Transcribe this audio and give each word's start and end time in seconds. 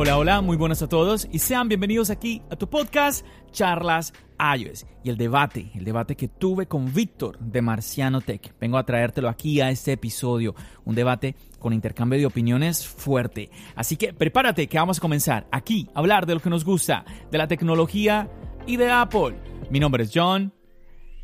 Hola, 0.00 0.16
hola, 0.16 0.40
muy 0.42 0.56
buenas 0.56 0.80
a 0.80 0.88
todos 0.88 1.26
y 1.32 1.40
sean 1.40 1.66
bienvenidos 1.68 2.08
aquí 2.08 2.40
a 2.52 2.54
tu 2.54 2.70
podcast 2.70 3.26
Charlas 3.50 4.12
iOS 4.38 4.86
y 5.02 5.10
el 5.10 5.16
debate, 5.16 5.72
el 5.74 5.84
debate 5.84 6.14
que 6.14 6.28
tuve 6.28 6.68
con 6.68 6.94
Víctor 6.94 7.36
de 7.40 7.62
Marciano 7.62 8.20
Tech. 8.20 8.54
Vengo 8.60 8.78
a 8.78 8.86
traértelo 8.86 9.28
aquí 9.28 9.60
a 9.60 9.70
este 9.70 9.90
episodio, 9.90 10.54
un 10.84 10.94
debate 10.94 11.34
con 11.58 11.72
intercambio 11.72 12.16
de 12.16 12.26
opiniones 12.26 12.86
fuerte. 12.86 13.50
Así 13.74 13.96
que 13.96 14.12
prepárate 14.12 14.68
que 14.68 14.78
vamos 14.78 14.98
a 14.98 15.00
comenzar 15.00 15.48
aquí 15.50 15.88
a 15.92 15.98
hablar 15.98 16.26
de 16.26 16.34
lo 16.34 16.40
que 16.40 16.48
nos 16.48 16.64
gusta, 16.64 17.04
de 17.32 17.38
la 17.38 17.48
tecnología 17.48 18.30
y 18.68 18.76
de 18.76 18.92
Apple. 18.92 19.34
Mi 19.68 19.80
nombre 19.80 20.04
es 20.04 20.12
John. 20.14 20.54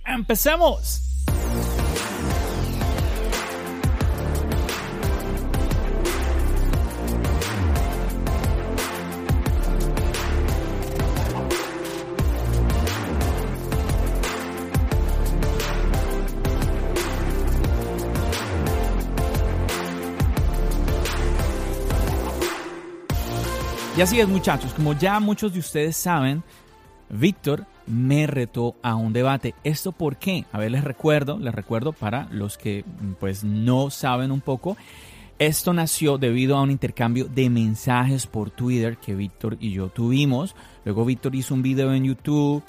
¡Empecemos! 0.04 1.13
Y 23.96 24.00
así 24.00 24.18
es 24.18 24.26
muchachos, 24.26 24.74
como 24.74 24.92
ya 24.94 25.20
muchos 25.20 25.52
de 25.52 25.60
ustedes 25.60 25.96
saben, 25.96 26.42
Víctor 27.08 27.64
me 27.86 28.26
retó 28.26 28.74
a 28.82 28.96
un 28.96 29.12
debate. 29.12 29.54
¿Esto 29.62 29.92
por 29.92 30.16
qué? 30.16 30.46
A 30.50 30.58
ver, 30.58 30.72
les 30.72 30.82
recuerdo, 30.82 31.38
les 31.38 31.54
recuerdo 31.54 31.92
para 31.92 32.26
los 32.32 32.58
que 32.58 32.84
pues 33.20 33.44
no 33.44 33.90
saben 33.90 34.32
un 34.32 34.40
poco. 34.40 34.76
Esto 35.38 35.72
nació 35.72 36.18
debido 36.18 36.56
a 36.56 36.62
un 36.62 36.72
intercambio 36.72 37.26
de 37.26 37.48
mensajes 37.50 38.26
por 38.26 38.50
Twitter 38.50 38.96
que 38.96 39.14
Víctor 39.14 39.58
y 39.60 39.70
yo 39.70 39.90
tuvimos. 39.90 40.56
Luego 40.84 41.04
Víctor 41.04 41.36
hizo 41.36 41.54
un 41.54 41.62
video 41.62 41.94
en 41.94 42.02
YouTube. 42.02 42.64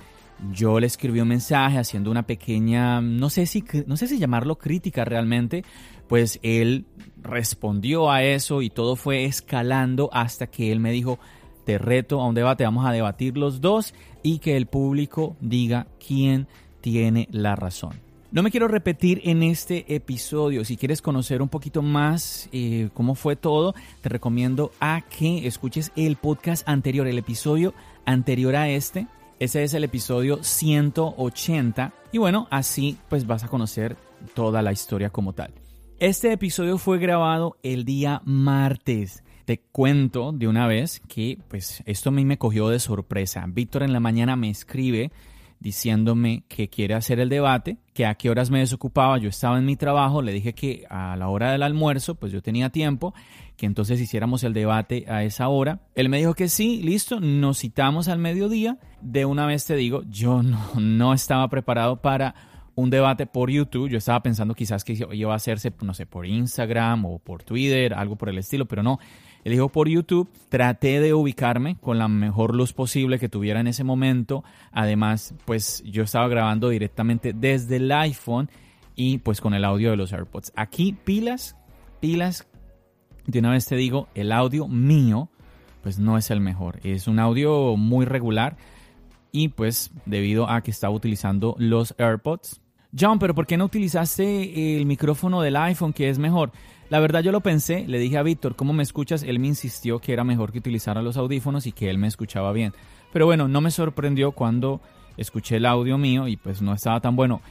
Yo 0.52 0.80
le 0.80 0.86
escribí 0.86 1.22
un 1.22 1.30
mensaje 1.30 1.80
haciendo 1.80 2.12
una 2.12 2.24
pequeña, 2.24 3.02
no 3.02 3.32
sé 3.32 3.48
si, 3.48 3.64
no 3.88 3.98
sé 3.98 4.08
si 4.08 4.20
llamarlo 4.20 4.58
crítica 4.58 5.06
realmente, 5.06 5.64
pues 6.08 6.40
él 6.44 6.86
respondió 7.26 8.10
a 8.10 8.24
eso 8.24 8.62
y 8.62 8.70
todo 8.70 8.96
fue 8.96 9.26
escalando 9.26 10.10
hasta 10.14 10.48
que 10.48 10.72
él 10.72 10.80
me 10.80 10.92
dijo, 10.92 11.20
te 11.66 11.78
reto 11.78 12.22
a 12.22 12.28
un 12.28 12.36
debate, 12.36 12.64
vamos 12.64 12.86
a 12.86 12.92
debatir 12.92 13.38
los 13.38 13.60
dos 13.60 13.94
y 14.24 14.40
que 14.40 14.56
el 14.56 14.68
público 14.68 15.36
diga 15.42 15.88
quién 16.06 16.48
tiene 16.82 17.28
la 17.32 17.56
razón. 17.56 18.00
No 18.32 18.44
me 18.44 18.52
quiero 18.52 18.68
repetir 18.68 19.22
en 19.24 19.44
este 19.44 19.96
episodio. 19.96 20.66
Si 20.66 20.78
quieres 20.78 21.02
conocer 21.02 21.42
un 21.42 21.48
poquito 21.48 21.82
más 21.82 22.50
eh, 22.52 22.90
cómo 22.94 23.16
fue 23.16 23.36
todo, 23.36 23.74
te 24.02 24.10
recomiendo 24.10 24.72
a 24.80 25.02
que 25.02 25.48
escuches 25.48 25.92
el 25.96 26.18
podcast 26.18 26.68
anterior, 26.68 27.08
el 27.08 27.18
episodio 27.18 27.74
anterior 28.06 28.56
a 28.56 28.70
este. 28.70 29.08
Ese 29.40 29.64
es 29.64 29.74
el 29.74 29.84
episodio 29.84 30.44
180. 30.44 31.94
Y 32.12 32.18
bueno, 32.18 32.48
así 32.52 32.98
pues 33.10 33.26
vas 33.26 33.44
a 33.44 33.48
conocer 33.48 33.96
toda 34.34 34.62
la 34.62 34.74
historia 34.74 35.10
como 35.10 35.34
tal. 35.34 35.54
Este 36.00 36.34
episodio 36.34 36.78
fue 36.78 37.00
grabado 37.00 37.56
el 37.64 37.86
día 37.86 38.22
martes. 38.26 39.24
Te 39.46 39.62
cuento 39.62 40.34
de 40.34 40.50
una 40.50 40.68
vez 40.68 41.02
que 41.08 41.40
pues 41.48 41.82
esto 41.86 42.10
a 42.10 42.12
mí 42.12 42.26
me 42.26 42.38
cogió 42.38 42.68
de 42.68 42.80
sorpresa. 42.80 43.46
Víctor 43.48 43.82
en 43.82 43.94
la 43.94 44.02
mañana 44.02 44.36
me 44.36 44.50
escribe 44.50 45.14
diciéndome 45.62 46.44
que 46.50 46.68
quiere 46.68 46.96
hacer 46.96 47.22
el 47.22 47.30
debate, 47.30 47.78
que 47.94 48.06
a 48.06 48.16
qué 48.16 48.30
horas 48.30 48.52
me 48.52 48.60
desocupaba, 48.60 49.18
yo 49.20 49.30
estaba 49.30 49.58
en 49.58 49.64
mi 49.64 49.78
trabajo, 49.78 50.22
le 50.22 50.34
dije 50.34 50.52
que 50.52 50.86
a 50.90 51.16
la 51.16 51.30
hora 51.30 51.54
del 51.54 51.64
almuerzo 51.64 52.16
pues 52.16 52.34
yo 52.34 52.42
tenía 52.42 52.72
tiempo, 52.72 53.14
que 53.56 53.66
entonces 53.66 54.02
hiciéramos 54.02 54.44
el 54.44 54.54
debate 54.54 55.06
a 55.08 55.24
esa 55.24 55.48
hora. 55.48 55.80
Él 55.96 56.10
me 56.10 56.18
dijo 56.18 56.34
que 56.34 56.50
sí, 56.50 56.82
listo, 56.84 57.22
nos 57.22 57.60
citamos 57.60 58.10
al 58.10 58.20
mediodía. 58.20 58.80
De 59.02 59.24
una 59.24 59.46
vez 59.46 59.66
te 59.66 59.78
digo, 59.78 60.04
yo 60.10 60.44
no, 60.44 60.60
no 60.76 61.14
estaba 61.14 61.48
preparado 61.48 62.02
para 62.02 62.36
un 62.76 62.90
debate 62.90 63.26
por 63.26 63.50
YouTube. 63.50 63.90
Yo 63.90 63.98
estaba 63.98 64.22
pensando 64.22 64.54
quizás 64.54 64.84
que 64.84 64.94
iba 65.12 65.34
a 65.34 65.36
hacerse, 65.36 65.74
no 65.82 65.94
sé, 65.94 66.06
por 66.06 66.26
Instagram 66.26 67.06
o 67.06 67.20
por 67.20 67.44
Twitter, 67.44 67.94
algo 67.94 68.16
por 68.16 68.30
el 68.30 68.38
estilo, 68.38 68.66
pero 68.66 68.84
no. 68.84 69.00
Elijo 69.44 69.70
por 69.70 69.88
YouTube. 69.88 70.30
Traté 70.50 71.00
de 71.00 71.14
ubicarme 71.14 71.78
con 71.78 71.98
la 71.98 72.08
mejor 72.08 72.56
luz 72.56 72.74
posible 72.74 73.20
que 73.20 73.30
tuviera 73.30 73.60
en 73.60 73.68
ese 73.68 73.84
momento. 73.84 74.44
Además, 74.72 75.34
pues 75.46 75.84
yo 75.86 76.04
estaba 76.04 76.28
grabando 76.28 76.70
directamente 76.70 77.34
desde 77.34 77.78
el 77.78 77.92
iPhone 77.92 78.50
y 78.96 79.20
pues 79.20 79.42
con 79.42 79.54
el 79.54 79.64
audio 79.64 79.92
de 79.92 79.98
los 79.98 80.14
AirPods. 80.14 80.52
Aquí 80.56 80.94
pilas, 80.94 81.56
pilas. 82.00 82.48
De 83.28 83.40
una 83.40 83.52
vez 83.52 83.66
te 83.66 83.76
digo, 83.76 84.08
el 84.16 84.32
audio 84.32 84.68
mío 84.68 85.30
pues 85.82 86.00
no 86.00 86.18
es 86.18 86.32
el 86.32 86.42
mejor. 86.42 86.80
Es 86.84 87.08
un 87.08 87.20
audio 87.20 87.78
muy 87.78 88.06
regular 88.06 88.58
y 89.32 89.50
pues 89.50 89.92
debido 90.08 90.50
a 90.50 90.62
que 90.62 90.72
estaba 90.72 90.94
utilizando 90.94 91.56
los 91.60 91.94
AirPods 92.00 92.62
John, 92.98 93.20
pero 93.20 93.36
¿por 93.36 93.46
qué 93.46 93.58
no 93.58 93.66
utilizaste 93.66 94.78
el 94.78 94.86
micrófono 94.86 95.42
del 95.42 95.58
iPhone 95.58 95.92
que 95.92 96.10
es 96.10 96.18
mejor? 96.18 96.52
La 96.90 97.00
verdad 97.00 97.22
yo 97.22 97.34
lo 97.34 97.42
pensé, 97.42 97.86
le 97.88 98.00
dije 98.00 98.18
a 98.18 98.24
Víctor, 98.24 98.56
¿cómo 98.56 98.72
me 98.72 98.84
escuchas? 98.84 99.24
Él 99.24 99.40
me 99.40 99.48
insistió 99.48 100.00
que 100.00 100.14
era 100.14 100.24
mejor 100.24 100.54
que 100.54 100.60
utilizara 100.60 101.02
los 101.02 101.18
audífonos 101.18 101.68
y 101.68 101.74
que 101.74 101.90
él 101.90 101.98
me 101.98 102.08
escuchaba 102.08 102.54
bien. 102.54 102.74
Pero 103.12 103.26
bueno, 103.26 103.50
no 103.50 103.60
me 103.60 103.72
sorprendió 103.72 104.32
cuando 104.32 104.82
escuché 105.18 105.58
el 105.58 105.66
audio 105.66 105.98
mío 105.98 106.28
y 106.30 106.38
pues 106.38 106.62
no 106.62 106.74
estaba 106.74 107.02
tan 107.02 107.18
bueno. 107.18 107.42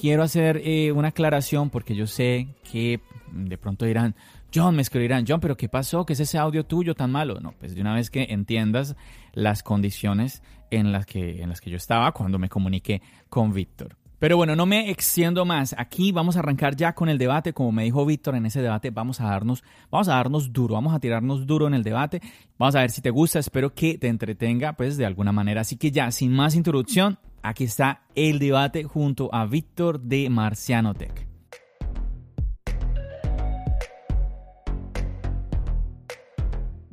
Quiero 0.00 0.22
hacer 0.22 0.62
eh, 0.64 0.90
una 0.92 1.08
aclaración 1.08 1.68
porque 1.68 1.94
yo 1.94 2.06
sé 2.06 2.48
que 2.70 3.00
de 3.30 3.58
pronto 3.58 3.84
dirán, 3.84 4.14
John, 4.54 4.74
me 4.74 4.82
escribirán, 4.82 5.24
John, 5.28 5.40
pero 5.40 5.56
¿qué 5.56 5.68
pasó? 5.68 6.06
¿Qué 6.06 6.14
es 6.14 6.20
ese 6.20 6.38
audio 6.38 6.64
tuyo 6.64 6.94
tan 6.94 7.10
malo? 7.10 7.40
No, 7.40 7.52
pues 7.58 7.74
de 7.74 7.80
una 7.80 7.94
vez 7.94 8.10
que 8.10 8.28
entiendas 8.30 8.96
las 9.32 9.62
condiciones 9.62 10.42
en 10.70 10.92
las 10.92 11.04
que, 11.04 11.42
en 11.42 11.50
las 11.50 11.60
que 11.60 11.70
yo 11.70 11.76
estaba 11.76 12.12
cuando 12.12 12.38
me 12.38 12.48
comuniqué 12.48 13.02
con 13.28 13.52
Víctor. 13.52 13.96
Pero 14.18 14.36
bueno, 14.36 14.56
no 14.56 14.64
me 14.64 14.90
extiendo 14.90 15.44
más. 15.44 15.74
Aquí 15.76 16.12
vamos 16.12 16.36
a 16.36 16.38
arrancar 16.38 16.76
ya 16.76 16.94
con 16.94 17.08
el 17.08 17.18
debate. 17.18 17.52
Como 17.52 17.72
me 17.72 17.84
dijo 17.84 18.06
Víctor, 18.06 18.36
en 18.36 18.46
ese 18.46 18.62
debate 18.62 18.90
vamos 18.90 19.20
a 19.20 19.24
darnos, 19.24 19.64
vamos 19.90 20.08
a 20.08 20.12
darnos 20.12 20.52
duro, 20.52 20.74
vamos 20.74 20.94
a 20.94 21.00
tirarnos 21.00 21.46
duro 21.46 21.66
en 21.66 21.74
el 21.74 21.82
debate. 21.82 22.22
Vamos 22.58 22.74
a 22.74 22.80
ver 22.80 22.90
si 22.90 23.02
te 23.02 23.10
gusta. 23.10 23.38
Espero 23.38 23.74
que 23.74 23.98
te 23.98 24.08
entretenga, 24.08 24.74
pues 24.74 24.96
de 24.96 25.04
alguna 25.04 25.32
manera. 25.32 25.62
Así 25.62 25.76
que 25.76 25.90
ya, 25.90 26.10
sin 26.10 26.32
más 26.32 26.54
introducción, 26.54 27.18
aquí 27.42 27.64
está 27.64 28.02
el 28.14 28.38
debate 28.38 28.84
junto 28.84 29.34
a 29.34 29.46
Víctor 29.46 30.00
de 30.00 30.30
Marciano 30.30 30.94
Tech. 30.94 31.26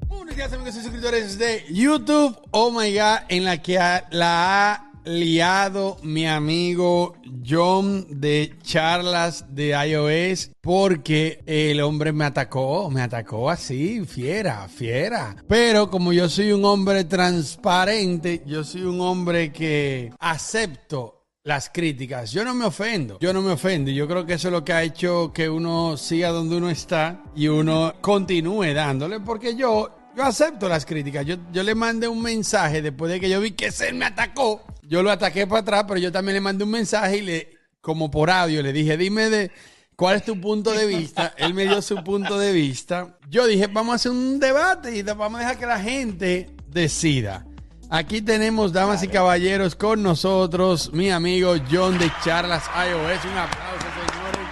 Buenos 0.08 0.36
días 0.36 0.54
amigos 0.54 0.76
y 0.76 0.82
suscriptores 0.82 1.38
de 1.38 1.64
YouTube. 1.72 2.36
Oh 2.52 2.72
my 2.72 2.92
god, 2.94 3.20
en 3.30 3.46
la 3.46 3.62
que 3.62 3.80
la 4.12 4.91
liado 5.04 5.98
mi 6.04 6.28
amigo 6.28 7.16
John 7.48 8.06
de 8.10 8.54
charlas 8.62 9.46
de 9.54 9.70
iOS 9.70 10.52
porque 10.62 11.42
el 11.46 11.82
hombre 11.82 12.14
me 12.14 12.26
atacó, 12.26 12.90
me 12.90 13.02
atacó 13.02 13.50
así, 13.50 14.06
fiera, 14.06 14.68
fiera. 14.68 15.36
Pero 15.48 15.90
como 15.90 16.14
yo 16.14 16.30
soy 16.30 16.52
un 16.52 16.66
hombre 16.66 17.04
transparente, 17.06 18.44
yo 18.46 18.64
soy 18.64 18.84
un 18.84 19.02
hombre 19.02 19.52
que 19.52 20.12
acepto 20.20 21.22
las 21.44 21.70
críticas. 21.70 22.32
Yo 22.32 22.46
no 22.46 22.54
me 22.54 22.66
ofendo, 22.66 23.18
yo 23.20 23.34
no 23.34 23.42
me 23.42 23.52
ofendo. 23.52 23.90
Yo 23.92 24.08
creo 24.08 24.26
que 24.26 24.34
eso 24.34 24.50
es 24.50 24.52
lo 24.52 24.64
que 24.64 24.74
ha 24.74 24.84
hecho 24.84 25.32
que 25.34 25.50
uno 25.50 25.98
siga 25.98 26.30
donde 26.30 26.58
uno 26.58 26.70
está 26.70 27.24
y 27.36 27.48
uno 27.48 27.94
continúe 28.02 28.74
dándole, 28.74 29.20
porque 29.20 29.56
yo, 29.56 29.96
yo 30.16 30.24
acepto 30.24 30.70
las 30.70 30.86
críticas. 30.86 31.26
Yo, 31.26 31.36
yo 31.52 31.64
le 31.64 31.76
mandé 31.76 32.08
un 32.08 32.22
mensaje 32.22 32.82
después 32.82 33.12
de 33.12 33.20
que 33.20 33.30
yo 33.30 33.40
vi 33.40 33.52
que 33.52 33.72
se 33.72 33.94
me 33.94 34.06
atacó 34.06 34.64
yo 34.92 35.02
lo 35.02 35.10
ataqué 35.10 35.48
para 35.48 35.62
atrás, 35.62 35.86
pero 35.88 36.02
yo 36.02 36.12
también 36.12 36.34
le 36.34 36.42
mandé 36.42 36.66
un 36.66 36.72
mensaje 36.72 37.20
y 37.20 37.22
le, 37.22 37.58
como 37.80 38.12
por 38.12 38.30
audio, 38.30 38.62
le 38.62 38.74
dije, 38.74 38.98
dime 38.98 39.30
de 39.30 39.50
cuál 39.96 40.18
es 40.18 40.26
tu 40.26 40.40
punto 40.42 40.72
de 40.72 40.86
vista. 40.86 41.34
Él 41.38 41.54
me 41.54 41.64
dio 41.64 41.82
su 41.82 42.04
punto 42.04 42.38
de 42.38 42.52
vista. 42.52 43.18
Yo 43.30 43.48
dije, 43.48 43.68
vamos 43.68 43.94
a 43.94 43.96
hacer 43.96 44.12
un 44.12 44.38
debate 44.38 44.94
y 44.94 45.02
vamos 45.02 45.36
a 45.36 45.40
dejar 45.40 45.58
que 45.58 45.66
la 45.66 45.80
gente 45.80 46.50
decida. 46.68 47.46
Aquí 47.90 48.22
tenemos, 48.22 48.74
damas 48.74 49.02
y 49.04 49.08
caballeros, 49.08 49.76
con 49.76 50.04
nosotros 50.04 50.92
mi 50.92 51.10
amigo 51.10 51.56
John 51.72 51.98
de 51.98 52.12
Charlas 52.22 52.64
iOS. 52.76 53.24
Un 53.32 53.38
aplauso, 53.38 53.88
señores. 53.96 54.48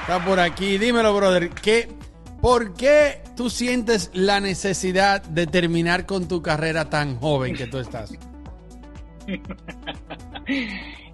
Está 0.00 0.24
por 0.24 0.40
aquí. 0.40 0.78
Dímelo, 0.78 1.14
brother. 1.14 1.50
¿qué, 1.50 1.94
¿Por 2.42 2.74
qué 2.74 3.22
tú 3.36 3.48
sientes 3.48 4.10
la 4.12 4.40
necesidad 4.40 5.22
de 5.22 5.46
terminar 5.46 6.06
con 6.06 6.26
tu 6.26 6.42
carrera 6.42 6.90
tan 6.90 7.16
joven 7.16 7.54
que 7.54 7.68
tú 7.68 7.78
estás? 7.78 8.12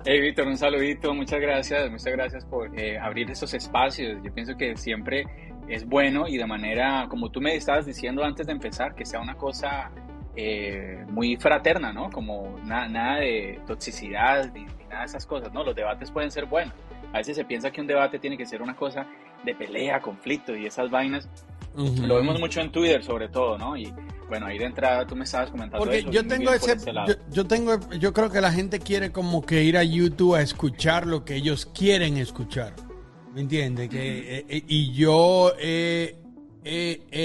Hey, 0.05 0.21
Víctor, 0.21 0.47
un 0.47 0.57
saludito. 0.57 1.13
Muchas 1.13 1.39
gracias. 1.39 1.91
Muchas 1.91 2.13
gracias 2.13 2.45
por 2.47 2.79
eh, 2.79 2.99
abrir 2.99 3.31
esos 3.31 3.53
espacios. 3.53 4.23
Yo 4.25 4.33
pienso 4.33 4.57
que 4.57 4.75
siempre 4.77 5.27
es 5.69 5.85
bueno 5.85 6.27
y 6.27 6.39
de 6.39 6.47
manera, 6.47 7.07
como 7.11 7.31
tú 7.31 7.43
me 7.43 7.55
estabas 7.57 7.85
diciendo 7.85 8.25
antes 8.25 8.47
de 8.47 8.53
empezar, 8.53 8.95
que 8.95 9.05
sea 9.05 9.21
una 9.21 9.35
cosa 9.35 9.91
eh, 10.35 11.05
muy 11.09 11.37
fraterna, 11.37 11.93
¿no? 11.93 12.11
Como 12.11 12.59
nada 12.65 13.19
de 13.19 13.61
toxicidad 13.67 14.51
ni, 14.55 14.65
nada 14.89 15.01
de 15.01 15.07
esas 15.07 15.27
cosas, 15.27 15.53
¿no? 15.53 15.63
Los 15.63 15.75
debates 15.75 16.11
pueden 16.11 16.31
ser 16.31 16.47
buenos. 16.47 16.73
A 17.13 17.19
veces 17.19 17.37
se 17.37 17.45
piensa 17.45 17.71
que 17.71 17.83
un 17.83 17.87
debate 17.87 18.19
tiene 18.19 18.39
que 18.39 18.47
ser 18.47 18.63
una 18.63 18.77
cosa 18.77 19.07
de 19.45 19.55
pelea, 19.55 20.01
conflicto 20.01 20.57
y 20.57 20.67
esas 20.67 20.91
vainas. 20.91 21.29
Lo 21.75 22.17
vemos 22.17 22.41
mucho 22.41 22.61
en 22.61 22.73
Twitter 22.73 23.05
sobre 23.05 23.29
todo, 23.29 23.57
¿no? 23.57 23.77
Y 23.77 23.93
bueno, 24.29 24.47
ahí 24.47 24.59
de 24.59 24.65
entrada 24.65 25.07
tú 25.07 25.15
me 25.15 25.25
estabas 25.25 25.51
comentando 25.51 25.79
Porque 25.79 26.05
yo 26.11 26.27
tengo 26.27 26.53
ese, 26.53 26.77
yo, 27.31 27.47
tengo, 27.47 27.79
yo 27.99 28.13
creo 28.13 28.31
que 28.31 28.41
la 28.41 28.53
gente 28.53 28.81
quiere 28.81 29.13
como 29.13 29.43
que 29.43 29.63
ir 29.63 29.77
a 29.77 29.85
YouTube 29.85 30.35
a 30.35 30.43
escuchar 30.43 31.07
lo 31.07 31.25
que 31.25 31.37
ellos 31.37 31.67
quieren 31.67 32.17
escuchar. 32.17 32.75
¿Me 33.33 33.43
entiendes? 33.43 33.89
Que, 33.89 34.39
eh, 34.39 34.47
eh, 34.49 34.65
y 34.67 34.93
yo 34.93 35.53
he 35.59 36.17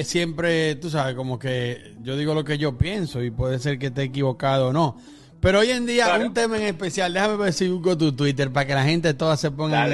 siempre, 0.04 0.76
tú 0.76 0.90
sabes, 0.90 1.16
como 1.16 1.40
que 1.40 1.96
yo 2.02 2.16
digo 2.16 2.34
lo 2.34 2.44
que 2.44 2.58
yo 2.58 2.78
pienso 2.78 3.24
y 3.24 3.32
puede 3.32 3.60
ser 3.60 3.80
que 3.80 3.88
esté 3.88 4.04
equivocado 4.04 4.70
o 4.70 4.74
no. 4.74 4.98
Pero 5.44 5.60
hoy 5.60 5.72
en 5.72 5.86
día, 5.86 6.16
un 6.16 6.34
tema 6.34 6.56
en 6.56 6.64
especial, 6.64 7.12
déjame 7.12 7.36
ver 7.36 7.52
si 7.52 7.68
busco 7.68 7.98
tu 7.98 8.14
Twitter 8.16 8.50
para 8.50 8.66
que 8.66 8.74
la 8.76 8.86
gente 8.86 9.14
toda 9.14 9.36
se 9.36 9.52
ponga 9.52 9.86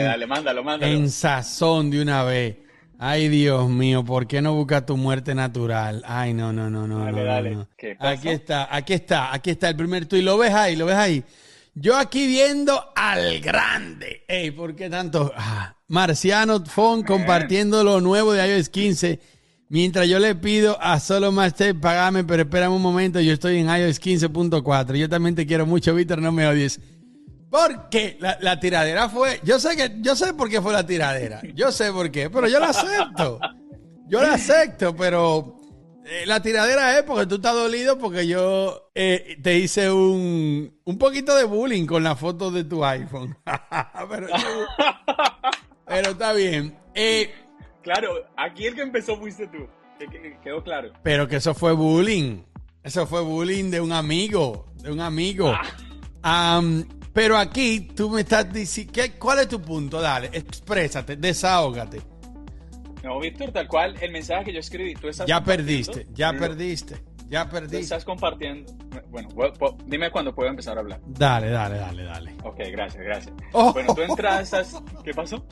en, 0.80 1.10
sazón 1.10 1.90
de 1.90 2.04
una 2.04 2.24
vez. 2.24 2.58
Ay, 3.00 3.30
Dios 3.30 3.68
mío, 3.68 4.06
¿por 4.06 4.28
qué 4.28 4.44
no 4.44 4.54
busca 4.54 4.86
tu 4.86 4.96
muerte 4.96 5.34
natural? 5.34 6.04
Ay, 6.06 6.36
no, 6.36 6.54
no, 6.54 6.70
no, 6.70 6.88
no. 6.88 7.04
Dale, 7.04 7.24
dale. 7.24 7.68
Aquí 7.98 8.30
está, 8.30 8.68
aquí 8.70 8.94
está, 8.94 9.34
aquí 9.34 9.50
está 9.50 9.70
el 9.70 9.76
primer 9.76 10.06
tweet. 10.06 10.22
¿Lo 10.22 10.38
ves 10.38 10.54
ahí? 10.54 10.76
¿Lo 10.76 10.86
ves 10.86 10.98
ahí? 10.98 11.24
Yo 11.74 11.98
aquí 11.98 12.28
viendo 12.28 12.92
al 12.96 13.40
grande. 13.40 14.26
Ey, 14.28 14.52
¿por 14.52 14.76
qué 14.76 14.88
tanto? 14.88 15.34
Ah, 15.36 15.76
Marciano 15.88 16.64
Fon 16.64 17.02
compartiendo 17.02 17.84
lo 17.84 18.02
nuevo 18.02 18.34
de 18.34 18.56
iOS 18.56 18.70
15 18.70 19.20
Mientras 19.72 20.08
yo 20.08 20.18
le 20.18 20.34
pido 20.34 20.82
a 20.82 21.00
Solo 21.00 21.32
Master 21.32 21.80
pagame, 21.80 22.24
pero 22.24 22.42
espérame 22.42 22.74
un 22.74 22.82
momento, 22.82 23.22
yo 23.22 23.34
estoy 23.34 23.58
en 23.58 23.68
iOS 23.68 24.02
15.4. 24.02 24.96
Yo 24.96 25.08
también 25.08 25.36
te 25.36 25.46
quiero 25.46 25.68
mucho, 25.68 25.94
Víctor, 25.94 26.24
no 26.24 26.32
me 26.32 26.48
odies. 26.48 26.80
Porque 27.52 28.18
la, 28.20 28.60
tiradera 28.60 29.10
fue. 29.10 29.40
Yo 29.44 29.60
sé 29.60 29.76
que 29.76 29.98
yo 30.02 30.16
sé 30.16 30.34
por 30.34 30.50
qué 30.50 30.60
fue 30.60 30.74
la 30.74 30.86
tiradera. 30.88 31.42
Yo 31.54 31.72
sé 31.72 31.92
por 31.92 32.10
qué, 32.10 32.32
pero 32.32 32.48
yo 32.48 32.60
la 32.60 32.70
acepto. 32.70 33.40
Yo 34.08 34.22
la 34.24 34.34
acepto, 34.34 34.96
pero 34.96 35.60
eh, 36.04 36.26
la 36.26 36.42
tiradera 36.42 36.98
es 36.98 37.04
porque 37.04 37.28
tú 37.28 37.36
estás 37.36 37.54
dolido 37.54 38.00
porque 38.00 38.26
yo 38.26 38.90
eh, 38.96 39.38
te 39.44 39.60
hice 39.60 39.92
un, 39.92 40.80
un 40.84 40.98
poquito 40.98 41.36
de 41.36 41.44
bullying 41.44 41.86
con 41.86 42.04
la 42.04 42.16
foto 42.16 42.50
de 42.50 42.64
tu 42.64 42.84
iPhone. 42.84 43.38
pero, 44.10 44.28
pero, 45.86 46.12
está 46.12 46.34
bien. 46.34 46.76
Eh, 46.96 47.32
Claro, 47.84 48.10
aquí 48.38 48.66
el 48.68 48.76
que 48.76 48.82
empezó 48.82 49.18
fuiste 49.18 49.48
tú. 49.48 49.68
Quedó 50.44 50.64
claro. 50.64 50.92
Pero 51.04 51.28
que 51.28 51.38
eso 51.38 51.54
fue 51.54 51.74
bullying. 51.74 52.44
Eso 52.84 53.06
fue 53.06 53.22
bullying 53.22 53.70
de 53.70 53.82
un 53.82 53.92
amigo. 53.92 54.68
De 54.76 54.92
un 54.92 55.02
amigo. 55.02 55.54
Ah. 56.24 56.62
pero 57.14 57.38
aquí 57.38 57.82
tú 57.96 58.10
me 58.10 58.22
estás 58.22 58.52
diciendo. 58.52 58.94
¿Cuál 59.20 59.40
es 59.40 59.48
tu 59.48 59.62
punto? 59.62 60.02
Dale, 60.02 60.30
exprésate, 60.34 61.16
desahógate. 61.16 62.02
No, 63.04 63.20
Víctor, 63.20 63.52
tal 63.52 63.68
cual 63.68 63.96
el 64.02 64.12
mensaje 64.12 64.46
que 64.46 64.54
yo 64.54 64.60
escribí, 64.60 64.94
tú 64.96 65.08
estás. 65.08 65.26
Ya 65.28 65.42
perdiste, 65.44 66.08
ya 66.14 66.34
perdiste, 66.34 67.02
ya 67.30 67.50
perdiste. 67.50 67.80
estás 67.80 68.04
compartiendo. 68.04 68.72
Bueno, 69.10 69.30
dime 69.86 70.12
cuándo 70.12 70.36
puedo 70.36 70.50
empezar 70.50 70.78
a 70.78 70.82
hablar. 70.82 71.00
Dale, 71.08 71.50
dale, 71.50 71.78
dale, 71.78 72.04
dale. 72.04 72.36
Ok, 72.44 72.58
gracias, 72.72 73.04
gracias. 73.04 73.34
Oh. 73.54 73.72
Bueno, 73.74 73.96
tú 73.96 74.02
entras. 74.08 74.52
¿Qué 75.04 75.14
pasó? 75.14 75.46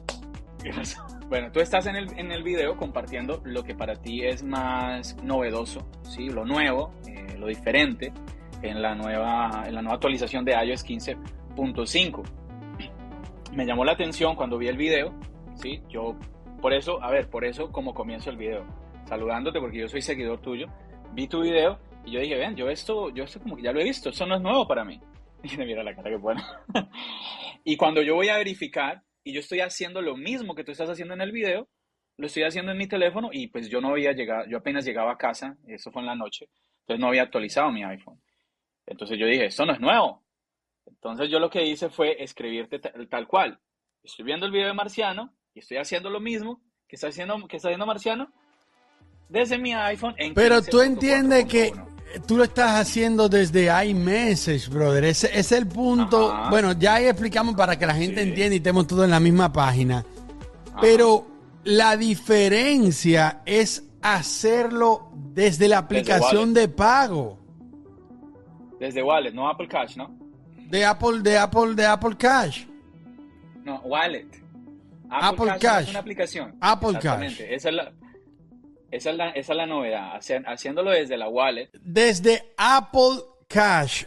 ¿Qué 0.62 0.72
pasó? 0.72 1.06
Bueno, 1.30 1.52
tú 1.52 1.60
estás 1.60 1.86
en 1.88 1.98
el, 1.98 2.18
en 2.18 2.32
el 2.32 2.42
video 2.42 2.78
compartiendo 2.78 3.42
lo 3.44 3.62
que 3.62 3.76
para 3.76 3.96
ti 3.96 4.24
es 4.24 4.44
más 4.44 5.22
novedoso, 5.24 5.86
¿sí? 6.04 6.30
lo 6.30 6.46
nuevo, 6.46 6.94
eh, 7.06 7.36
lo 7.38 7.48
diferente 7.48 8.14
en 8.62 8.82
la, 8.82 8.96
nueva, 8.96 9.66
en 9.68 9.76
la 9.76 9.82
nueva 9.82 9.96
actualización 9.96 10.46
de 10.46 10.54
iOS 10.54 10.86
15.5. 10.86 12.24
Me 13.54 13.66
llamó 13.66 13.84
la 13.84 13.92
atención 13.92 14.38
cuando 14.38 14.58
vi 14.58 14.70
el 14.70 14.78
video, 14.78 15.14
¿sí? 15.56 15.82
yo 15.90 16.16
por 16.62 16.74
eso, 16.74 17.04
a 17.04 17.12
ver, 17.12 17.30
por 17.30 17.44
eso 17.44 17.74
como 17.74 17.94
comienzo 17.94 18.30
el 18.30 18.38
video, 18.38 18.66
saludándote 19.04 19.60
porque 19.60 19.80
yo 19.80 19.90
soy 19.90 20.02
seguidor 20.02 20.40
tuyo, 20.40 20.68
vi 21.12 21.28
tu 21.28 21.42
video 21.42 21.78
y 22.06 22.12
yo 22.12 22.22
dije, 22.22 22.36
ven, 22.38 22.56
yo 22.56 22.70
esto, 22.70 23.10
yo 23.10 23.26
esto 23.26 23.42
como 23.42 23.58
que 23.58 23.64
ya 23.64 23.74
lo 23.74 23.82
he 23.82 23.84
visto, 23.84 24.12
esto 24.12 24.26
no 24.26 24.36
es 24.36 24.42
nuevo 24.42 24.66
para 24.66 24.86
mí. 24.86 25.02
Y 25.44 25.58
mira 25.58 25.84
la 25.84 25.94
cara 25.94 26.10
que 26.10 26.20
pone. 26.20 26.42
y 27.64 27.76
cuando 27.76 28.02
yo 28.02 28.16
voy 28.16 28.30
a 28.30 28.38
verificar, 28.38 29.04
y 29.28 29.34
yo 29.34 29.42
estoy 29.42 29.60
haciendo 29.60 30.02
lo 30.02 30.16
mismo 30.16 30.56
que 30.56 30.64
tú 30.64 30.72
estás 30.72 30.90
haciendo 30.90 31.14
en 31.14 31.20
el 31.20 31.34
video, 31.34 31.68
lo 32.16 32.28
estoy 32.28 32.44
haciendo 32.44 32.72
en 32.72 32.78
mi 32.78 32.88
teléfono 32.88 33.30
y 33.34 33.48
pues 33.48 33.68
yo 33.68 33.82
no 33.82 33.90
había 33.90 34.14
llegado, 34.14 34.46
yo 34.48 34.58
apenas 34.58 34.86
llegaba 34.86 35.12
a 35.12 35.18
casa, 35.18 35.58
eso 35.68 35.92
fue 35.92 36.02
en 36.02 36.06
la 36.06 36.16
noche, 36.16 36.48
entonces 36.80 37.02
no 37.02 37.08
había 37.08 37.24
actualizado 37.24 37.70
mi 37.70 37.84
iPhone. 37.84 38.22
Entonces 38.86 39.20
yo 39.20 39.26
dije, 39.26 39.48
esto 39.48 39.66
no 39.66 39.74
es 39.74 39.82
nuevo. 39.82 40.24
Entonces 40.86 41.30
yo 41.30 41.40
lo 41.40 41.50
que 41.50 41.66
hice 41.66 41.90
fue 41.90 42.24
escribirte 42.24 42.80
tal, 42.80 43.28
cual. 43.28 43.60
Estoy 44.02 44.24
viendo 44.24 44.46
el 44.46 44.54
video 44.54 44.68
de 44.68 44.74
Marciano 44.74 45.36
y 45.54 45.60
estoy 45.60 45.76
haciendo 45.76 46.10
lo 46.10 46.22
mismo 46.22 46.62
que 46.88 46.96
está 46.96 47.10
haciendo, 47.10 47.36
que 47.50 47.58
está 47.58 47.68
haciendo 47.68 47.86
Marciano 47.86 48.32
desde 49.28 49.58
mi 49.58 49.74
iPhone. 49.74 50.16
En 50.20 50.34
Pero 50.36 50.62
tú 50.62 50.80
entiendes 50.80 51.44
que 51.48 51.74
tú 52.26 52.38
lo 52.38 52.44
estás 52.44 52.80
haciendo 52.80 53.30
desde 53.30 53.72
meses, 53.94 54.70
brother. 54.70 55.06
Ese, 55.06 55.38
es 55.38 55.52
el 55.52 55.68
punto. 55.68 56.34
Bueno, 56.50 56.74
ya 56.74 56.96
ahí 56.96 57.06
explicamos 57.06 57.56
para 57.56 57.78
que 57.78 57.86
la 57.86 57.94
gente 57.94 58.22
entienda 58.22 58.56
y 58.56 58.58
estemos 58.58 58.88
todos 58.88 59.06
en 59.06 59.12
la 59.12 59.20
misma 59.20 59.52
página. 59.52 60.06
Pero 60.82 61.28
la 61.64 61.98
diferencia 61.98 63.42
es 63.46 63.84
hacerlo 64.02 65.12
desde 65.14 65.68
la 65.68 65.80
aplicación 65.80 66.54
de 66.54 66.68
pago. 66.68 67.38
Desde 68.80 69.02
Wallet, 69.02 69.34
no 69.34 69.50
Apple 69.50 69.68
Cash, 69.68 69.98
¿no? 69.98 70.16
De 70.70 70.86
Apple, 70.86 71.22
de 71.22 71.38
Apple, 71.38 71.76
de 71.76 71.86
Apple 71.86 72.16
Cash. 72.18 72.66
No, 73.64 73.80
Wallet. 73.82 74.28
Apple, 75.10 75.54
Cash. 75.60 75.84
Es 75.84 75.90
una 75.90 76.00
aplicación. 76.00 76.56
Apple 76.60 77.00
Cash. 77.02 77.42
Esa 77.42 77.70
es 77.70 77.76
la, 77.76 77.92
esa 78.92 79.10
es 79.36 79.50
la, 79.50 79.66
novedad, 79.66 80.20
haciéndolo 80.46 80.92
desde 80.92 81.18
la 81.18 81.28
wallet. 81.28 81.70
Desde 81.82 82.54
Apple 82.58 83.22
Cash, 83.48 84.06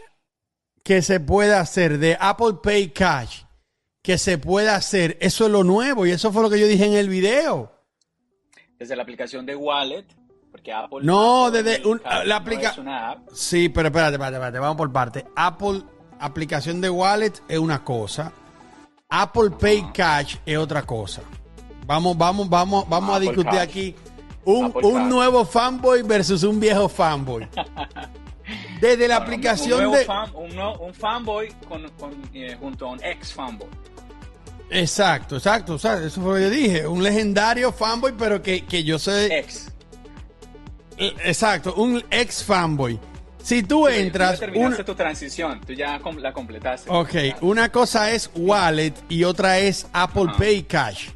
que 0.82 1.02
se 1.02 1.20
puede 1.20 1.54
hacer, 1.54 1.99
de 1.99 2.16
Apple 2.18 2.54
Pay 2.62 2.88
Cash, 2.90 3.42
que 4.02 4.16
se 4.16 4.38
puede 4.38 4.70
hacer. 4.70 5.18
Eso 5.20 5.46
es 5.46 5.52
lo 5.52 5.64
nuevo 5.64 6.06
y 6.06 6.12
eso 6.12 6.32
fue 6.32 6.42
lo 6.42 6.50
que 6.50 6.58
yo 6.58 6.66
dije 6.66 6.87
en 6.87 6.94
el 6.94 7.08
video. 7.08 7.72
Desde 8.78 8.96
la 8.96 9.02
aplicación 9.02 9.44
de 9.44 9.54
Wallet, 9.54 10.06
porque 10.50 10.72
Apple. 10.72 11.00
No, 11.02 11.50
desde 11.50 11.82
la 12.25 12.37
aplicación. 12.37 12.88
Sí, 13.32 13.68
pero 13.68 13.88
espérate, 13.88 14.14
espérate, 14.14 14.37
espérate, 14.37 14.58
vamos 14.58 14.76
por 14.76 14.90
parte. 14.90 15.26
Apple, 15.37 15.82
aplicación 16.18 16.80
de 16.80 16.88
Wallet 16.88 17.34
es 17.49 17.58
una 17.58 17.84
cosa. 17.84 18.32
Apple 19.10 19.50
Pay 19.60 19.92
Cash 19.92 20.37
es 20.46 20.56
otra 20.56 20.82
cosa. 20.82 21.20
Vamos, 21.84 22.16
vamos, 22.16 22.49
vamos, 22.49 22.88
vamos 22.88 23.16
a 23.16 23.20
discutir 23.20 23.58
aquí 23.58 23.94
un, 24.44 25.09
nuevo 25.09 25.44
fanboy 25.44 26.02
versus 26.02 26.42
un 26.42 26.59
viejo 26.61 26.88
fanboy. 26.88 27.47
Desde 28.80 29.06
la 29.06 29.16
aplicación 29.16 29.92
de. 29.92 30.06
un, 30.35 30.94
fanboy 30.94 31.52
eh, 32.32 32.56
junto 32.59 32.87
a 32.87 32.90
un 32.92 33.04
ex 33.04 33.32
fanboy. 33.32 33.68
Exacto, 34.70 35.37
exacto, 35.37 35.75
Eso 35.75 36.20
fue 36.20 36.30
lo 36.30 36.35
que 36.35 36.42
yo 36.42 36.50
dije. 36.50 36.87
Un 36.87 37.02
legendario 37.02 37.73
fanboy, 37.73 38.12
pero 38.16 38.42
que, 38.42 38.85
yo 38.85 38.99
sé. 38.99 39.38
Ex. 39.38 39.68
Eh, 40.97 41.14
exacto, 41.25 41.75
un 41.75 42.02
ex 42.11 42.42
fanboy. 42.42 42.99
Si 43.42 43.62
tú 43.62 43.88
entras. 43.88 44.35
Tú 44.35 44.40
terminaste 44.40 44.85
tu 44.85 44.94
transición, 44.94 45.61
tú 45.61 45.73
ya 45.73 46.00
la 46.18 46.32
completaste. 46.32 46.90
Ok, 46.90 47.14
una 47.40 47.70
cosa 47.70 48.11
es 48.11 48.30
Wallet 48.35 48.94
y 49.09 49.25
otra 49.25 49.59
es 49.59 49.87
Apple 49.92 50.32
Pay 50.37 50.62
Cash. 50.64 51.09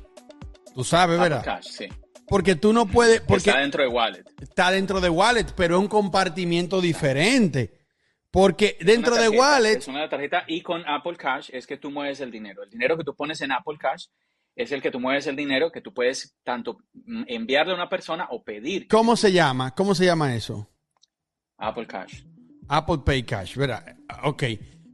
Tú 0.74 0.82
sabes, 0.82 1.18
¿verdad? 1.18 1.40
Apple 1.40 1.52
Cash, 1.52 1.66
sí. 1.70 1.88
Porque 2.26 2.56
tú 2.56 2.72
no 2.72 2.86
puedes. 2.86 3.20
Porque 3.20 3.50
está 3.50 3.60
dentro 3.60 3.82
de 3.82 3.88
Wallet. 3.88 4.24
Está 4.40 4.70
dentro 4.70 5.00
de 5.00 5.10
Wallet, 5.10 5.46
pero 5.56 5.76
es 5.76 5.80
un 5.80 5.88
compartimiento 5.88 6.80
diferente. 6.80 7.84
Porque 8.30 8.76
dentro 8.80 9.14
de 9.14 9.28
Wallet. 9.28 9.78
Es 9.78 9.88
una 9.88 10.08
tarjeta 10.08 10.44
y 10.48 10.60
con 10.62 10.82
Apple 10.88 11.16
Cash 11.16 11.50
es 11.52 11.66
que 11.66 11.76
tú 11.76 11.90
mueves 11.90 12.20
el 12.20 12.30
dinero. 12.30 12.64
El 12.64 12.70
dinero 12.70 12.96
que 12.96 13.04
tú 13.04 13.14
pones 13.14 13.40
en 13.42 13.52
Apple 13.52 13.76
Cash 13.78 14.06
es 14.56 14.72
el 14.72 14.82
que 14.82 14.90
tú 14.90 15.00
mueves 15.00 15.26
el 15.26 15.36
dinero 15.36 15.70
que 15.70 15.80
tú 15.80 15.92
puedes 15.92 16.34
tanto 16.42 16.78
enviarle 17.26 17.72
a 17.72 17.76
una 17.76 17.88
persona 17.88 18.26
o 18.30 18.42
pedir. 18.42 18.88
¿Cómo 18.88 19.16
se 19.16 19.32
llama? 19.32 19.74
¿Cómo 19.74 19.94
se 19.94 20.04
llama 20.04 20.34
eso? 20.34 20.68
Apple 21.58 21.86
Cash. 21.86 22.22
Apple 22.68 22.98
Pay 23.04 23.22
Cash, 23.24 23.56
¿verdad? 23.56 23.96
Ok. 24.24 24.44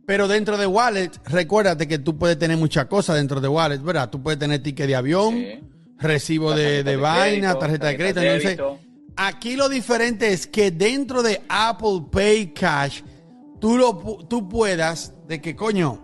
Pero 0.07 0.27
dentro 0.27 0.57
de 0.57 0.67
Wallet, 0.67 1.11
recuérdate 1.25 1.87
que 1.87 1.99
tú 1.99 2.19
puedes 2.19 2.39
tener 2.39 2.57
muchas 2.57 2.87
cosas 2.87 3.17
dentro 3.17 3.41
de 3.41 3.49
Wallet, 3.49 3.79
¿verdad? 3.79 4.11
Tú 4.11 4.23
puedes 4.23 4.39
tener 4.39 4.63
ticket 4.63 4.87
de 4.87 4.97
avión. 4.97 5.70
Recibo 6.01 6.53
de, 6.53 6.83
de, 6.83 6.97
vaina, 6.97 7.59
tarjeta 7.59 7.89
de 7.89 7.97
crédito. 7.97 8.21
Entonces, 8.21 8.59
aquí 9.17 9.57
lo 9.57 9.69
diferente 9.69 10.33
es 10.33 10.47
que 10.47 10.71
dentro 10.71 11.23
de 11.23 11.43
Apple 11.49 12.05
Pay 12.11 12.53
Cash, 12.53 13.03
tú, 13.61 13.77
lo, 13.77 13.95
tú 14.29 14.49
puedas, 14.49 15.13
de 15.29 15.41
que 15.41 15.55
coño, 15.55 16.01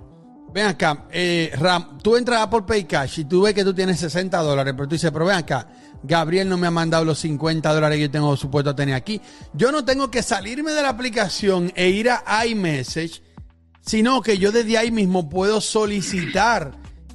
ven 0.52 0.66
acá, 0.66 1.06
eh, 1.10 1.50
Ram, 1.58 1.98
tú 1.98 2.16
entras 2.16 2.40
a 2.40 2.42
Apple 2.44 2.62
Pay 2.66 2.84
Cash 2.84 3.20
y 3.20 3.24
tú 3.24 3.42
ves 3.42 3.54
que 3.54 3.64
tú 3.64 3.74
tienes 3.74 3.98
60 3.98 4.38
dólares, 4.38 4.74
pero 4.76 4.88
tú 4.88 4.94
dices, 4.94 5.10
pero 5.10 5.26
ven 5.26 5.36
acá, 5.36 5.68
Gabriel 6.02 6.48
no 6.48 6.56
me 6.56 6.66
ha 6.66 6.70
mandado 6.70 7.04
los 7.04 7.18
50 7.18 7.72
dólares 7.72 7.96
que 7.96 8.02
yo 8.02 8.10
tengo 8.10 8.36
supuesto 8.36 8.70
a 8.70 8.76
tener 8.76 8.94
aquí. 8.94 9.20
Yo 9.54 9.72
no 9.72 9.84
tengo 9.84 10.10
que 10.10 10.22
salirme 10.22 10.72
de 10.72 10.82
la 10.82 10.90
aplicación 10.90 11.72
e 11.74 11.88
ir 11.88 12.10
a 12.10 12.46
iMessage, 12.46 13.22
sino 13.80 14.20
que 14.20 14.38
yo 14.38 14.52
desde 14.52 14.78
ahí 14.78 14.90
mismo 14.90 15.28
puedo 15.28 15.60
solicitar 15.60 16.72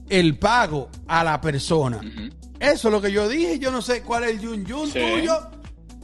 el 0.09 0.37
pago 0.37 0.89
a 1.07 1.23
la 1.23 1.39
persona. 1.39 2.01
Eso 2.61 2.87
es 2.89 2.91
lo 2.91 3.01
que 3.01 3.11
yo 3.11 3.27
dije. 3.27 3.57
Yo 3.57 3.71
no 3.71 3.81
sé 3.81 4.03
cuál 4.03 4.23
es 4.23 4.29
el 4.31 4.39
yun 4.39 4.65
yun 4.65 4.91
tuyo. 4.91 5.49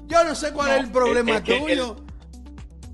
Yo 0.08 0.24
no 0.24 0.34
sé 0.34 0.52
cuál 0.52 0.72
es 0.72 0.84
el 0.86 0.92
problema 0.92 1.44
tuyo. 1.44 1.98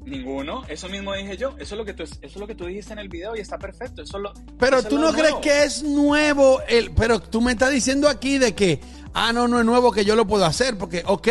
Ninguno, 0.05 0.63
eso 0.67 0.89
mismo 0.89 1.13
dije 1.13 1.37
yo. 1.37 1.55
Eso 1.57 1.75
es 1.75 1.77
lo 1.77 1.85
que 1.85 1.93
tú, 1.93 2.03
eso 2.03 2.17
es 2.21 2.35
lo 2.35 2.45
que 2.45 2.55
tú 2.55 2.65
dijiste 2.65 2.91
en 2.91 2.99
el 2.99 3.07
video 3.07 3.37
y 3.37 3.39
está 3.39 3.57
perfecto. 3.57 4.01
Eso 4.01 4.19
lo, 4.19 4.33
pero 4.59 4.83
tú 4.83 4.99
no 4.99 5.13
crees 5.13 5.35
que 5.35 5.63
es 5.63 5.81
nuevo 5.81 6.61
el, 6.67 6.91
pero 6.91 7.21
tú 7.21 7.39
me 7.39 7.53
estás 7.53 7.71
diciendo 7.71 8.09
aquí 8.09 8.37
de 8.37 8.53
que 8.53 8.81
ah 9.13 9.31
no 9.31 9.47
no 9.47 9.59
es 9.59 9.65
nuevo 9.65 9.93
que 9.93 10.03
yo 10.03 10.17
lo 10.17 10.27
puedo 10.27 10.43
hacer 10.43 10.77
porque 10.77 11.03
ok, 11.05 11.27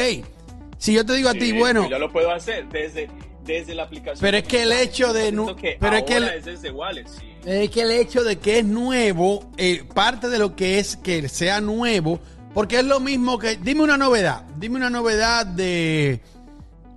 si 0.79 0.95
yo 0.95 1.05
te 1.05 1.13
digo 1.13 1.29
a 1.29 1.35
ti 1.35 1.53
bueno, 1.53 1.87
yo 1.91 1.99
lo 1.99 2.11
puedo 2.11 2.33
hacer 2.33 2.67
desde 2.71 3.11
desde 3.45 3.75
la 3.75 3.85
aplicación. 3.85 4.21
Pero 4.21 4.37
es 4.37 4.45
que 4.45 4.63
el 4.63 4.73
hecho 4.73 5.13
de 5.13 5.33
pero 5.79 5.97
es 5.97 6.03
que 6.05 6.17
es 6.17 6.45
desde 6.45 6.71
Wallet, 6.71 7.07
es 7.45 7.71
que 7.71 7.83
el 7.83 7.91
hecho 7.91 8.25
de 8.25 8.39
que 8.39 8.61
es 8.61 8.65
nuevo, 8.65 9.51
eh, 9.57 9.85
parte 9.95 10.29
de 10.29 10.39
lo 10.39 10.55
que 10.55 10.79
es 10.79 10.97
que 10.97 11.29
sea 11.29 11.61
nuevo, 11.61 12.21
porque 12.55 12.79
es 12.79 12.85
lo 12.85 13.01
mismo 13.01 13.39
que 13.39 13.57
dime 13.57 13.83
una 13.83 13.97
novedad, 13.97 14.45
dime 14.57 14.77
una 14.77 14.91
novedad 14.91 15.47
de 15.47 16.21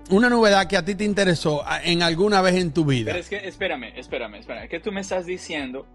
una 0.10 0.30
novedad 0.30 0.68
que 0.68 0.78
a 0.78 0.86
ti 0.86 0.96
te 0.96 1.04
interesó 1.04 1.64
en 1.84 2.04
alguna 2.04 2.42
vez 2.42 2.56
en 2.56 2.74
tu 2.74 2.86
vida. 2.86 3.12
Pero 3.12 3.20
es 3.20 3.30
que, 3.30 3.38
espérame, 3.38 3.94
espérame, 3.96 4.36
espérame. 4.36 4.64
Es 4.66 4.70
que 4.70 4.80
tú 4.80 4.92
me 4.92 5.02
estás 5.02 5.25
diciendo. 5.25 5.88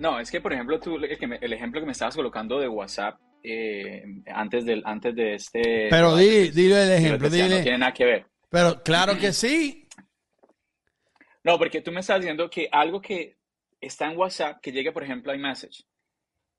no, 0.00 0.18
es 0.18 0.30
que, 0.30 0.40
por 0.40 0.52
ejemplo, 0.52 0.80
tú, 0.80 0.96
el, 0.96 1.52
ejemplo 1.52 1.80
que 1.80 1.86
me 1.86 1.92
estabas 1.92 2.16
colocando 2.16 2.58
de 2.58 2.68
WhatsApp 2.68 3.18
eh, 3.44 4.02
antes, 4.34 4.64
del, 4.64 4.82
antes 4.84 5.14
de 5.14 5.34
este. 5.34 5.86
Pero 5.90 6.16
di, 6.16 6.50
dile 6.50 6.82
el 6.82 6.92
ejemplo, 6.92 7.30
dile. 7.30 7.58
No 7.58 7.62
tiene 7.62 7.78
nada 7.78 7.92
que 7.92 8.04
ver. 8.04 8.26
Pero 8.48 8.82
claro 8.82 9.18
que 9.18 9.32
sí. 9.32 9.88
No, 11.44 11.58
porque 11.58 11.80
tú 11.80 11.92
me 11.92 12.00
estás 12.00 12.20
diciendo 12.20 12.48
que 12.50 12.68
algo 12.70 13.00
que 13.00 13.36
está 13.80 14.10
en 14.10 14.18
WhatsApp, 14.18 14.60
que 14.60 14.72
llegue, 14.72 14.92
por 14.92 15.04
ejemplo, 15.04 15.32
a 15.32 15.36
iMessage, 15.36 15.84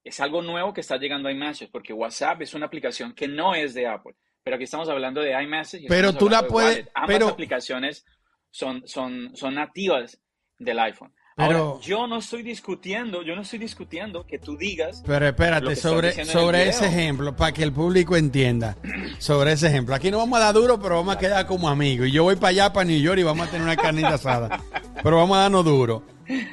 es 0.03 0.19
algo 0.19 0.41
nuevo 0.41 0.73
que 0.73 0.81
está 0.81 0.97
llegando 0.97 1.27
a 1.27 1.31
iMessage, 1.31 1.71
porque 1.71 1.93
WhatsApp 1.93 2.41
es 2.41 2.53
una 2.53 2.65
aplicación 2.65 3.13
que 3.13 3.27
no 3.27 3.53
es 3.53 3.73
de 3.73 3.87
Apple 3.87 4.15
pero 4.47 4.55
aquí 4.55 4.63
estamos 4.63 4.87
hablando 4.87 5.19
de 5.19 5.33
iMessage. 5.43 5.87
pero 5.89 6.13
tú 6.13 6.29
la 6.29 6.47
puedes. 6.47 6.87
Ambas 6.93 7.21
aplicaciones 7.23 8.05
son, 8.49 8.87
son, 8.87 9.35
son 9.35 9.55
nativas 9.55 10.21
del 10.57 10.79
iPhone. 10.79 11.13
Pero, 11.37 11.79
yo 11.81 12.07
no 12.07 12.17
estoy 12.17 12.41
discutiendo, 12.41 13.21
yo 13.21 13.35
no 13.35 13.43
estoy 13.43 13.59
discutiendo 13.59 14.25
que 14.25 14.39
tú 14.39 14.57
digas. 14.57 15.03
Pero 15.05 15.27
espérate, 15.27 15.75
sobre, 15.75 16.25
sobre 16.25 16.67
ese 16.67 16.87
ejemplo, 16.87 17.35
para 17.35 17.51
que 17.51 17.61
el 17.61 17.71
público 17.71 18.15
entienda, 18.15 18.75
sobre 19.19 19.51
ese 19.51 19.67
ejemplo. 19.67 19.93
Aquí 19.93 20.09
no 20.09 20.17
vamos 20.17 20.39
a 20.39 20.45
dar 20.45 20.55
duro, 20.55 20.81
pero 20.81 20.95
vamos 20.95 21.15
a 21.15 21.19
quedar 21.19 21.45
como 21.45 21.69
amigos. 21.69 22.07
Y 22.07 22.11
yo 22.11 22.23
voy 22.23 22.37
para 22.37 22.47
allá, 22.47 22.73
para 22.73 22.85
New 22.85 22.99
York, 22.99 23.19
y 23.19 23.23
vamos 23.23 23.47
a 23.47 23.51
tener 23.51 23.61
una 23.61 23.75
carnita 23.75 24.15
asada. 24.15 24.63
pero 25.03 25.17
vamos 25.17 25.37
a 25.37 25.41
darnos 25.41 25.63
duro. 25.63 26.01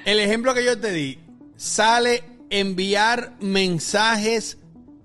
El 0.05 0.21
ejemplo 0.21 0.53
que 0.53 0.67
yo 0.67 0.79
te 0.79 0.93
di, 0.93 1.19
sale 1.57 2.23
enviar 2.51 3.33
mensajes 3.41 4.59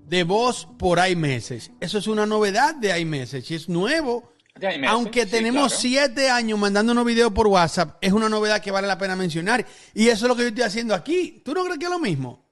de 0.09 0.23
voz 0.23 0.67
por 0.77 0.99
iMessage. 0.99 1.71
Eso 1.79 1.99
es 1.99 2.07
una 2.07 2.25
novedad 2.25 2.75
de 2.75 2.99
iMessage, 2.99 3.51
es 3.51 3.69
nuevo. 3.69 4.28
Aunque 4.87 5.25
tenemos 5.25 5.73
siete 5.73 6.29
años 6.29 6.59
mandando 6.59 6.91
unos 6.91 7.05
videos 7.05 7.31
por 7.31 7.47
WhatsApp, 7.47 7.97
es 8.01 8.11
una 8.11 8.29
novedad 8.29 8.61
que 8.61 8.71
vale 8.71 8.87
la 8.87 8.97
pena 8.97 9.15
mencionar. 9.15 9.65
Y 9.93 10.07
eso 10.07 10.25
es 10.25 10.29
lo 10.29 10.35
que 10.35 10.43
yo 10.43 10.47
estoy 10.49 10.63
haciendo 10.63 10.93
aquí. 10.93 11.41
¿Tú 11.43 11.53
no 11.53 11.63
crees 11.63 11.79
que 11.79 11.85
es 11.85 11.91
lo 11.91 11.99
mismo? 11.99 12.45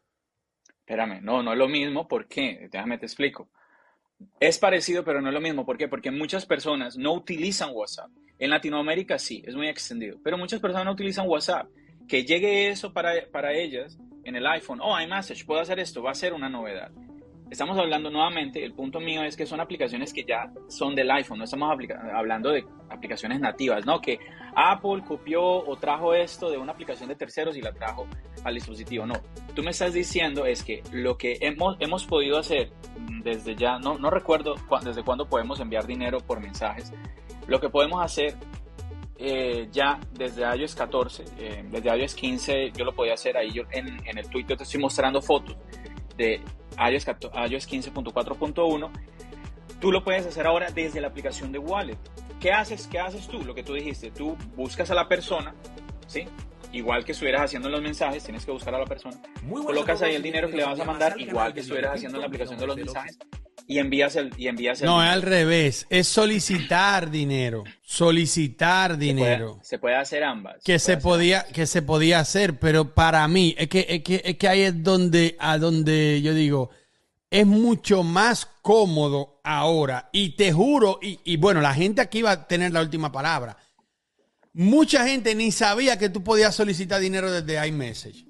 Espérame, 0.79 1.21
no, 1.21 1.43
no 1.43 1.53
es 1.53 1.57
lo 1.57 1.67
mismo. 1.67 2.07
¿Por 2.07 2.27
qué? 2.27 2.69
Déjame 2.71 2.97
te 2.97 3.05
explico. 3.05 3.49
Es 4.39 4.57
parecido, 4.57 5.03
pero 5.03 5.21
no 5.21 5.27
es 5.27 5.33
lo 5.33 5.41
mismo. 5.41 5.65
¿Por 5.65 5.77
qué? 5.77 5.87
Porque 5.87 6.11
muchas 6.11 6.45
personas 6.45 6.97
no 6.97 7.13
utilizan 7.13 7.71
WhatsApp. 7.73 8.09
En 8.39 8.49
Latinoamérica 8.49 9.19
sí, 9.19 9.43
es 9.45 9.55
muy 9.55 9.67
extendido. 9.67 10.19
Pero 10.23 10.37
muchas 10.37 10.59
personas 10.59 10.85
no 10.85 10.93
utilizan 10.93 11.27
WhatsApp. 11.27 11.67
Que 12.07 12.23
llegue 12.23 12.69
eso 12.69 12.93
para, 12.93 13.13
para 13.31 13.53
ellas 13.53 13.97
en 14.23 14.35
el 14.35 14.47
iPhone. 14.47 14.79
Oh, 14.81 14.99
iMessage, 14.99 15.45
puedo 15.45 15.59
hacer 15.59 15.79
esto. 15.79 16.01
Va 16.01 16.11
a 16.11 16.15
ser 16.15 16.33
una 16.33 16.49
novedad 16.49 16.91
estamos 17.49 17.77
hablando 17.77 18.09
nuevamente, 18.09 18.63
el 18.63 18.73
punto 18.73 18.99
mío 18.99 19.23
es 19.23 19.37
que 19.37 19.45
son 19.45 19.59
aplicaciones 19.59 20.13
que 20.13 20.23
ya 20.23 20.51
son 20.67 20.95
del 20.95 21.09
iPhone, 21.11 21.39
no 21.39 21.45
estamos 21.45 21.77
hablando 22.13 22.51
de 22.51 22.65
aplicaciones 22.89 23.39
nativas, 23.39 23.85
¿no? 23.85 24.01
Que 24.01 24.19
Apple 24.55 25.03
copió 25.07 25.43
o 25.43 25.75
trajo 25.77 26.13
esto 26.13 26.49
de 26.49 26.57
una 26.57 26.73
aplicación 26.73 27.09
de 27.09 27.15
terceros 27.15 27.55
y 27.57 27.61
la 27.61 27.73
trajo 27.73 28.07
al 28.43 28.53
dispositivo. 28.53 29.05
No, 29.05 29.15
tú 29.55 29.63
me 29.63 29.71
estás 29.71 29.93
diciendo 29.93 30.45
es 30.45 30.63
que 30.63 30.83
lo 30.91 31.17
que 31.17 31.37
hemos, 31.41 31.77
hemos 31.79 32.05
podido 32.05 32.37
hacer 32.37 32.71
desde 33.23 33.55
ya, 33.55 33.79
no, 33.79 33.97
no 33.97 34.09
recuerdo 34.09 34.55
desde 34.83 35.03
cuándo 35.03 35.27
podemos 35.27 35.59
enviar 35.59 35.85
dinero 35.85 36.19
por 36.19 36.39
mensajes, 36.39 36.91
lo 37.47 37.59
que 37.59 37.69
podemos 37.69 38.03
hacer 38.03 38.35
eh, 39.17 39.67
ya 39.71 39.99
desde 40.13 40.43
iOS 40.55 40.75
14, 40.75 41.25
eh, 41.39 41.65
desde 41.69 41.97
iOS 41.97 42.13
15 42.13 42.71
yo 42.71 42.85
lo 42.85 42.93
podía 42.93 43.15
hacer 43.15 43.35
ahí 43.35 43.51
yo 43.51 43.63
en, 43.71 43.87
en 44.05 44.17
el 44.17 44.29
Twitter 44.29 44.55
te 44.55 44.63
estoy 44.63 44.79
mostrando 44.79 45.21
fotos 45.23 45.57
de 46.17 46.41
iOS, 46.77 47.07
15.4.1, 47.07 48.91
tú 49.79 49.91
lo 49.91 50.03
puedes 50.03 50.25
hacer 50.25 50.47
ahora 50.47 50.69
desde 50.71 51.01
la 51.01 51.07
aplicación 51.07 51.51
de 51.51 51.59
Wallet. 51.59 51.97
¿Qué 52.39 52.51
haces? 52.51 52.87
¿Qué 52.87 52.99
haces 52.99 53.27
tú? 53.27 53.43
Lo 53.43 53.55
que 53.55 53.63
tú 53.63 53.73
dijiste, 53.73 54.11
tú 54.11 54.37
buscas 54.55 54.91
a 54.91 54.95
la 54.95 55.07
persona, 55.07 55.55
¿sí? 56.07 56.25
Igual 56.73 57.05
que 57.05 57.13
estuvieras 57.13 57.43
haciendo 57.43 57.69
los 57.69 57.81
mensajes, 57.81 58.23
tienes 58.23 58.45
que 58.45 58.51
buscar 58.51 58.75
a 58.75 58.79
la 58.79 58.85
persona. 58.85 59.17
Colocas 59.49 60.01
ahí 60.01 60.15
el 60.15 60.21
dinero 60.21 60.49
que 60.49 60.57
le 60.57 60.65
vas 60.65 60.79
a 60.79 60.85
mandar, 60.85 61.19
igual 61.19 61.53
que 61.53 61.61
estuvieras 61.61 61.95
haciendo 61.95 62.17
en 62.17 62.21
la 62.21 62.27
aplicación 62.27 62.59
de 62.59 62.67
los 62.67 62.75
mensajes, 62.75 63.17
y 63.67 63.79
envías 63.79 64.15
el, 64.15 64.31
y 64.37 64.47
envías 64.47 64.81
No, 64.81 65.03
es 65.03 65.09
al 65.09 65.21
revés, 65.21 65.87
es 65.89 66.07
solicitar 66.07 67.09
dinero, 67.09 67.63
solicitar 67.81 68.97
dinero. 68.97 69.59
Se 69.61 69.77
puede, 69.79 69.95
hacer 69.95 70.23
ambas. 70.23 70.63
Que 70.63 70.79
se, 70.79 70.97
podía, 70.97 71.45
que 71.45 71.65
se 71.65 71.81
podía 71.81 72.19
hacer, 72.19 72.59
pero 72.59 72.93
para 72.93 73.27
mí 73.27 73.55
es 73.57 73.67
que, 73.67 73.85
es 73.89 74.03
que, 74.03 74.21
es 74.23 74.37
que 74.37 74.47
ahí 74.47 74.61
es 74.61 74.83
donde, 74.83 75.35
a 75.39 75.57
donde 75.57 76.21
yo 76.21 76.33
digo, 76.33 76.69
es 77.29 77.45
mucho 77.45 78.03
más 78.03 78.45
cómodo 78.61 79.41
ahora. 79.43 80.09
Y 80.13 80.35
te 80.35 80.53
juro, 80.53 80.99
y, 81.01 81.19
y 81.25 81.37
bueno, 81.37 81.59
la 81.59 81.73
gente 81.73 82.01
aquí 82.01 82.21
va 82.21 82.31
a 82.31 82.47
tener 82.47 82.71
la 82.71 82.81
última 82.81 83.11
palabra. 83.11 83.57
Mucha 84.57 85.07
gente 85.07 85.35
ni 85.35 85.51
sabía 85.51 85.99
que 85.99 86.09
tú 86.09 86.23
podías 86.23 86.55
solicitar 86.55 86.99
dinero 86.99 87.31
desde 87.31 87.67
iMessage. 87.67 88.25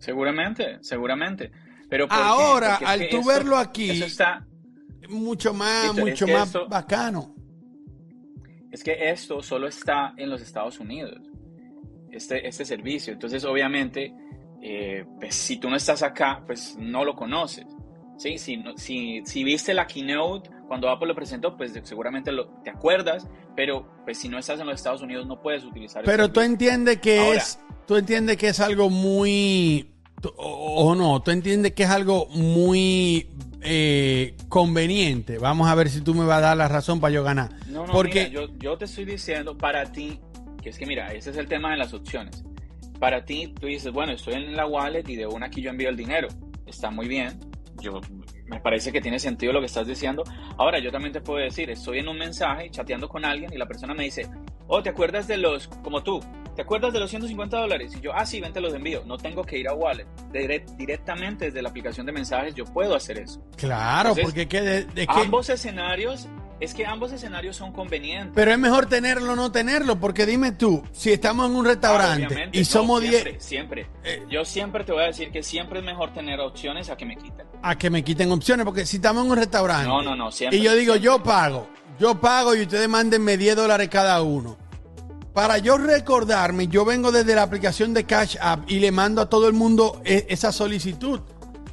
Seguramente, 0.00 0.78
seguramente. 0.80 1.52
Pero 1.90 2.06
ahora, 2.08 2.76
al 2.76 3.10
tú 3.10 3.22
verlo 3.22 3.58
aquí, 3.58 3.90
está 3.90 4.46
mucho 5.10 5.52
más, 5.52 5.94
mucho 5.94 6.26
más 6.26 6.54
bacano. 6.66 7.34
Es 8.70 8.82
que 8.82 9.10
esto 9.10 9.42
solo 9.42 9.68
está 9.68 10.14
en 10.16 10.30
los 10.30 10.40
Estados 10.40 10.80
Unidos, 10.80 11.20
este, 12.10 12.48
este 12.48 12.64
servicio. 12.64 13.12
Entonces, 13.12 13.44
obviamente, 13.44 14.14
eh, 14.62 15.04
pues, 15.20 15.34
si 15.34 15.58
tú 15.58 15.68
no 15.68 15.76
estás 15.76 16.02
acá, 16.02 16.42
pues 16.46 16.74
no 16.78 17.04
lo 17.04 17.14
conoces. 17.14 17.66
¿Sí? 18.22 18.38
Si, 18.38 18.62
si, 18.76 19.22
si 19.24 19.44
viste 19.44 19.74
la 19.74 19.86
keynote 19.86 20.48
cuando 20.68 20.88
Apple 20.88 21.08
lo 21.08 21.14
presentó, 21.14 21.56
pues 21.56 21.72
seguramente 21.82 22.30
lo, 22.30 22.46
te 22.62 22.70
acuerdas, 22.70 23.26
pero 23.56 23.86
pues 24.04 24.18
si 24.18 24.28
no 24.28 24.38
estás 24.38 24.60
en 24.60 24.66
los 24.66 24.76
Estados 24.76 25.02
Unidos 25.02 25.26
no 25.26 25.40
puedes 25.42 25.64
utilizar. 25.64 26.04
Pero 26.04 26.30
tú 26.30 26.40
entiendes 26.40 26.98
que 27.00 27.32
es, 27.32 27.58
tú 27.86 27.96
entiendes 27.96 28.36
que 28.36 28.48
es 28.48 28.60
algo 28.60 28.88
muy 28.88 29.88
o, 30.36 30.94
no, 30.94 31.20
tú 31.20 31.32
entiendes 31.32 31.72
que 31.72 31.82
es 31.82 31.90
algo 31.90 32.26
muy 32.28 33.28
eh, 33.60 34.36
conveniente. 34.48 35.38
Vamos 35.38 35.68
a 35.68 35.74
ver 35.74 35.88
si 35.88 36.00
tú 36.00 36.14
me 36.14 36.24
vas 36.24 36.38
a 36.38 36.40
dar 36.40 36.56
la 36.56 36.68
razón 36.68 37.00
para 37.00 37.12
yo 37.12 37.24
ganar. 37.24 37.50
No, 37.66 37.86
no, 37.86 37.92
Porque 37.92 38.30
yo, 38.30 38.46
yo, 38.58 38.78
te 38.78 38.84
estoy 38.84 39.04
diciendo 39.04 39.58
para 39.58 39.90
ti, 39.90 40.20
que 40.62 40.70
es 40.70 40.78
que 40.78 40.86
mira, 40.86 41.12
ese 41.12 41.30
es 41.30 41.36
el 41.36 41.48
tema 41.48 41.72
de 41.72 41.78
las 41.78 41.92
opciones. 41.92 42.44
Para 43.00 43.24
ti, 43.24 43.52
tú 43.60 43.66
dices, 43.66 43.92
bueno, 43.92 44.12
estoy 44.12 44.34
en 44.34 44.54
la 44.54 44.64
wallet 44.64 45.08
y 45.08 45.16
de 45.16 45.26
una 45.26 45.46
aquí 45.46 45.60
yo 45.60 45.70
envío 45.70 45.88
el 45.88 45.96
dinero. 45.96 46.28
Está 46.66 46.92
muy 46.92 47.08
bien. 47.08 47.51
Yo 47.82 48.00
me 48.46 48.60
parece 48.60 48.92
que 48.92 49.00
tiene 49.00 49.18
sentido 49.18 49.52
lo 49.52 49.60
que 49.60 49.66
estás 49.66 49.86
diciendo. 49.86 50.22
Ahora, 50.56 50.78
yo 50.78 50.90
también 50.90 51.12
te 51.12 51.20
puedo 51.20 51.38
decir, 51.38 51.68
estoy 51.70 51.98
en 51.98 52.08
un 52.08 52.16
mensaje 52.16 52.70
chateando 52.70 53.08
con 53.08 53.24
alguien 53.24 53.52
y 53.52 53.58
la 53.58 53.66
persona 53.66 53.92
me 53.92 54.04
dice, 54.04 54.28
oh, 54.68 54.82
¿te 54.82 54.90
acuerdas 54.90 55.26
de 55.26 55.36
los, 55.36 55.68
como 55.82 56.02
tú, 56.02 56.20
¿te 56.54 56.62
acuerdas 56.62 56.92
de 56.92 57.00
los 57.00 57.10
150 57.10 57.58
dólares? 57.58 57.92
Y 57.96 58.00
yo, 58.00 58.12
ah, 58.14 58.24
sí, 58.24 58.40
ven, 58.40 58.52
te 58.52 58.60
los 58.60 58.72
envío. 58.72 59.02
No 59.04 59.18
tengo 59.18 59.42
que 59.42 59.58
ir 59.58 59.68
a 59.68 59.74
Wallet. 59.74 60.06
directamente 60.76 61.46
desde 61.46 61.62
la 61.62 61.68
aplicación 61.70 62.06
de 62.06 62.12
mensajes 62.12 62.54
yo 62.54 62.64
puedo 62.64 62.94
hacer 62.94 63.18
eso. 63.18 63.42
Claro, 63.56 64.14
porque 64.22 64.46
que, 64.46 64.86
Ambos 65.08 65.50
escenarios 65.50 66.28
es 66.64 66.74
que 66.74 66.86
ambos 66.86 67.12
escenarios 67.12 67.56
son 67.56 67.72
convenientes. 67.72 68.32
Pero 68.34 68.52
es 68.52 68.58
mejor 68.58 68.86
tenerlo 68.86 69.32
o 69.32 69.36
no 69.36 69.50
tenerlo, 69.50 69.98
porque 69.98 70.26
dime 70.26 70.52
tú, 70.52 70.82
si 70.92 71.10
estamos 71.12 71.50
en 71.50 71.56
un 71.56 71.64
restaurante 71.64 72.26
Obviamente, 72.26 72.56
y 72.58 72.60
no, 72.60 72.66
somos 72.66 73.00
10 73.00 73.12
Siempre, 73.14 73.40
siempre. 73.40 73.86
Eh. 74.04 74.22
Yo 74.30 74.44
siempre 74.44 74.84
te 74.84 74.92
voy 74.92 75.02
a 75.02 75.06
decir 75.06 75.30
que 75.32 75.42
siempre 75.42 75.80
es 75.80 75.84
mejor 75.84 76.12
tener 76.12 76.38
opciones 76.40 76.88
a 76.90 76.96
que 76.96 77.04
me 77.04 77.16
quiten. 77.16 77.46
a 77.62 77.76
que 77.76 77.90
me 77.90 78.04
quiten 78.04 78.30
opciones, 78.30 78.64
porque 78.64 78.86
si 78.86 78.96
estamos 78.96 79.24
en 79.24 79.30
un 79.32 79.36
restaurante 79.36 79.88
No, 79.88 80.02
no, 80.02 80.14
no, 80.16 80.30
siempre, 80.30 80.58
y 80.58 80.62
yo 80.62 80.74
digo, 80.74 80.94
siempre. 80.94 81.04
yo 81.04 81.22
pago, 81.22 81.68
yo 81.98 82.20
pago 82.20 82.54
y 82.54 82.62
ustedes 82.62 82.88
mándenme 82.88 83.36
10 83.36 83.56
dólares 83.56 83.88
cada 83.88 84.20
uno. 84.22 84.56
Para 85.34 85.58
yo 85.58 85.78
recordarme, 85.78 86.68
yo 86.68 86.84
vengo 86.84 87.10
desde 87.10 87.34
la 87.34 87.42
aplicación 87.42 87.94
de 87.94 88.04
Cash 88.04 88.36
App 88.40 88.70
y 88.70 88.80
le 88.80 88.92
mando 88.92 89.22
a 89.22 89.28
todo 89.30 89.48
el 89.48 89.54
mundo 89.54 90.00
e- 90.04 90.26
esa 90.28 90.52
solicitud 90.52 91.20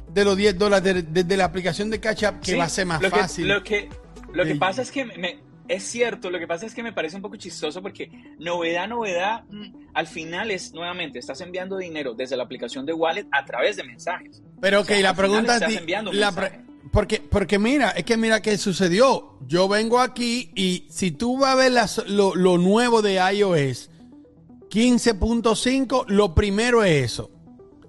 de 0.08 0.24
los 0.24 0.36
10 0.36 0.58
dólares 0.58 0.82
de- 0.94 1.02
desde 1.02 1.36
la 1.36 1.44
aplicación 1.44 1.90
de 1.90 2.00
Cash 2.00 2.24
App, 2.24 2.40
que 2.40 2.52
Sí, 2.52 2.56
va 2.56 2.64
a 2.64 2.68
ser 2.70 2.86
más 2.86 3.02
lo 3.02 3.10
que- 3.10 3.16
fácil. 3.20 3.48
lo 3.48 3.62
que, 3.62 3.88
lo 4.32 4.44
que 4.44 4.54
pasa 4.56 4.82
es 4.82 4.90
que 4.90 5.04
me- 5.04 5.38
es 5.68 5.84
cierto, 5.84 6.30
lo 6.30 6.38
que 6.40 6.46
pasa 6.48 6.66
es 6.66 6.74
que 6.74 6.82
me 6.82 6.92
parece 6.92 7.14
un 7.16 7.22
poco 7.22 7.36
chistoso 7.36 7.80
porque 7.80 8.10
novedad, 8.38 8.88
novedad, 8.88 9.44
mm, 9.50 9.90
al 9.94 10.06
final 10.08 10.50
es 10.50 10.72
nuevamente, 10.74 11.18
estás 11.20 11.40
enviando 11.42 11.76
dinero 11.78 12.14
desde 12.14 12.36
la 12.36 12.42
aplicación 12.42 12.84
de 12.86 12.92
Wallet 12.92 13.26
a 13.30 13.44
través 13.44 13.76
de 13.76 13.84
mensajes. 13.84 14.42
Pero 14.60 14.80
O 14.80 14.84
sea, 14.84 15.00
la 15.00 15.14
pregunta 15.14 15.54
estás 15.54 15.72
es... 15.72 15.78
enviando 15.78 16.12
la 16.12 16.30
mensajes. 16.32 16.58
pre- 16.58 16.70
porque, 16.92 17.20
porque 17.20 17.58
mira, 17.60 17.90
es 17.90 18.04
que 18.04 18.16
mira 18.16 18.42
qué 18.42 18.58
sucedió. 18.58 19.38
Yo 19.46 19.68
vengo 19.68 20.00
aquí 20.00 20.50
y 20.56 20.86
si 20.90 21.12
tú 21.12 21.38
vas 21.38 21.52
a 21.52 21.54
ver 21.54 21.70
las- 21.72 22.04
lo, 22.08 22.34
lo 22.34 22.58
nuevo 22.58 23.00
de 23.00 23.20
iOS 23.32 23.90
15.5, 24.70 26.04
lo 26.08 26.34
primero 26.34 26.82
es 26.82 27.04
eso. 27.12 27.30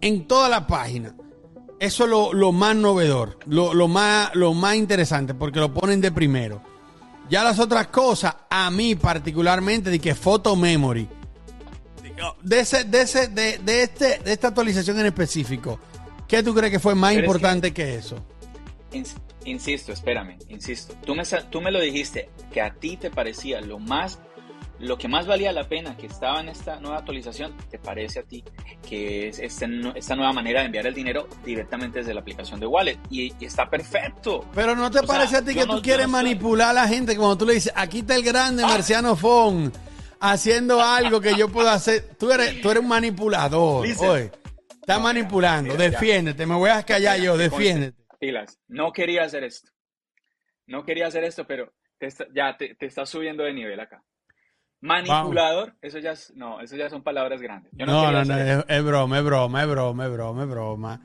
En 0.02 0.28
toda 0.28 0.50
la 0.50 0.68
página. 0.68 1.16
Eso 1.82 2.04
es 2.04 2.10
lo, 2.12 2.32
lo 2.32 2.52
más 2.52 2.76
novedor, 2.76 3.40
lo, 3.48 3.74
lo 3.74 3.88
más, 3.88 4.30
lo 4.36 4.54
más 4.54 4.76
interesante, 4.76 5.34
porque 5.34 5.60
lo 5.60 5.74
ponen 5.74 6.00
de 6.00 6.12
primero. 6.12 6.62
Ya 7.28 7.44
las 7.44 7.58
otras 7.58 7.88
cosas, 7.88 8.36
a 8.52 8.70
mí 8.70 8.94
particularmente, 8.94 9.90
de 9.90 9.98
que 10.00 10.14
Photo 10.14 10.56
Memory, 10.56 11.08
de, 12.44 12.60
ese, 12.60 12.84
de, 12.84 13.02
ese, 13.02 13.30
de, 13.30 13.58
de 13.58 13.82
este, 13.82 14.20
de 14.20 14.32
esta 14.32 14.50
actualización 14.50 15.00
en 15.00 15.08
específico, 15.08 15.80
¿qué 16.28 16.44
tú 16.44 16.54
crees 16.54 16.72
que 16.72 16.80
fue 16.80 16.94
más 16.94 17.16
Pero 17.16 17.24
es 17.24 17.28
importante 17.28 17.74
que... 17.74 17.96
eso? 17.96 18.18
Ins- 18.94 19.16
Insisto, 19.44 19.92
espérame, 19.92 20.38
insisto. 20.50 20.94
Tú 21.04 21.16
me, 21.16 21.24
tú 21.50 21.62
me 21.62 21.72
lo 21.72 21.80
dijiste 21.80 22.30
que 22.54 22.62
a 22.62 22.76
ti 22.76 22.96
te 22.96 23.10
parecía 23.10 23.60
lo 23.60 23.80
más, 23.80 24.20
lo 24.82 24.98
que 24.98 25.08
más 25.08 25.26
valía 25.28 25.52
la 25.52 25.68
pena 25.68 25.96
que 25.96 26.08
estaba 26.08 26.40
en 26.42 26.50
esta 26.50 26.80
nueva 26.80 26.98
actualización, 26.98 27.56
te 27.70 27.78
parece 27.80 28.20
a 28.20 28.24
ti 28.24 28.44
que 28.88 29.30
es 29.30 29.40
este 29.40 29.68
esta 29.96 30.16
nueva 30.16 30.34
manera 30.34 30.60
de 30.62 30.66
enviar 30.68 30.88
el 30.88 30.94
dinero 30.94 31.28
directamente 31.46 32.00
desde 32.00 32.14
la 32.14 32.22
aplicación 32.22 32.60
de 32.60 32.66
Wallet 32.68 32.98
y, 33.10 33.34
y 33.40 33.46
está 33.46 33.70
perfecto. 33.70 34.46
Pero 34.54 34.76
¿no 34.76 34.90
te 34.92 35.00
O 35.00 35.04
sea, 35.06 35.08
parece 35.16 35.38
a 35.38 35.42
ti 35.46 35.54
que 35.54 35.66
no- 35.66 35.76
tú 35.78 35.82
quieres 35.82 36.08
no 36.08 36.18
estoy- 36.18 36.24
manipular 36.36 36.70
a 36.70 36.74
la 36.74 36.88
gente 36.88 37.16
cuando 37.16 37.38
tú 37.38 37.46
le 37.46 37.54
dices, 37.54 37.72
aquí 37.76 38.00
está 38.00 38.16
el 38.16 38.24
grande 38.24 38.64
Ah. 38.64 38.68
Marciano 38.68 39.16
Fon 39.16 39.72
haciendo 40.20 40.82
algo 40.82 41.20
que 41.22 41.36
yo 41.36 41.50
puedo 41.50 41.70
hacer? 41.70 42.16
Tú 42.20 42.32
eres, 42.32 42.62
tú 42.62 42.70
eres 42.72 42.84
un 42.84 42.90
manipulador. 42.90 43.86
Listen. 43.88 44.32
Estás 44.70 45.02
manipulando. 45.02 45.76
ya. 45.78 45.90
Defiéndete. 45.92 46.46
Me 46.46 46.56
voy 46.56 46.70
a 46.72 46.84
callar 46.84 47.20
yo. 47.20 47.38
Defiéndete. 47.38 48.02
Pilas, 48.20 48.60
no 48.68 48.92
quería 48.92 49.24
hacer 49.24 49.44
esto. 49.44 49.70
No 50.68 50.84
quería 50.86 51.08
hacer 51.08 51.24
esto, 51.24 51.46
pero 51.48 51.72
te 51.98 52.08
está- 52.08 52.26
ya 52.36 52.56
te, 52.58 52.76
te 52.76 52.86
estás 52.88 53.10
subiendo 53.10 53.44
de 53.44 53.54
nivel 53.54 53.80
acá. 53.80 54.04
Manipulador, 54.82 55.76
eso 55.82 56.00
ya 56.00 56.12
es, 56.14 56.34
no, 56.36 56.60
eso 56.60 56.76
ya 56.76 56.90
son 56.90 57.04
palabras 57.04 57.40
grandes. 57.42 57.72
Yo 57.76 57.86
no, 57.86 58.12
No, 58.12 58.26
no, 58.26 58.38
es, 58.38 58.66
es 58.68 58.84
broma, 58.84 59.20
es 59.20 59.24
broma, 59.24 59.62
es 59.64 59.70
broma, 59.70 60.06
es 60.06 60.12
broma, 60.12 60.44
es 60.44 60.50
broma. 60.50 61.02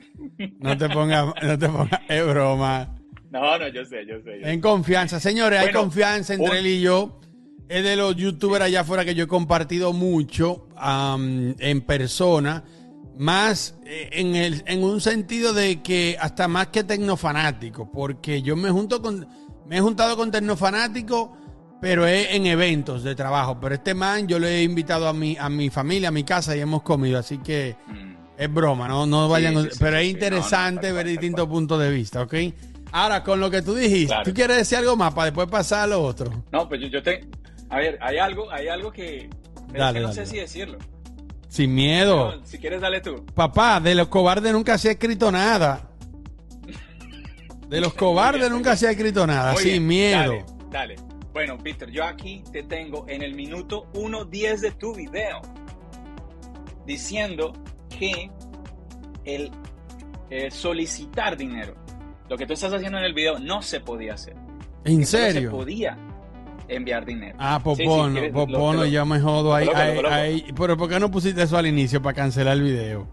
No 0.60 0.76
te 0.78 0.88
pongas, 0.88 1.26
no 1.42 1.58
te 1.58 1.68
pongas, 1.68 2.00
es 2.08 2.26
broma. 2.26 2.96
No, 3.30 3.58
no, 3.58 3.68
yo 3.68 3.84
sé, 3.84 4.06
yo 4.06 4.16
sé. 4.22 4.40
yo 4.40 4.46
sé. 4.46 4.52
En 4.52 4.60
confianza, 4.60 5.20
señores, 5.20 5.60
hay 5.60 5.72
confianza 5.72 6.32
entre 6.34 6.50
un- 6.50 6.56
él 6.56 6.66
y 6.66 6.80
yo. 6.80 7.20
Es 7.68 7.82
de 7.82 7.96
los 7.96 8.14
youtubers 8.14 8.64
allá 8.64 8.82
afuera 8.82 9.04
que 9.04 9.14
yo 9.16 9.24
he 9.24 9.26
compartido 9.26 9.92
mucho 9.92 10.68
am, 10.76 11.54
en 11.58 11.80
persona. 11.82 12.62
Más 13.18 13.74
eh, 13.84 14.08
en, 14.12 14.36
el, 14.36 14.62
en 14.66 14.84
un 14.84 15.00
sentido 15.00 15.52
de 15.52 15.82
que 15.82 16.16
hasta 16.20 16.46
más 16.48 16.68
que 16.68 16.84
tecnofanático, 16.84 17.90
porque 17.90 18.40
yo 18.42 18.54
me 18.56 18.70
junto 18.70 19.02
con, 19.02 19.26
me 19.66 19.78
he 19.78 19.80
juntado 19.80 20.16
con 20.16 20.30
tecnofanáticos, 20.30 21.30
pero 21.80 22.06
es 22.06 22.28
en 22.34 22.46
eventos 22.46 23.02
de 23.02 23.14
trabajo. 23.14 23.58
Pero 23.60 23.74
este 23.74 23.94
man 23.94 24.26
yo 24.26 24.38
lo 24.38 24.46
he 24.46 24.62
invitado 24.62 25.08
a 25.08 25.12
mi, 25.12 25.36
a 25.38 25.48
mi 25.48 25.70
familia, 25.70 26.08
a 26.08 26.12
mi 26.12 26.24
casa 26.24 26.56
y 26.56 26.60
hemos 26.60 26.82
comido, 26.82 27.18
así 27.18 27.38
que 27.38 27.76
Mm. 27.86 28.14
es 28.38 28.52
broma, 28.52 28.88
no, 28.88 29.06
no 29.06 29.28
vayan, 29.28 29.54
sí, 29.64 29.68
sí, 29.72 29.76
pero 29.80 29.96
es 29.98 30.08
interesante 30.10 30.88
No, 30.88 30.92
no, 30.92 30.94
tal 30.96 31.04
ver 31.04 31.06
distintos 31.06 31.46
puntos 31.48 31.80
de 31.80 31.90
vista, 31.90 32.22
¿ok? 32.22 32.34
Ahora, 32.92 33.22
con 33.22 33.40
lo 33.40 33.50
que 33.50 33.62
tú 33.62 33.74
dijiste, 33.74 34.06
Claro. 34.06 34.24
¿tú 34.24 34.32
quieres 34.34 34.56
decir 34.58 34.78
algo 34.78 34.96
más 34.96 35.12
para 35.12 35.26
después 35.26 35.48
pasar 35.48 35.80
a 35.80 35.86
lo 35.88 36.02
otro? 36.02 36.44
No, 36.52 36.68
pues 36.68 36.80
yo, 36.80 36.86
yo 36.88 37.02
te. 37.02 37.26
A 37.68 37.78
ver, 37.78 37.98
hay 38.00 38.18
algo, 38.18 38.50
hay 38.50 38.68
algo 38.68 38.92
que. 38.92 39.28
Dale, 39.72 39.88
es 39.88 39.94
que 39.94 40.00
no 40.00 40.06
dale, 40.08 40.12
sé 40.14 40.20
dale. 40.20 40.26
si 40.26 40.36
decirlo. 40.38 40.78
Sin 41.48 41.74
miedo. 41.74 42.40
Si 42.44 42.58
quieres, 42.58 42.80
dale 42.80 43.00
tú. 43.00 43.24
Papá, 43.34 43.80
de 43.80 43.94
los 43.94 44.08
cobardes 44.08 44.52
nunca 44.52 44.78
se 44.78 44.88
ha 44.88 44.92
escrito 44.92 45.30
nada. 45.32 45.90
De 47.68 47.80
los 47.80 47.92
cobardes 47.94 48.50
nunca 48.50 48.76
se 48.76 48.86
ha 48.86 48.90
escrito 48.92 49.26
nada, 49.26 49.56
sin 49.56 49.86
miedo. 49.86 50.44
Dale, 50.70 50.94
dale. 50.94 50.96
Bueno, 51.36 51.58
Víctor, 51.58 51.90
yo 51.90 52.02
aquí 52.02 52.42
te 52.50 52.62
tengo 52.62 53.04
en 53.10 53.20
el 53.20 53.34
minuto 53.34 53.92
1.10 53.92 54.60
de 54.60 54.70
tu 54.70 54.94
video 54.94 55.42
diciendo 56.86 57.52
que 57.90 58.30
el 59.26 59.50
eh, 60.30 60.50
solicitar 60.50 61.36
dinero, 61.36 61.74
lo 62.30 62.38
que 62.38 62.46
tú 62.46 62.54
estás 62.54 62.72
haciendo 62.72 62.96
en 62.96 63.04
el 63.04 63.12
video, 63.12 63.38
no 63.38 63.60
se 63.60 63.80
podía 63.80 64.14
hacer. 64.14 64.34
¿En 64.86 65.00
Que 65.00 65.04
solo 65.04 65.24
Se 65.26 65.32
serio? 65.34 65.50
podía 65.50 65.98
enviar 66.68 67.04
dinero. 67.04 67.36
Ah, 67.38 67.60
pues 67.62 67.76
Sí, 67.76 67.84
sí, 67.84 67.90
quieres- 68.12 68.32
pues 68.32 68.48
me 68.48 68.54
jodo 69.20 69.54
ahí, 69.54 69.66
coloco, 69.66 69.82
ahí, 69.82 70.00
ahí. 70.06 70.52
Pero 70.56 70.78
¿por 70.78 70.88
qué 70.88 70.98
no 70.98 71.10
pusiste 71.10 71.42
eso 71.42 71.58
al 71.58 71.66
inicio 71.66 72.00
para 72.00 72.14
cancelar 72.14 72.56
el 72.56 72.62
video? 72.62 73.06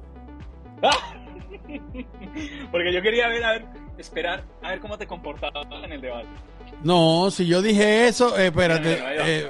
Porque 2.72 2.94
yo 2.94 3.02
quería 3.02 3.28
ver, 3.28 3.44
a 3.44 3.52
ver, 3.52 3.66
esperar, 3.98 4.46
a 4.62 4.70
ver 4.70 4.80
cómo 4.80 4.98
te 4.98 5.08
comportabas 5.08 5.68
en 5.84 5.92
el 5.92 6.00
debate. 6.00 6.30
No, 6.84 7.32
si 7.32 7.46
yo 7.46 7.62
dije 7.62 8.08
eso, 8.08 8.38
eh, 8.38 8.48
espérate. 8.48 9.00
Eh, 9.02 9.50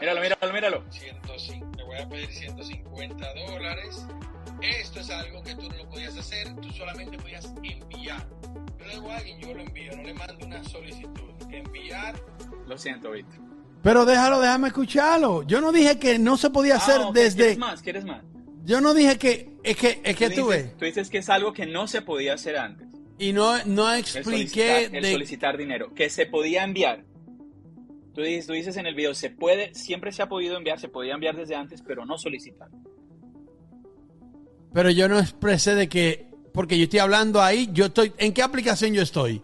Míralo, 0.00 0.20
míralo, 0.20 0.52
míralo. 0.52 0.84
105, 0.90 1.66
te 1.76 1.82
voy 1.84 1.96
a 1.98 2.08
pedir 2.08 2.28
150 2.30 3.26
dólares. 3.48 4.06
Esto 4.60 5.00
es 5.00 5.10
algo 5.10 5.42
que 5.42 5.54
tú 5.54 5.68
no 5.68 5.76
lo 5.76 5.88
podías 5.88 6.16
hacer, 6.16 6.54
tú 6.56 6.70
solamente 6.72 7.16
podías 7.18 7.46
enviar. 7.62 8.26
Yo 8.78 8.84
le 8.86 8.90
digo 8.94 9.10
a 9.10 9.16
alguien, 9.16 9.40
yo 9.40 9.54
lo 9.54 9.60
envío, 9.62 9.96
no 9.96 10.02
le 10.02 10.14
mando 10.14 10.46
una 10.46 10.62
solicitud. 10.64 11.30
Enviar, 11.50 12.14
Lo 12.66 12.76
siento, 12.76 13.10
Víctor. 13.12 13.38
pero 13.82 14.04
déjalo, 14.04 14.40
déjame 14.40 14.68
escucharlo. 14.68 15.42
Yo 15.44 15.60
no 15.60 15.72
dije 15.72 15.98
que 15.98 16.18
no 16.18 16.36
se 16.36 16.50
podía 16.50 16.76
hacer 16.76 17.00
Ah, 17.00 17.06
ok, 17.08 17.14
desde. 17.14 17.36
¿Quieres 17.44 17.58
más? 17.58 17.82
¿Quieres 17.82 18.04
más? 18.04 18.22
Yo 18.64 18.80
no 18.80 18.92
dije 18.94 19.16
que. 19.18 19.56
Es 19.62 19.76
que, 19.76 20.00
es 20.04 20.16
que 20.16 20.28
Tú 20.30 20.42
tú 20.42 20.48
dices, 20.50 20.64
ves. 20.66 20.76
tú 20.76 20.84
dices 20.84 21.10
que 21.10 21.18
es 21.18 21.28
algo 21.30 21.52
que 21.52 21.66
no 21.66 21.86
se 21.88 22.02
podía 22.02 22.34
hacer 22.34 22.56
antes. 22.56 22.86
Y 23.18 23.32
no, 23.32 23.64
no 23.64 23.92
El 23.92 24.00
expliqué 24.00 24.24
solicitar, 24.24 24.96
el 24.96 25.02
de. 25.02 25.12
solicitar 25.12 25.56
dinero, 25.56 25.94
que 25.94 26.10
se 26.10 26.26
podía 26.26 26.64
enviar. 26.64 27.04
Tú 28.14 28.22
dices, 28.22 28.46
tú 28.46 28.52
dices 28.54 28.76
en 28.76 28.86
el 28.86 28.94
video, 28.94 29.14
se 29.14 29.30
puede, 29.30 29.74
siempre 29.74 30.12
se 30.12 30.22
ha 30.22 30.28
podido 30.28 30.56
enviar, 30.56 30.78
se 30.80 30.88
podía 30.88 31.14
enviar 31.14 31.36
desde 31.36 31.54
antes, 31.54 31.82
pero 31.82 32.04
no 32.06 32.16
solicitar. 32.18 32.68
Pero 34.72 34.90
yo 34.90 35.08
no 35.08 35.18
expresé 35.18 35.74
de 35.74 35.88
que. 35.88 36.26
Porque 36.52 36.76
yo 36.78 36.84
estoy 36.84 36.98
hablando 37.00 37.42
ahí. 37.42 37.68
Yo 37.72 37.86
estoy. 37.86 38.12
¿En 38.18 38.32
qué 38.32 38.42
aplicación 38.42 38.92
yo 38.94 39.02
estoy? 39.02 39.42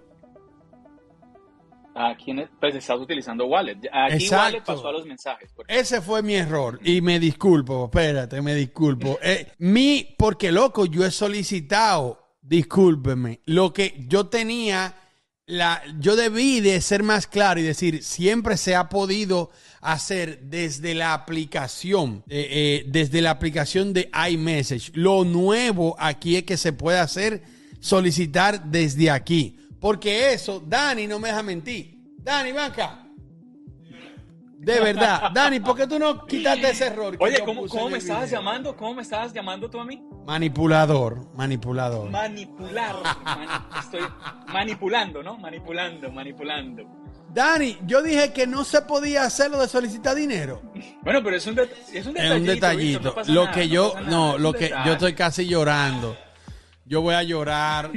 Aquí 1.94 2.30
en 2.30 2.38
el- 2.40 2.48
pues 2.58 2.74
estás 2.74 2.98
utilizando 2.98 3.44
Wallet. 3.46 3.78
Aquí 3.92 4.14
Exacto. 4.24 4.44
Wallet 4.44 4.64
pasó 4.64 4.88
a 4.88 4.92
los 4.92 5.06
mensajes. 5.06 5.52
porque- 5.54 5.78
Ese 5.78 6.00
fue 6.00 6.22
mi 6.22 6.34
error. 6.34 6.80
Y 6.82 7.02
me 7.02 7.18
disculpo. 7.20 7.84
Espérate, 7.84 8.40
me 8.40 8.54
disculpo. 8.54 9.18
Eh, 9.22 9.52
mi. 9.58 10.14
Porque 10.18 10.50
loco, 10.52 10.86
yo 10.86 11.04
he 11.04 11.10
solicitado. 11.10 12.21
Discúlpeme. 12.42 13.40
Lo 13.46 13.72
que 13.72 14.04
yo 14.08 14.26
tenía. 14.26 14.96
La, 15.44 15.82
yo 15.98 16.14
debí 16.14 16.60
de 16.60 16.80
ser 16.80 17.02
más 17.02 17.26
claro 17.26 17.58
y 17.58 17.64
decir, 17.64 18.04
siempre 18.04 18.56
se 18.56 18.76
ha 18.76 18.88
podido 18.88 19.50
hacer 19.80 20.40
desde 20.42 20.94
la 20.94 21.14
aplicación, 21.14 22.22
eh, 22.28 22.46
eh, 22.48 22.84
desde 22.86 23.20
la 23.20 23.32
aplicación 23.32 23.92
de 23.92 24.08
iMessage. 24.30 24.92
Lo 24.94 25.24
nuevo 25.24 25.96
aquí 25.98 26.36
es 26.36 26.44
que 26.44 26.56
se 26.56 26.72
puede 26.72 27.00
hacer 27.00 27.42
solicitar 27.80 28.64
desde 28.64 29.10
aquí. 29.10 29.58
Porque 29.80 30.32
eso, 30.32 30.62
Dani 30.64 31.08
no 31.08 31.18
me 31.18 31.28
deja 31.28 31.42
mentir. 31.42 31.98
Dani, 32.18 32.50
acá. 32.50 33.04
De 34.64 34.78
verdad. 34.80 35.30
Dani, 35.34 35.58
¿por 35.58 35.76
qué 35.76 35.88
tú 35.88 35.98
no 35.98 36.24
quitaste 36.24 36.70
ese 36.70 36.86
error? 36.86 37.16
Oye, 37.18 37.40
¿cómo, 37.44 37.62
me 37.90 37.98
estabas 37.98 38.26
video? 38.26 38.38
llamando? 38.40 38.76
¿Cómo 38.76 38.94
me 38.94 39.02
estabas 39.02 39.32
llamando 39.32 39.68
tú 39.68 39.80
a 39.80 39.84
mí? 39.84 40.00
Manipulador, 40.24 41.26
manipulador. 41.34 42.08
Manipular. 42.08 42.94
Mani- 43.24 43.80
estoy 43.80 44.02
manipulando, 44.52 45.20
¿no? 45.20 45.36
Manipulando, 45.36 46.12
manipulando. 46.12 46.84
Dani, 47.34 47.78
yo 47.86 48.02
dije 48.02 48.32
que 48.32 48.46
no 48.46 48.62
se 48.62 48.82
podía 48.82 49.24
hacer 49.24 49.50
lo 49.50 49.58
de 49.60 49.66
solicitar 49.66 50.14
dinero. 50.14 50.62
Bueno, 51.02 51.20
pero 51.24 51.36
es 51.36 51.46
un, 51.48 51.58
es 51.58 52.06
un 52.06 52.16
Es 52.16 52.22
detallito. 52.22 52.34
un 52.36 52.44
detallito. 52.46 52.76
Víctor, 52.98 53.04
no 53.04 53.14
pasa 53.16 53.32
lo 53.32 53.44
nada, 53.44 53.54
que 53.56 53.68
yo, 53.68 53.94
no, 54.06 54.34
es 54.36 54.40
lo 54.42 54.52
que 54.52 54.68
yo 54.86 54.92
estoy 54.92 55.14
casi 55.14 55.46
llorando. 55.46 56.16
Yo 56.84 57.00
voy 57.00 57.14
a 57.14 57.22
llorar, 57.22 57.90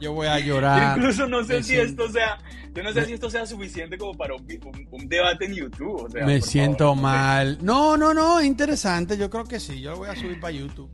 yo 0.00 0.12
voy 0.12 0.26
a 0.28 0.38
llorar. 0.38 0.96
Incluso 0.98 1.26
no 1.28 1.44
sé 1.44 1.54
Me 1.56 1.62
si 1.62 1.72
siento- 1.74 2.04
esto 2.04 2.12
sea, 2.12 2.38
yo 2.74 2.82
no 2.82 2.92
sé 2.92 3.00
me- 3.00 3.06
si 3.06 3.12
esto 3.14 3.30
sea 3.30 3.46
suficiente 3.46 3.98
como 3.98 4.14
para 4.14 4.34
un, 4.34 4.42
un- 4.42 4.88
un 4.90 5.08
debate 5.08 5.46
en 5.46 5.54
YouTube. 5.54 6.04
o 6.06 6.10
sea, 6.10 6.24
Me 6.24 6.40
siento 6.40 6.84
favor, 6.90 7.02
mal. 7.02 7.58
No, 7.62 7.96
no, 7.96 8.14
no, 8.14 8.42
interesante. 8.42 9.16
Yo 9.18 9.28
creo 9.30 9.44
que 9.44 9.58
sí. 9.60 9.80
Yo 9.80 9.90
lo 9.92 9.96
voy 9.98 10.08
a 10.08 10.14
subir 10.16 10.38
para 10.40 10.52
YouTube. 10.52 10.90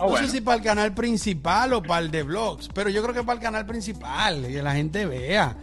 Ah, 0.00 0.04
no 0.04 0.10
bueno. 0.10 0.26
sé 0.26 0.32
si 0.32 0.40
para 0.40 0.58
el 0.58 0.62
canal 0.62 0.94
principal 0.94 1.72
o 1.72 1.82
para 1.82 2.00
el 2.00 2.10
de 2.12 2.22
vlogs, 2.22 2.68
pero 2.72 2.88
yo 2.88 3.02
creo 3.02 3.14
que 3.14 3.22
para 3.24 3.34
el 3.38 3.42
canal 3.42 3.66
principal, 3.66 4.46
que 4.46 4.62
la 4.62 4.72
gente 4.74 5.06
vea 5.06 5.56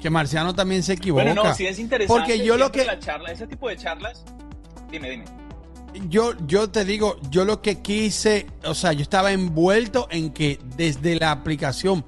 que 0.00 0.10
Marciano 0.10 0.54
también 0.54 0.82
se 0.82 0.94
equivoca. 0.94 1.22
Bueno, 1.24 1.44
no, 1.44 1.54
sí 1.54 1.66
es 1.66 1.78
interesante. 1.78 2.20
Porque 2.20 2.44
yo 2.44 2.56
lo 2.56 2.72
que 2.72 2.84
la 2.84 2.98
charla, 2.98 3.30
ese 3.30 3.46
tipo 3.46 3.68
de 3.68 3.76
charlas, 3.76 4.24
dime, 4.90 5.10
dime. 5.10 5.24
Yo, 6.08 6.34
yo 6.46 6.70
te 6.70 6.84
digo, 6.84 7.16
yo 7.30 7.44
lo 7.44 7.62
que 7.62 7.82
quise, 7.82 8.46
o 8.64 8.74
sea, 8.74 8.92
yo 8.92 9.02
estaba 9.02 9.32
envuelto 9.32 10.08
en 10.10 10.32
que 10.32 10.58
desde 10.76 11.16
la 11.16 11.30
aplicación, 11.30 12.04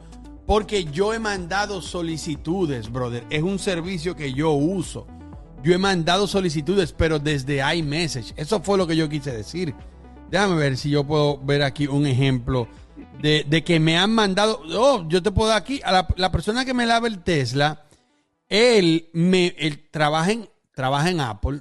porque 0.46 0.84
yo 0.84 1.12
he 1.12 1.18
mandado 1.18 1.82
solicitudes, 1.82 2.90
brother, 2.90 3.24
es 3.30 3.42
un 3.42 3.58
servicio 3.58 4.16
que 4.16 4.32
yo 4.32 4.52
uso. 4.52 5.06
Yo 5.62 5.74
he 5.74 5.78
mandado 5.78 6.26
solicitudes, 6.26 6.92
pero 6.92 7.18
desde 7.18 7.60
iMessage. 7.76 8.32
Eso 8.36 8.60
fue 8.62 8.78
lo 8.78 8.86
que 8.86 8.96
yo 8.96 9.08
quise 9.08 9.32
decir. 9.32 9.74
Déjame 10.30 10.54
ver 10.54 10.76
si 10.76 10.88
yo 10.90 11.04
puedo 11.04 11.38
ver 11.38 11.62
aquí 11.62 11.86
un 11.86 12.06
ejemplo 12.06 12.68
de, 13.20 13.44
de 13.48 13.64
que 13.64 13.80
me 13.80 13.98
han 13.98 14.12
mandado. 14.12 14.62
Oh, 14.76 15.04
yo 15.08 15.22
te 15.22 15.32
puedo 15.32 15.52
aquí. 15.52 15.80
A 15.84 15.92
la, 15.92 16.08
la 16.16 16.30
persona 16.30 16.64
que 16.64 16.74
me 16.74 16.86
lava 16.86 17.08
el 17.08 17.22
Tesla, 17.22 17.84
él, 18.48 19.10
me, 19.12 19.54
él 19.58 19.88
trabaja, 19.90 20.32
en, 20.32 20.48
trabaja 20.74 21.10
en 21.10 21.20
Apple. 21.20 21.60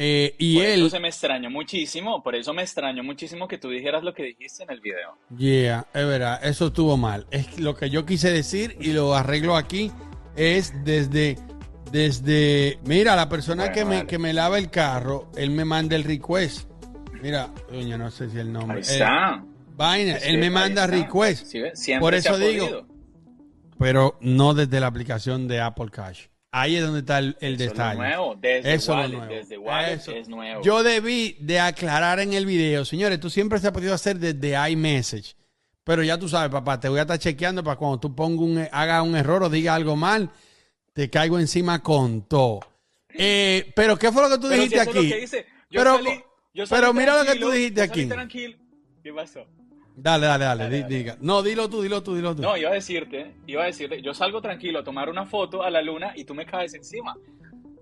Eh, 0.00 0.36
y 0.38 0.56
por 0.56 0.64
él. 0.64 0.80
eso 0.80 0.90
se 0.90 1.00
me 1.00 1.08
extrañó 1.08 1.50
muchísimo, 1.50 2.22
por 2.22 2.36
eso 2.36 2.54
me 2.54 2.62
extrañó 2.62 3.02
muchísimo 3.02 3.48
que 3.48 3.58
tú 3.58 3.68
dijeras 3.68 4.04
lo 4.04 4.14
que 4.14 4.22
dijiste 4.22 4.62
en 4.62 4.70
el 4.70 4.80
video. 4.80 5.18
Yeah, 5.36 5.86
es 5.92 6.06
verdad, 6.06 6.38
eso 6.44 6.68
estuvo 6.68 6.96
mal. 6.96 7.26
Es 7.32 7.58
lo 7.58 7.74
que 7.74 7.90
yo 7.90 8.06
quise 8.06 8.30
decir 8.30 8.76
y 8.80 8.92
lo 8.92 9.14
arreglo 9.16 9.56
aquí 9.56 9.90
es 10.36 10.72
desde 10.84 11.36
desde 11.90 12.78
mira, 12.84 13.16
la 13.16 13.28
persona 13.28 13.64
Bueno, 13.64 13.74
que 13.74 13.84
me 13.84 13.96
vale. 13.96 14.06
que 14.06 14.18
me 14.18 14.32
lava 14.32 14.58
el 14.58 14.70
carro, 14.70 15.30
él 15.36 15.50
me 15.50 15.64
manda 15.64 15.96
el 15.96 16.04
request. 16.04 16.70
Mira, 17.20 17.48
doña, 17.72 17.98
no 17.98 18.10
sé 18.12 18.30
si 18.30 18.38
el 18.38 18.52
nombre. 18.52 18.76
Ahí 18.78 18.82
Eh, 18.88 18.92
está. 18.92 19.44
vaina, 19.74 20.12
Es 20.16 20.26
él 20.26 20.38
me 20.38 20.50
manda 20.50 20.84
está. 20.84 20.96
request, 20.96 21.46
Sí, 21.74 21.92
Por 21.98 22.14
eso 22.14 22.38
digo, 22.38 22.86
pero 23.78 24.16
no 24.20 24.54
desde 24.54 24.78
la 24.80 24.86
aplicación 24.86 25.48
de 25.48 25.60
Apple 25.60 25.88
Cash. 25.90 26.26
Ahí 26.50 26.76
es 26.76 26.82
donde 26.82 27.00
está 27.00 27.18
el, 27.18 27.36
el 27.40 27.54
Eso 27.54 27.64
es 27.64 27.70
detalle. 27.72 27.98
nuevo, 27.98 28.34
desde 28.40 28.74
Eso 28.74 28.92
es 28.92 28.98
Wallet, 28.98 29.16
nuevo. 29.18 29.34
desde 29.34 29.58
Wallet 29.58 29.92
Eso. 29.94 30.10
es 30.12 30.28
nuevo. 30.28 30.62
Yo 30.62 30.82
debí 30.82 31.36
de 31.40 31.60
aclarar 31.60 32.20
en 32.20 32.32
el 32.32 32.46
video, 32.46 32.84
señores, 32.86 33.20
tú 33.20 33.28
siempre 33.28 33.58
se 33.58 33.68
ha 33.68 33.72
podido 33.72 33.92
hacer 33.94 34.18
desde 34.18 34.54
iMessage. 34.70 35.36
Pero 35.84 36.02
ya 36.02 36.18
tú 36.18 36.28
sabes, 36.28 36.50
papá, 36.50 36.80
te 36.80 36.88
voy 36.88 36.98
a 36.98 37.02
estar 37.02 37.18
chequeando 37.18 37.62
para 37.62 37.76
cuando 37.76 37.98
tú 38.00 38.14
ponga 38.14 38.42
un, 38.42 38.68
haga 38.72 39.02
un 39.02 39.14
error 39.16 39.42
o 39.42 39.50
diga 39.50 39.74
algo 39.74 39.94
mal, 39.96 40.30
te 40.94 41.08
caigo 41.10 41.38
encima 41.38 41.82
con 41.82 42.22
todo. 42.22 42.60
Eh, 43.10 43.72
pero 43.76 43.98
¿qué 43.98 44.10
fue 44.12 44.22
lo 44.22 44.28
que 44.28 44.36
tú 44.36 44.48
Pero 44.48 44.54
si 44.62 44.68
dijiste 44.68 44.78
es 44.90 44.94
lo 44.94 45.00
aquí? 45.00 45.46
Yo 45.70 45.80
Pero- 45.80 45.96
salí- 45.98 46.24
yo 46.54 46.66
salí 46.66 46.80
pero 46.80 46.94
mira 46.94 47.22
lo 47.22 47.30
que 47.30 47.38
tú 47.38 47.50
dijiste 47.50 47.80
yo 47.80 47.86
salí 47.88 48.00
aquí. 48.02 48.08
tranquilo. 48.08 48.56
¿Qué 49.02 49.12
pasó? 49.12 49.46
Dale, 50.00 50.26
dale, 50.26 50.44
dale, 50.44 50.64
Dale, 50.64 50.76
di- 50.76 50.82
dale. 50.82 50.94
diga. 50.96 51.16
No, 51.20 51.42
dilo 51.42 51.68
tú, 51.68 51.82
dilo 51.82 52.02
tú, 52.02 52.14
dilo 52.14 52.34
tú. 52.36 52.42
No, 52.42 52.56
iba 52.56 52.70
a 52.70 52.74
decirte, 52.74 53.34
iba 53.48 53.62
a 53.64 53.66
decirte, 53.66 54.00
yo 54.00 54.14
salgo 54.14 54.40
tranquilo 54.40 54.78
a 54.78 54.84
tomar 54.84 55.08
una 55.10 55.26
foto 55.26 55.62
a 55.64 55.70
la 55.70 55.82
luna 55.82 56.12
y 56.14 56.24
tú 56.24 56.34
me 56.34 56.46
caes 56.46 56.72
encima. 56.74 57.16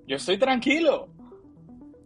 Yo 0.07 0.16
estoy 0.16 0.38
tranquilo. 0.38 1.09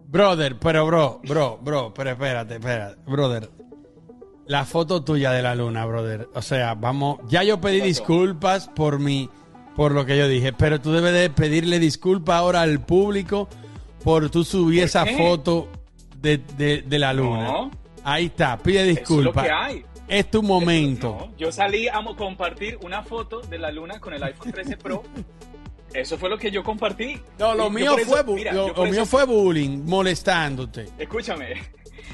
Brother, 0.08 0.58
pero 0.58 0.84
bro, 0.86 1.20
bro, 1.28 1.58
bro, 1.62 1.94
pero 1.94 2.10
espérate, 2.10 2.54
espérate, 2.54 3.00
brother. 3.08 3.48
La 4.46 4.64
foto 4.64 5.04
tuya 5.04 5.30
de 5.30 5.42
la 5.42 5.54
luna, 5.54 5.86
brother. 5.86 6.28
O 6.34 6.42
sea, 6.42 6.74
vamos, 6.74 7.20
ya 7.28 7.44
yo 7.44 7.60
pedí 7.60 7.80
disculpas 7.80 8.66
por 8.68 8.98
mi, 8.98 9.28
por 9.76 9.92
lo 9.92 10.04
que 10.04 10.18
yo 10.18 10.26
dije, 10.26 10.52
pero 10.52 10.80
tú 10.80 10.90
debes 10.90 11.12
de 11.12 11.30
pedirle 11.30 11.78
disculpas 11.78 12.36
ahora 12.36 12.62
al 12.62 12.80
público 12.84 13.48
por 14.02 14.28
tú 14.30 14.42
subir 14.42 14.80
¿Por 14.80 14.86
esa 14.86 15.04
qué? 15.04 15.16
foto 15.16 15.68
de, 16.20 16.38
de- 16.56 16.82
de 16.82 16.98
la 16.98 17.12
luna. 17.12 17.44
No. 17.44 17.70
Ahí 18.02 18.26
está, 18.26 18.58
pide 18.58 18.80
es 18.80 18.86
lo 18.88 18.94
disculpas. 19.00 19.44
que 19.44 19.52
hay. 19.52 19.84
Es 20.10 20.30
tu 20.30 20.42
momento. 20.42 21.16
No, 21.30 21.36
yo 21.38 21.52
salí 21.52 21.86
a 21.88 22.02
compartir 22.16 22.78
una 22.82 23.02
foto 23.02 23.40
de 23.40 23.58
la 23.58 23.70
luna 23.70 24.00
con 24.00 24.12
el 24.12 24.22
iPhone 24.22 24.52
13 24.52 24.76
Pro. 24.76 25.02
Eso 25.94 26.18
fue 26.18 26.28
lo 26.28 26.36
que 26.38 26.50
yo 26.50 26.62
compartí. 26.62 27.20
No, 27.38 27.54
lo 27.54 27.64
yo 27.64 27.70
mío 27.70 27.96
eso- 27.98 28.10
fue 28.10 28.24
mira, 28.34 28.52
lo, 28.52 28.74
mío 28.84 29.02
eso- 29.02 29.06
fue 29.06 29.24
bullying, 29.24 29.84
molestándote. 29.86 30.88
Escúchame. 30.98 31.54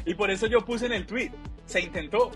Y 0.05 0.15
por 0.15 0.31
eso 0.31 0.47
yo 0.47 0.65
puse 0.65 0.87
en 0.87 0.93
el 0.93 1.07
tweet. 1.07 1.31
Se 1.67 1.81
intentó. 1.81 2.31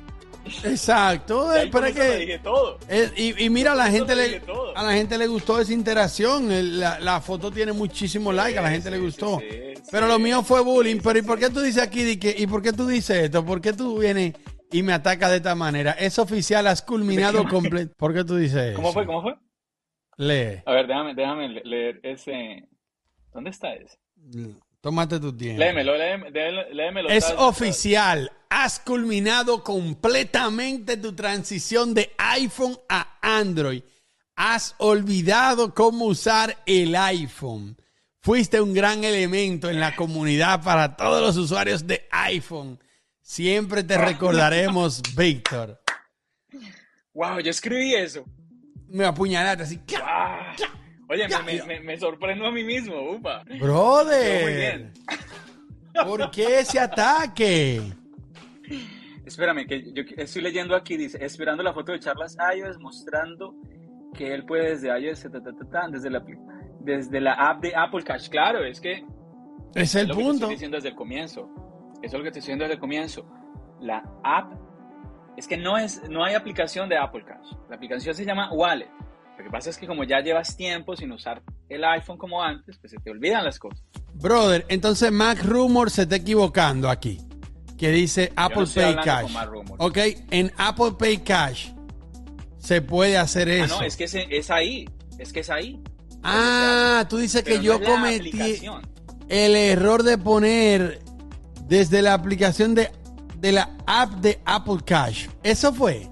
Exacto, 0.64 1.55
Y 1.55 1.59
eh, 1.59 1.62
es 1.64 1.73
lo 1.73 1.83
que 1.94 2.16
dije 2.18 2.38
todo. 2.38 2.79
Es- 2.88 3.12
y, 3.16 3.44
y 3.44 3.51
mira, 3.51 3.73
a 3.73 3.75
la 3.75 3.90
gente 3.90 4.16
le, 4.16 4.40
todo. 4.40 4.77
a 4.77 4.83
la 4.83 4.92
gente 4.94 5.18
le 5.18 5.27
gustó 5.27 5.61
esa 5.61 5.73
interacción. 5.73 6.51
el- 6.51 6.81
la, 6.81 6.99
la 7.01 7.20
foto 7.20 7.51
tiene 7.51 7.73
muchísimo 7.73 8.33
like, 8.33 8.59
a 8.59 8.62
la 8.62 8.70
gente 8.70 8.88
sí, 8.88 8.94
le 8.94 9.01
gustó. 9.03 9.38
sí, 9.40 9.46
sí, 9.51 9.83
pero 9.90 10.07
sí, 10.07 10.12
lo 10.12 10.18
mío 10.18 10.42
fue 10.42 10.62
bullying. 10.62 10.96
sí, 10.96 11.01
pero 11.05 11.18
¿y 11.18 11.23
sí, 11.23 11.27
por 11.29 11.38
qué 11.38 11.51
tú 11.51 11.61
dices 11.61 11.83
aquí? 11.83 12.18
¿Y 12.38 12.46
por 12.46 12.62
qué 12.62 12.73
tú 12.73 12.87
dices 12.87 13.25
esto? 13.25 13.44
¿Por 13.44 13.61
qué 13.61 13.73
tú 13.75 13.99
vienes 13.99 14.35
y 14.72 14.83
me 14.83 14.92
atacas 14.92 15.30
de 15.30 15.37
esta 15.37 15.54
manera? 15.54 15.92
Es 15.92 16.18
oficial, 16.18 16.66
has 16.66 16.83
culminado 16.83 17.44
completo. 17.48 17.92
¿Por 17.96 18.14
qué 18.14 18.24
tú 18.24 18.37
dices 18.37 18.56
eso? 18.72 18.76
¿Cómo 18.76 18.92
fue? 18.92 19.06
¿Cómo 19.06 19.22
fue? 19.22 19.35
Lee. 20.16 20.62
A 20.66 20.72
ver, 20.72 20.87
déjame, 20.87 21.14
déjame 21.14 21.48
le- 21.48 21.62
leer 21.64 22.00
ese. 22.02 22.68
¿Dónde 23.33 23.50
está 23.50 23.74
ese? 23.74 23.96
Tómate 24.80 25.18
tu 25.20 25.35
tiempo. 25.37 25.61
Léemelo, 25.61 25.94
léeme- 25.96 26.30
léeme- 26.30 26.70
léemelo. 26.72 27.09
Es 27.09 27.33
oficial. 27.38 28.30
Has 28.48 28.80
culminado 28.80 29.62
completamente 29.62 30.96
tu 30.96 31.14
transición 31.14 31.94
de 31.94 32.12
iPhone 32.18 32.76
a 32.88 33.18
Android. 33.22 33.83
Has 34.37 34.74
olvidado 34.78 35.74
cómo 35.74 36.06
usar 36.06 36.56
el 36.66 36.96
iPhone. 36.96 37.76
Fuiste 38.22 38.61
un 38.61 38.74
gran 38.74 39.04
elemento 39.04 39.70
en 39.70 39.80
la 39.80 39.94
comunidad 39.96 40.62
para 40.62 40.96
todos 40.96 41.22
los 41.22 41.37
usuarios 41.37 41.87
de 41.87 42.06
iPhone. 42.11 42.78
Siempre 43.31 43.85
te 43.85 43.97
recordaremos, 43.97 45.01
Víctor. 45.16 45.81
Wow, 47.14 47.38
yo 47.38 47.51
escribí 47.53 47.95
eso. 47.95 48.25
Me 48.88 49.05
apuñalaste 49.05 49.62
así. 49.62 49.79
¡ca! 49.87 50.01
Ah. 50.05 50.57
Oye, 51.09 51.29
me, 51.47 51.62
me, 51.62 51.79
me 51.81 51.97
sorprendo 51.97 52.45
a 52.47 52.51
mí 52.51 52.64
mismo, 52.64 53.01
upa. 53.12 53.45
Quedó 53.45 53.55
muy 53.55 53.61
Brother, 53.69 54.57
bien. 54.57 54.93
¿por 56.05 56.29
qué 56.33 56.59
ese 56.59 56.81
ataque? 56.81 57.81
Espérame, 59.25 59.64
que 59.64 59.93
yo 59.93 60.03
estoy 60.16 60.43
leyendo 60.43 60.75
aquí, 60.75 60.97
dice, 60.97 61.25
esperando 61.25 61.62
la 61.62 61.73
foto 61.73 61.93
de 61.93 62.01
Charlas 62.01 62.37
iOS 62.57 62.81
mostrando 62.81 63.55
que 64.12 64.35
él 64.35 64.45
puede 64.45 64.71
desde 64.71 64.88
iOS, 65.01 65.23
ta, 65.23 65.31
ta, 65.31 65.53
ta, 65.71 65.87
desde, 65.88 66.11
la, 66.11 66.21
apli- 66.21 66.77
desde 66.81 67.21
la 67.21 67.35
app 67.35 67.62
de 67.62 67.77
Apple 67.77 68.03
Cash. 68.03 68.29
Claro, 68.29 68.64
es 68.64 68.81
que 68.81 69.05
Es 69.77 69.95
es 69.95 69.95
el 69.95 70.09
lo 70.09 70.14
que 70.16 70.21
te 70.21 70.25
punto. 70.27 70.45
estoy 70.47 70.55
diciendo 70.57 70.77
desde 70.79 70.88
el 70.88 70.97
comienzo. 70.97 71.49
Eso 72.03 72.17
es 72.17 72.19
lo 72.19 72.19
que 72.25 72.31
te 72.31 72.39
estoy 72.39 72.41
diciendo 72.41 72.65
desde 72.65 72.75
el 72.75 72.81
comienzo. 72.81 73.27
La 73.81 74.03
app, 74.25 74.53
es 75.37 75.47
que 75.47 75.57
no, 75.57 75.79
es, 75.79 76.03
no 76.09 76.25
hay 76.25 76.35
aplicación 76.35 76.89
de 76.89 76.99
Apple 76.99 77.25
Cash. 77.27 77.53
La 77.69 77.77
aplicación 77.77 78.15
se 78.15 78.25
llama 78.25 78.51
Wallet. 78.53 78.91
Lo 79.39 79.45
que 79.45 79.51
pasa 79.51 79.71
es 79.71 79.79
que 79.79 79.87
como 79.87 80.05
ya 80.05 80.21
llevas 80.21 80.55
tiempo 80.57 80.95
sin 80.97 81.13
usar 81.13 81.43
el 81.69 81.83
iPhone 81.85 82.19
como 82.19 82.43
antes, 82.43 82.77
pues 82.79 82.91
se 82.93 82.99
te 82.99 83.11
olvidan 83.11 83.45
las 83.45 83.59
cosas. 83.59 83.83
Brother, 84.15 84.67
entonces 84.69 85.11
Mac 85.13 85.43
Rumor 85.43 85.91
se 85.91 86.03
está 86.03 86.17
equivocando 86.17 86.91
aquí. 86.91 87.19
Que 87.79 87.89
dice 87.91 88.31
Apple 88.37 88.65
estoy 88.65 88.95
Pay 88.95 88.97
Cash. 89.05 89.35
Ok, 89.79 89.99
en 90.31 90.53
Apple 90.59 90.93
Pay 90.99 91.19
Cash 91.19 91.71
se 92.59 92.83
puede 92.83 93.17
hacer 93.17 93.49
Ah, 93.49 93.65
eso. 93.65 93.79
no, 93.79 93.87
es 93.87 93.97
que 93.97 94.05
es, 94.05 94.15
es 94.15 94.51
ahí. 94.51 94.87
Es 95.19 95.33
que 95.33 95.41
es 95.41 95.49
ahí. 95.49 95.83
Ah, 96.23 97.07
tú 97.09 97.17
dices 97.17 97.43
que 97.43 97.53
Pero 97.53 97.63
yo 97.63 97.79
no 97.79 97.87
cometí 97.87 98.61
el 99.31 99.57
error 99.57 100.03
de 100.03 100.19
poner 100.19 100.99
desde 101.70 102.02
la 102.02 102.12
aplicación 102.12 102.74
de, 102.74 102.90
de 103.38 103.52
la 103.52 103.70
app 103.87 104.14
de 104.16 104.38
Apple 104.44 104.78
Cash. 104.85 105.28
¿Eso 105.42 105.72
fue? 105.72 106.09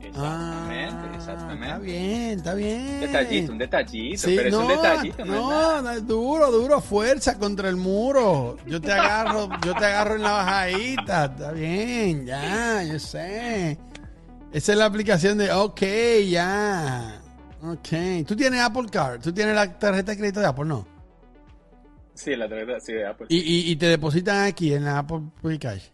Exactamente, 0.00 0.18
Ah, 0.20 1.12
exactamente. 1.16 1.66
Está 1.68 1.78
bien, 1.78 2.38
está 2.38 2.54
bien. 2.54 2.82
Un 2.94 3.00
detallito, 3.00 3.52
un 3.52 3.58
detallito, 3.58 4.18
Sí, 4.28 4.34
pero 4.36 4.48
es 4.48 4.52
no, 4.54 4.60
un 4.60 4.68
detallito, 4.68 5.24
no, 5.24 5.34
es 5.34 5.40
nada. 5.40 5.72
no, 5.76 5.82
no, 5.82 5.90
es 5.92 6.06
duro, 6.06 6.50
duro, 6.50 6.80
fuerza 6.80 7.38
contra 7.38 7.68
el 7.68 7.76
muro. 7.76 8.56
Yo 8.66 8.80
te 8.80 8.92
agarro, 8.92 9.48
yo 9.64 9.74
te 9.74 9.84
agarro 9.86 10.16
en 10.16 10.22
la 10.22 10.32
bajadita, 10.32 11.24
está 11.26 11.52
bien, 11.52 12.26
ya, 12.26 12.82
yo 12.84 12.98
sé. 12.98 13.78
Esa 14.52 14.72
es 14.72 14.78
la 14.78 14.86
aplicación 14.86 15.38
de, 15.38 15.52
ok, 15.52 15.80
ya, 16.28 17.20
ok. 17.62 18.26
Tú 18.26 18.34
tienes 18.36 18.60
Apple 18.60 18.88
Card, 18.90 19.20
tú 19.20 19.32
tienes 19.32 19.54
la 19.54 19.78
tarjeta 19.78 20.12
de 20.12 20.18
crédito 20.18 20.40
de 20.40 20.46
Apple, 20.46 20.64
¿no? 20.64 20.86
Sí, 22.18 22.34
la 22.34 22.48
tarjeta, 22.48 22.80
sí, 22.80 22.92
de 22.94 23.06
Apple. 23.06 23.26
Y, 23.30 23.38
y, 23.38 23.70
y 23.70 23.76
te 23.76 23.86
depositan 23.86 24.44
aquí 24.44 24.72
en 24.74 24.84
la 24.84 24.98
Apple 24.98 25.22
Cash. 25.60 25.84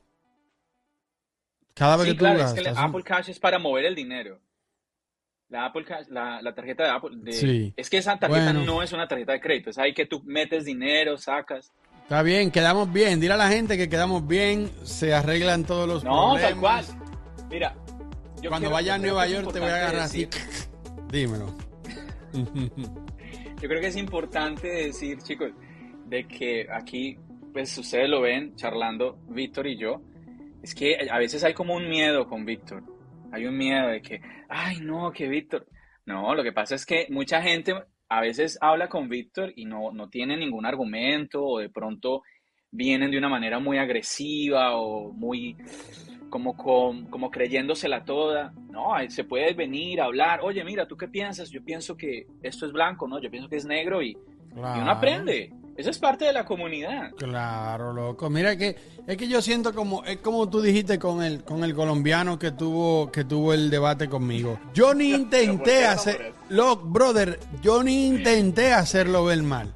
Cada 1.74 1.96
vez 1.96 2.06
Sí, 2.06 2.12
que 2.12 2.18
tú 2.18 2.26
es 2.26 2.38
gastas. 2.38 2.62
que 2.62 2.68
Apple 2.70 3.02
Cash 3.02 3.28
es 3.30 3.38
para 3.38 3.58
mover 3.58 3.84
el 3.84 3.94
dinero. 3.94 4.40
La 5.50 5.66
Apple 5.66 5.84
Cash, 5.84 6.06
la, 6.08 6.40
la 6.40 6.54
tarjeta 6.54 6.84
de 6.84 6.90
Apple, 6.90 7.10
de- 7.16 7.32
Sí. 7.32 7.74
es 7.76 7.90
que 7.90 7.98
esa 7.98 8.18
tarjeta 8.18 8.52
Bueno. 8.52 8.64
no 8.64 8.82
es 8.82 8.92
una 8.92 9.06
tarjeta 9.06 9.32
de 9.32 9.40
crédito, 9.40 9.68
es 9.70 9.78
ahí 9.78 9.92
que 9.92 10.06
tú 10.06 10.22
metes 10.24 10.64
dinero, 10.64 11.18
sacas. 11.18 11.72
Está 12.04 12.22
bien, 12.22 12.50
quedamos 12.50 12.90
bien. 12.92 13.20
Dile 13.20 13.34
a 13.34 13.36
la 13.36 13.48
gente 13.48 13.76
que 13.76 13.88
quedamos 13.90 14.26
bien, 14.26 14.70
se 14.84 15.12
arreglan 15.14 15.64
todos 15.64 15.86
los 15.86 16.04
No, 16.04 16.32
problemas. 16.32 16.42
tal 16.42 16.60
cual. 16.60 16.84
Mira, 17.50 17.76
yo 18.40 18.48
Cuando 18.50 18.70
vaya 18.70 18.94
a 18.94 18.98
Nueva 18.98 19.26
York 19.26 19.52
te 19.52 19.60
voy 19.60 19.68
a 19.68 19.74
agarrar 19.76 20.00
así. 20.02 20.26
Dímelo. 21.12 21.54
Yo 23.62 23.68
creo 23.68 23.80
que 23.80 23.86
es 23.86 23.96
importante 23.96 24.66
decir, 24.68 25.18
chicos, 25.22 25.52
de 26.06 26.26
que 26.26 26.66
aquí, 26.70 27.18
pues 27.52 27.76
ustedes 27.78 28.08
lo 28.08 28.20
ven 28.20 28.54
charlando, 28.56 29.18
Víctor 29.28 29.66
y 29.66 29.78
yo, 29.78 30.02
es 30.62 30.74
que 30.74 30.96
a 31.10 31.18
veces 31.18 31.44
hay 31.44 31.54
como 31.54 31.74
un 31.74 31.88
miedo 31.88 32.26
con 32.26 32.44
Víctor. 32.44 32.82
Hay 33.32 33.46
un 33.46 33.56
miedo 33.56 33.88
de 33.88 34.00
que, 34.00 34.20
ay, 34.48 34.78
no, 34.80 35.12
que 35.12 35.28
Víctor. 35.28 35.66
No, 36.06 36.34
lo 36.34 36.42
que 36.42 36.52
pasa 36.52 36.74
es 36.74 36.86
que 36.86 37.06
mucha 37.10 37.42
gente 37.42 37.74
a 38.08 38.20
veces 38.20 38.58
habla 38.60 38.88
con 38.88 39.08
Víctor 39.08 39.52
y 39.56 39.64
no, 39.64 39.92
no 39.92 40.08
tiene 40.08 40.36
ningún 40.36 40.66
argumento 40.66 41.44
o 41.44 41.58
de 41.58 41.68
pronto 41.68 42.22
vienen 42.70 43.10
de 43.10 43.18
una 43.18 43.28
manera 43.28 43.58
muy 43.58 43.78
agresiva 43.78 44.76
o 44.76 45.12
muy 45.12 45.56
como, 46.28 46.56
con, 46.56 47.06
como 47.06 47.30
creyéndosela 47.30 48.04
toda. 48.04 48.52
No, 48.70 48.94
se 49.08 49.24
puede 49.24 49.54
venir 49.54 50.00
a 50.00 50.06
hablar, 50.06 50.40
oye, 50.42 50.64
mira, 50.64 50.86
¿tú 50.86 50.96
qué 50.96 51.08
piensas? 51.08 51.50
Yo 51.50 51.64
pienso 51.64 51.96
que 51.96 52.26
esto 52.42 52.66
es 52.66 52.72
blanco, 52.72 53.06
¿no? 53.06 53.20
Yo 53.20 53.30
pienso 53.30 53.48
que 53.48 53.56
es 53.56 53.66
negro 53.66 54.02
y, 54.02 54.10
y 54.10 54.18
uno 54.52 54.90
aprende. 54.90 55.52
Eso 55.76 55.90
es 55.90 55.98
parte 55.98 56.24
de 56.26 56.32
la 56.32 56.44
comunidad. 56.44 57.10
Claro, 57.18 57.92
loco. 57.92 58.30
Mira 58.30 58.56
que 58.56 58.76
es 59.06 59.16
que 59.16 59.26
yo 59.26 59.42
siento 59.42 59.74
como 59.74 60.04
es 60.04 60.18
como 60.18 60.48
tú 60.48 60.60
dijiste 60.62 60.98
con 60.98 61.22
el 61.22 61.42
con 61.42 61.64
el 61.64 61.74
colombiano 61.74 62.38
que 62.38 62.52
tuvo 62.52 63.10
que 63.10 63.24
tuvo 63.24 63.52
el 63.52 63.70
debate 63.70 64.08
conmigo. 64.08 64.58
Yo 64.72 64.94
ni 64.94 65.10
¿por 65.10 65.20
intenté 65.20 65.84
hacer, 65.86 66.32
loco, 66.48 66.86
brother, 66.86 67.40
yo 67.60 67.82
ni 67.82 68.06
intenté 68.06 68.72
hacerlo 68.72 69.24
ver 69.24 69.42
mal. 69.42 69.74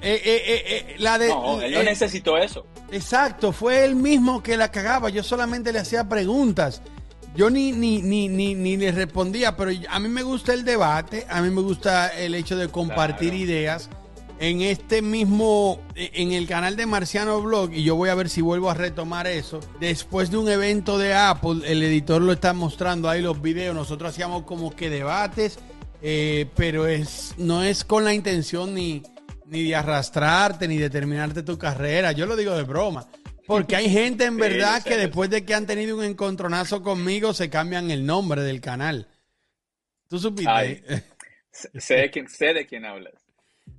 Eh, 0.00 0.20
eh, 0.22 0.42
eh, 0.46 0.62
eh, 0.66 0.94
la 0.98 1.16
de, 1.18 1.28
No, 1.28 1.60
él 1.62 1.72
no 1.72 1.80
eh, 1.80 1.84
necesitó 1.84 2.36
eso. 2.36 2.66
Exacto, 2.90 3.52
fue 3.52 3.84
él 3.84 3.96
mismo 3.96 4.42
que 4.42 4.56
la 4.56 4.70
cagaba. 4.70 5.08
Yo 5.08 5.22
solamente 5.22 5.72
le 5.72 5.78
hacía 5.78 6.08
preguntas. 6.08 6.82
Yo 7.34 7.50
ni, 7.50 7.72
ni, 7.72 8.02
ni, 8.02 8.28
ni, 8.28 8.54
ni 8.54 8.76
le 8.76 8.92
respondía, 8.92 9.56
pero 9.56 9.70
a 9.88 9.98
mí 9.98 10.08
me 10.08 10.22
gusta 10.22 10.52
el 10.54 10.64
debate, 10.64 11.26
a 11.28 11.40
mí 11.42 11.50
me 11.50 11.62
gusta 11.62 12.08
el 12.08 12.34
hecho 12.34 12.56
de 12.56 12.68
compartir 12.68 13.30
Claro. 13.30 13.44
ideas. 13.44 13.90
En 14.44 14.60
este 14.60 15.00
mismo, 15.00 15.80
en 15.94 16.32
el 16.32 16.46
canal 16.46 16.76
de 16.76 16.84
Marciano 16.84 17.40
Blog, 17.40 17.72
y 17.72 17.82
yo 17.82 17.96
voy 17.96 18.10
a 18.10 18.14
ver 18.14 18.28
si 18.28 18.42
vuelvo 18.42 18.68
a 18.68 18.74
retomar 18.74 19.26
eso, 19.26 19.58
después 19.80 20.30
de 20.30 20.36
un 20.36 20.50
evento 20.50 20.98
de 20.98 21.14
Apple, 21.14 21.62
el 21.64 21.82
editor 21.82 22.20
lo 22.20 22.30
está 22.30 22.52
mostrando 22.52 23.08
ahí 23.08 23.22
los 23.22 23.40
videos, 23.40 23.74
nosotros 23.74 24.10
hacíamos 24.10 24.42
como 24.42 24.76
que 24.76 24.90
debates, 24.90 25.58
eh, 26.02 26.44
pero 26.56 26.86
es, 26.86 27.34
no 27.38 27.62
es 27.62 27.84
con 27.86 28.04
la 28.04 28.12
intención 28.12 28.74
ni, 28.74 29.02
ni 29.46 29.64
de 29.64 29.76
arrastrarte, 29.76 30.68
ni 30.68 30.76
de 30.76 30.90
terminarte 30.90 31.42
tu 31.42 31.56
carrera. 31.56 32.12
Yo 32.12 32.26
lo 32.26 32.36
digo 32.36 32.54
de 32.54 32.64
broma. 32.64 33.08
Porque 33.46 33.76
hay 33.76 33.88
gente 33.88 34.26
en 34.26 34.36
verdad 34.36 34.82
que 34.82 34.98
después 34.98 35.30
de 35.30 35.46
que 35.46 35.54
han 35.54 35.66
tenido 35.66 35.96
un 35.96 36.04
encontronazo 36.04 36.82
conmigo 36.82 37.32
se 37.32 37.48
cambian 37.48 37.90
el 37.90 38.04
nombre 38.04 38.42
del 38.42 38.60
canal. 38.60 39.08
¿Tú 40.06 40.18
supiste? 40.18 40.50
Ay. 40.50 40.84
Sé 41.78 41.94
de 41.94 42.10
quién, 42.10 42.28
sé 42.28 42.52
de 42.52 42.66
quién 42.66 42.84
hablas. 42.84 43.23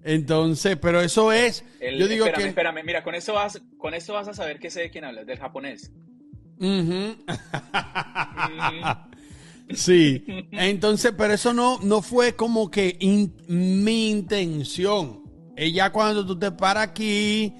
Entonces, 0.08 0.78
pero 0.80 1.02
eso 1.02 1.32
es. 1.32 1.66
El- 1.80 1.98
yo 1.98 2.08
digo 2.08 2.26
espérame, 2.26 2.44
que. 2.44 2.50
espérame, 2.50 2.84
mira, 2.86 3.04
con 3.04 3.16
eso 3.16 3.34
vas, 3.34 3.60
con 3.78 3.94
eso 3.96 4.14
vas 4.14 4.28
a 4.28 4.34
saber 4.36 4.60
que 4.60 4.70
sé 4.70 4.82
de 4.82 4.90
quién 4.92 5.04
hablas, 5.04 5.26
del 5.26 5.40
japonés. 5.40 5.92
Sí. 9.74 10.24
Entonces, 10.52 11.12
pero 11.18 11.34
eso 11.34 11.54
no, 11.54 11.80
no 11.82 12.02
fue 12.04 12.36
como 12.36 12.70
que 12.70 12.96
in- 13.00 13.34
mi 13.48 14.12
intención. 14.12 15.24
Ella 15.58 15.92
cuando 15.92 16.24
tú 16.26 16.38
te 16.38 16.52
paras 16.52 16.84
aquí, 16.90 17.52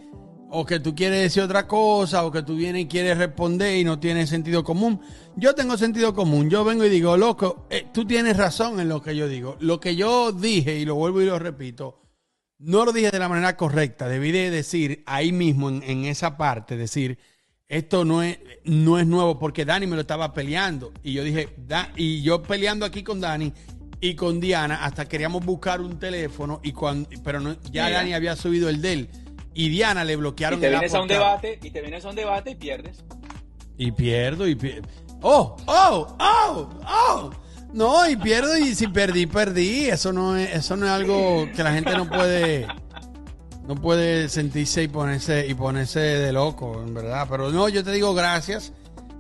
o 0.52 0.64
que 0.66 0.80
tú 0.80 0.94
quieres 0.94 1.22
decir 1.24 1.42
otra 1.42 1.66
cosa, 1.68 2.26
o 2.26 2.32
que 2.32 2.44
tú 2.44 2.56
vienes 2.56 2.84
y 2.84 2.88
quieres 2.88 3.18
responder 3.18 3.76
y 3.78 3.84
no 3.84 4.00
tienes 4.00 4.30
sentido 4.30 4.64
común. 4.64 5.02
Yo 5.36 5.56
tengo 5.56 5.78
sentido 5.78 6.14
común. 6.14 6.50
Yo 6.50 6.64
vengo 6.64 6.86
y 6.86 6.90
digo, 6.90 7.18
loco, 7.18 7.66
eh, 7.72 7.88
tú 7.92 8.06
tienes 8.06 8.38
razón 8.38 8.80
en 8.80 8.88
lo 8.88 9.02
que 9.02 9.16
yo 9.16 9.28
digo. 9.28 9.58
Lo 9.60 9.80
que 9.80 9.96
yo 9.96 10.32
dije, 10.32 10.78
y 10.78 10.86
lo 10.86 10.94
vuelvo 10.96 11.22
y 11.22 11.26
lo 11.26 11.40
repito, 11.40 12.04
no 12.60 12.86
lo 12.86 12.94
dije 12.94 13.12
de 13.12 13.20
la 13.20 13.30
manera 13.30 13.58
correcta. 13.58 14.08
Debí 14.08 14.32
de 14.32 14.50
decir 14.50 15.04
ahí 15.06 15.32
mismo, 15.32 15.70
en, 15.70 15.84
en 15.84 16.06
esa 16.06 16.38
parte, 16.38 16.78
decir, 16.78 17.18
esto 17.68 18.06
no 18.06 18.22
es, 18.22 18.40
no 18.64 19.00
es 19.00 19.08
nuevo, 19.08 19.40
porque 19.40 19.66
Dani 19.66 19.88
me 19.88 19.96
lo 19.96 20.02
estaba 20.02 20.34
peleando. 20.34 20.94
Y 21.04 21.14
yo 21.14 21.24
dije, 21.24 21.50
"Da-", 21.58 21.92
y 21.96 22.22
yo 22.22 22.42
peleando 22.44 22.86
aquí 22.86 23.04
con 23.04 23.20
Dani 23.20 23.52
y 24.00 24.16
con 24.16 24.40
Diana, 24.40 24.86
hasta 24.86 25.08
queríamos 25.08 25.44
buscar 25.46 25.82
un 25.82 25.98
teléfono, 25.98 26.60
y 26.64 26.74
cuando, 26.74 27.10
pero 27.24 27.40
no, 27.40 27.54
ya 27.72 27.86
Mira. 27.86 27.98
Dani 28.00 28.14
había 28.14 28.36
subido 28.36 28.70
el 28.70 28.82
de 28.82 28.94
él. 28.94 29.10
Y 29.54 29.70
Diana 29.70 30.04
le 30.04 30.14
Y 30.14 30.16
bloquearon 30.18 30.60
te 30.60 30.68
el 30.68 30.74
vienes 30.74 30.94
a 30.94 31.02
un 31.02 31.08
debate, 31.08 31.60
y 31.64 31.72
te 31.72 31.82
vienes 31.82 32.06
a 32.06 32.10
un 32.10 32.16
debate 32.16 32.52
y 32.52 32.56
pierdes. 32.56 33.04
Y 33.78 33.92
pierdo 33.92 34.48
y 34.48 34.56
pierdo. 34.56 34.88
¡Oh! 35.22 35.56
¡Oh! 35.66 36.16
¡Oh! 36.20 36.70
¡Oh! 36.86 37.32
No, 37.76 38.10
y 38.10 38.16
pierdo 38.16 38.58
y 38.58 38.74
si 38.74 38.88
perdí, 38.88 39.26
perdí. 39.26 39.90
Eso 39.90 40.14
no 40.14 40.38
es, 40.38 40.54
eso 40.56 40.78
no 40.78 40.86
es 40.86 40.92
algo 40.94 41.48
que 41.56 41.62
la 41.62 41.74
gente 41.74 41.92
no 41.92 42.08
puede. 42.08 42.68
No 43.68 43.76
puede 43.76 44.30
sentirse 44.30 44.84
y 44.84 44.88
ponerse, 44.88 45.46
y 45.48 45.54
ponerse 45.56 46.00
de 46.00 46.32
loco, 46.32 46.84
en 46.84 46.94
verdad. 46.94 47.28
Pero 47.30 47.50
no, 47.52 47.68
yo 47.68 47.84
te 47.84 47.92
digo 47.92 48.14
gracias. 48.14 48.74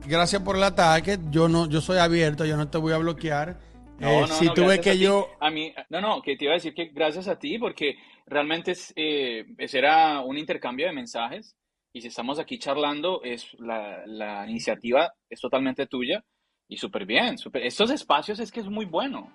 Gracias 0.07 0.41
por 0.43 0.55
el 0.55 0.63
ataque. 0.63 1.17
Yo 1.31 1.49
no, 1.49 1.67
yo 1.67 1.81
soy 1.81 1.97
abierto, 1.97 2.45
yo 2.45 2.55
no 2.55 2.69
te 2.69 2.77
voy 2.77 2.93
a 2.93 2.97
bloquear. 2.97 3.57
No, 3.97 4.07
Eh, 4.07 4.21
no, 4.21 4.27
si 4.27 4.45
no, 4.45 4.53
gracias 4.53 4.79
que 4.81 4.89
a 4.91 4.93
ti. 4.93 4.99
yo. 4.99 5.29
A 5.39 5.49
mí, 5.49 5.73
no, 5.89 5.99
no, 5.99 6.21
que 6.21 6.37
te 6.37 6.45
iba 6.45 6.53
a 6.53 6.55
decir 6.55 6.73
que 6.75 6.85
gracias 6.93 7.27
a 7.27 7.39
ti, 7.39 7.57
porque 7.57 7.95
realmente 8.27 8.71
es, 8.71 8.93
eh, 8.95 9.45
ese 9.57 9.79
era 9.79 10.21
un 10.21 10.37
intercambio 10.37 10.85
de 10.85 10.93
mensajes. 10.93 11.55
Y 11.91 12.01
si 12.01 12.09
estamos 12.09 12.37
aquí 12.39 12.59
charlando, 12.59 13.21
es 13.23 13.47
la, 13.57 14.03
la 14.05 14.47
iniciativa 14.49 15.11
es 15.29 15.39
totalmente 15.41 15.87
tuya. 15.87 16.23
Y 16.67 16.77
súper 16.77 17.05
bien. 17.05 17.37
súper- 17.37 17.63
Estos 17.63 17.91
espacios 17.91 18.39
es 18.39 18.51
que 18.51 18.59
es 18.59 18.67
muy 18.67 18.85
bueno. 18.85 19.29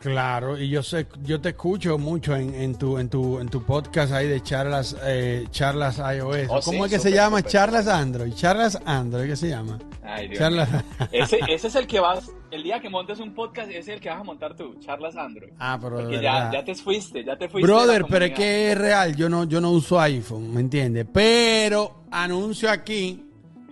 Claro, 0.00 0.58
y 0.58 0.70
yo 0.70 0.82
sé, 0.82 1.06
yo 1.24 1.42
te 1.42 1.50
escucho 1.50 1.98
mucho 1.98 2.34
en, 2.34 2.54
en 2.54 2.74
tu, 2.78 2.96
en 2.96 3.10
tu, 3.10 3.38
en 3.38 3.50
tu 3.50 3.62
podcast 3.66 4.14
ahí 4.14 4.26
de 4.28 4.42
charlas, 4.42 4.96
eh, 5.04 5.44
charlas 5.50 5.98
iOS. 5.98 6.46
Oh, 6.48 6.60
¿Cómo 6.64 6.78
sí, 6.78 6.84
es 6.86 6.90
que 6.92 6.98
se 6.98 7.12
llama? 7.12 7.42
Charlas 7.42 7.86
Android. 7.86 8.32
Charlas 8.32 8.80
Android, 8.86 9.28
¿qué 9.28 9.36
se 9.36 9.50
llama? 9.50 9.78
Ay, 10.02 10.28
Dios 10.28 10.38
Charlas. 10.38 10.70
Ese, 11.12 11.38
ese 11.48 11.66
es 11.68 11.74
el 11.74 11.86
que 11.86 12.00
vas, 12.00 12.32
el 12.50 12.62
día 12.62 12.80
que 12.80 12.88
montes 12.88 13.20
un 13.20 13.34
podcast, 13.34 13.68
ese 13.68 13.78
es 13.80 13.88
el 13.88 14.00
que 14.00 14.08
vas 14.08 14.20
a 14.20 14.24
montar 14.24 14.56
tú, 14.56 14.74
charlas 14.80 15.16
Android. 15.16 15.52
Ah, 15.58 15.78
pero 15.78 15.98
de 15.98 16.02
Porque 16.04 16.22
ya, 16.22 16.50
ya 16.50 16.64
te 16.64 16.74
fuiste, 16.74 17.22
ya 17.22 17.36
te 17.36 17.50
fuiste. 17.50 17.70
Brother, 17.70 18.06
pero 18.08 18.24
es 18.24 18.32
que 18.32 18.72
es 18.72 18.78
real. 18.78 19.14
Yo 19.14 19.28
no, 19.28 19.44
yo 19.44 19.60
no 19.60 19.70
uso 19.70 20.00
iPhone, 20.00 20.54
¿me 20.54 20.62
entiendes? 20.62 21.06
Pero 21.12 22.04
anuncio 22.10 22.70
aquí 22.70 23.22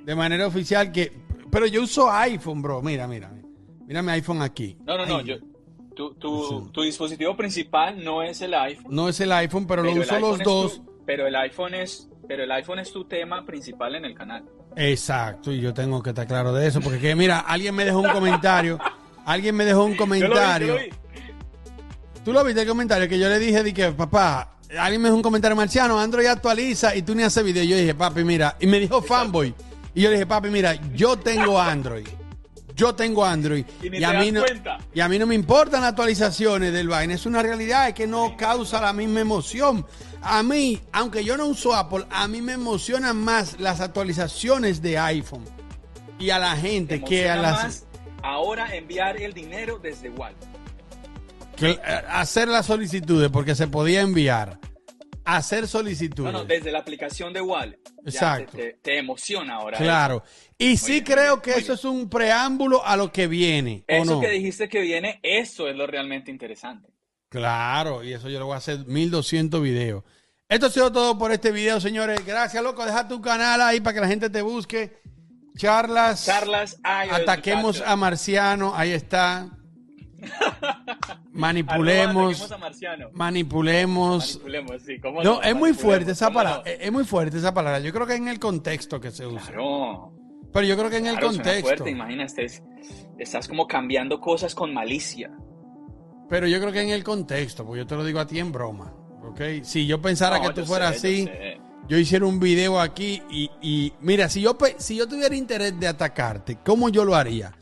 de 0.04 0.14
manera 0.14 0.46
oficial 0.46 0.92
que. 0.92 1.26
Pero 1.50 1.66
yo 1.66 1.82
uso 1.82 2.10
iPhone, 2.10 2.62
bro. 2.62 2.82
Mira, 2.82 3.06
mira. 3.06 3.30
Mira 3.86 4.02
mi 4.02 4.12
iPhone 4.12 4.42
aquí. 4.42 4.76
No, 4.84 4.96
no, 4.98 5.06
no, 5.06 5.20
yo, 5.22 5.36
tu, 5.96 6.14
tu, 6.14 6.48
Sí. 6.66 6.72
tu 6.72 6.82
dispositivo 6.82 7.36
principal 7.36 8.02
no 8.04 8.22
es 8.22 8.40
el 8.42 8.52
iPhone. 8.54 8.94
No 8.94 9.08
es 9.08 9.18
el 9.20 9.32
iPhone, 9.32 9.66
pero, 9.66 9.82
lo 9.82 9.92
uso 9.92 10.18
los 10.18 10.38
dos. 10.40 10.74
tu- 10.84 11.02
pero 11.06 11.26
el 11.26 11.34
iPhone 11.36 11.74
es, 11.74 12.08
pero 12.28 12.44
el 12.44 12.52
iPhone 12.52 12.80
es 12.80 12.92
tu 12.92 13.04
tema 13.06 13.44
principal 13.46 13.94
en 13.94 14.04
el 14.04 14.14
canal. 14.14 14.44
Exacto, 14.76 15.50
y 15.50 15.60
yo 15.60 15.72
tengo 15.72 16.02
que 16.02 16.10
estar 16.10 16.26
claro 16.26 16.52
de 16.52 16.66
eso, 16.68 16.80
porque 16.82 16.98
que, 17.00 17.14
mira, 17.16 17.40
alguien 17.40 17.74
me 17.74 17.84
dejó 17.86 18.00
un 18.00 18.10
comentario, 18.10 18.78
alguien 19.24 19.56
me 19.56 19.64
dejó 19.64 19.84
un 19.84 19.94
Yo 19.94 20.04
lo 20.04 20.06
vi, 20.12 20.20
yo 20.20 20.26
comentario. 20.28 20.74
lo 20.74 20.80
vi. 20.80 20.90
Tú 22.24 22.32
lo 22.34 22.44
viste 22.44 22.60
el 22.62 22.68
comentario 22.68 23.08
que 23.08 23.18
yo 23.18 23.28
le 23.28 23.38
dije, 23.38 23.62
de 23.62 23.72
que 23.72 23.90
papá, 23.92 24.58
alguien 24.78 25.00
me 25.00 25.08
dejó 25.08 25.16
un 25.16 25.22
comentario 25.22 25.56
marciano, 25.56 25.98
Android 25.98 26.26
actualiza 26.26 26.94
y 26.94 27.00
tú 27.02 27.14
ni 27.14 27.22
haces 27.22 27.42
video. 27.42 27.64
Yo 27.64 27.76
dije, 27.76 27.94
papi, 27.94 28.22
mira, 28.22 28.54
y 28.60 28.66
me 28.66 28.78
dijo 28.78 29.00
fanboy. 29.00 29.54
Y 29.98 30.02
yo 30.02 30.10
le 30.10 30.14
dije, 30.14 30.26
papi, 30.26 30.48
mira, 30.48 30.76
yo 30.94 31.18
tengo 31.18 31.60
Android. 31.60 32.06
Yo 32.76 32.94
tengo 32.94 33.24
Android. 33.24 33.64
Y 33.82 34.04
a, 34.04 34.12
mí 34.12 34.30
no, 34.30 34.44
y 34.94 35.00
a 35.00 35.08
mí 35.08 35.18
no 35.18 35.26
me 35.26 35.34
importan 35.34 35.80
las 35.80 35.90
actualizaciones 35.90 36.72
del 36.72 36.86
vaina. 36.86 37.14
Es 37.14 37.26
una 37.26 37.42
realidad, 37.42 37.88
es 37.88 37.94
que 37.94 38.06
no 38.06 38.36
causa 38.36 38.80
la 38.80 38.92
misma 38.92 39.22
emoción. 39.22 39.84
A 40.22 40.44
mí, 40.44 40.80
aunque 40.92 41.24
yo 41.24 41.36
no 41.36 41.46
uso 41.46 41.74
Apple, 41.74 42.04
a 42.10 42.28
mí 42.28 42.40
me 42.40 42.52
emocionan 42.52 43.16
más 43.16 43.58
las 43.58 43.80
actualizaciones 43.80 44.80
de 44.82 44.98
iPhone. 44.98 45.44
Y 46.20 46.30
a 46.30 46.38
la 46.38 46.54
Te 46.54 46.60
gente 46.60 47.02
que 47.02 47.28
a 47.28 47.34
las... 47.34 47.64
más 47.64 47.86
ahora 48.22 48.72
enviar 48.76 49.20
el 49.20 49.32
dinero 49.32 49.80
desde 49.82 50.10
Wallet. 50.10 50.36
que, 51.56 51.70
eh, 51.70 51.80
hacer 52.08 52.46
las 52.46 52.66
solicitudes, 52.66 53.30
porque 53.30 53.56
se 53.56 53.66
podía 53.66 54.02
enviar. 54.02 54.60
Hacer 55.30 55.62
No, 55.62 55.66
solicitudes. 55.68 56.32
no, 56.32 56.44
desde 56.44 56.72
la 56.72 56.78
aplicación 56.78 57.32
de 57.32 57.40
Wallet. 57.42 57.78
Exacto. 58.06 58.56
Te, 58.56 58.62
te- 58.62 58.72
te 58.80 58.98
emociona 58.98 59.56
ahora. 59.56 59.76
Claro. 59.76 60.22
Y 60.56 60.76
sí 60.78 61.02
creo 61.02 61.42
que 61.42 61.52
eso 61.52 61.74
es 61.74 61.84
un 61.84 62.08
preámbulo 62.08 62.84
a 62.84 62.96
lo 62.96 63.12
que 63.12 63.26
viene. 63.26 63.84
¿o 63.88 63.92
Eso 63.92 64.14
no? 64.14 64.20
que 64.20 64.30
dijiste 64.30 64.68
que 64.68 64.80
viene, 64.80 65.20
eso 65.22 65.68
es 65.68 65.76
lo 65.76 65.86
realmente 65.86 66.30
interesante. 66.30 66.88
Claro, 67.28 68.02
y 68.02 68.14
eso 68.14 68.30
yo 68.30 68.38
lo 68.38 68.46
voy 68.46 68.54
a 68.54 68.58
hacer 68.58 68.86
1200 68.86 69.60
videos. 69.62 70.02
Esto 70.48 70.66
ha 70.66 70.70
sido 70.70 70.90
todo 70.90 71.18
por 71.18 71.30
este 71.30 71.52
video, 71.52 71.78
señores. 71.78 72.24
Gracias, 72.24 72.62
loco. 72.62 72.86
Deja 72.86 73.06
tu 73.06 73.20
canal 73.20 73.60
ahí 73.60 73.80
para 73.80 73.92
que 73.94 74.00
la 74.00 74.08
gente 74.08 74.30
te 74.30 74.40
busque. 74.40 74.98
Charlas. 75.58 76.24
Charlas 76.24 76.78
Ataquemos 76.82 77.82
a 77.82 77.96
Marciano. 77.96 78.74
Ahí 78.74 78.92
está. 78.92 79.50
Manipulemos. 81.32 82.50
Manipulemos. 83.12 83.12
Manipulemos, 83.14 84.82
sí, 84.84 84.98
¿cómo 85.00 85.22
No, 85.22 85.42
es 85.42 85.54
muy 85.54 85.72
fuerte 85.72 86.12
esa 86.12 86.26
¿cómo 86.26 86.38
palabra. 86.38 86.62
no? 86.64 86.70
Es 86.84 86.92
muy 86.92 87.04
fuerte 87.04 87.38
esa 87.38 87.54
palabra. 87.54 87.80
Yo 87.80 87.92
creo 87.92 88.06
que 88.06 88.14
en 88.14 88.28
el 88.28 88.38
contexto 88.38 89.00
que 89.00 89.10
se 89.10 89.26
usa. 89.26 89.46
Claro. 89.52 90.12
Pero 90.52 90.66
yo 90.66 90.76
creo 90.76 90.90
que 90.90 90.96
en 90.96 91.06
el 91.06 91.12
Claro, 91.18 91.28
contexto. 91.28 91.62
fuerte, 91.62 91.90
imagínate, 91.90 92.44
es- 92.44 92.62
estás 93.18 93.46
como 93.48 93.66
cambiando 93.66 94.20
cosas 94.20 94.54
con 94.54 94.72
malicia. 94.72 95.30
Pero 96.28 96.46
yo 96.46 96.58
creo 96.60 96.72
que 96.72 96.80
en 96.82 96.90
el 96.90 97.04
contexto, 97.04 97.64
porque 97.64 97.80
yo 97.80 97.86
te 97.86 97.94
lo 97.96 98.04
digo 98.04 98.18
a 98.20 98.26
ti 98.26 98.38
en 98.38 98.50
broma. 98.52 98.94
¿Ok? 99.24 99.40
Si 99.62 99.86
yo 99.86 100.00
pensara 100.00 100.38
No, 100.38 100.42
que 100.48 100.54
tú 100.54 100.64
fueras 100.66 100.92
yo 101.02 101.08
así, 101.08 101.28
yo 101.86 101.98
hiciera 101.98 102.24
un 102.24 102.40
video 102.40 102.80
aquí 102.80 103.22
y, 103.30 103.50
y- 103.60 103.92
mira, 104.00 104.28
si 104.28 104.40
yo, 104.40 104.56
si 104.78 104.96
yo 104.96 105.06
tuviera 105.06 105.34
interés 105.34 105.78
de 105.78 105.86
atacarte, 105.86 106.58
¿cómo 106.64 106.88
yo 106.88 107.04
lo 107.04 107.14
haría? 107.14 107.52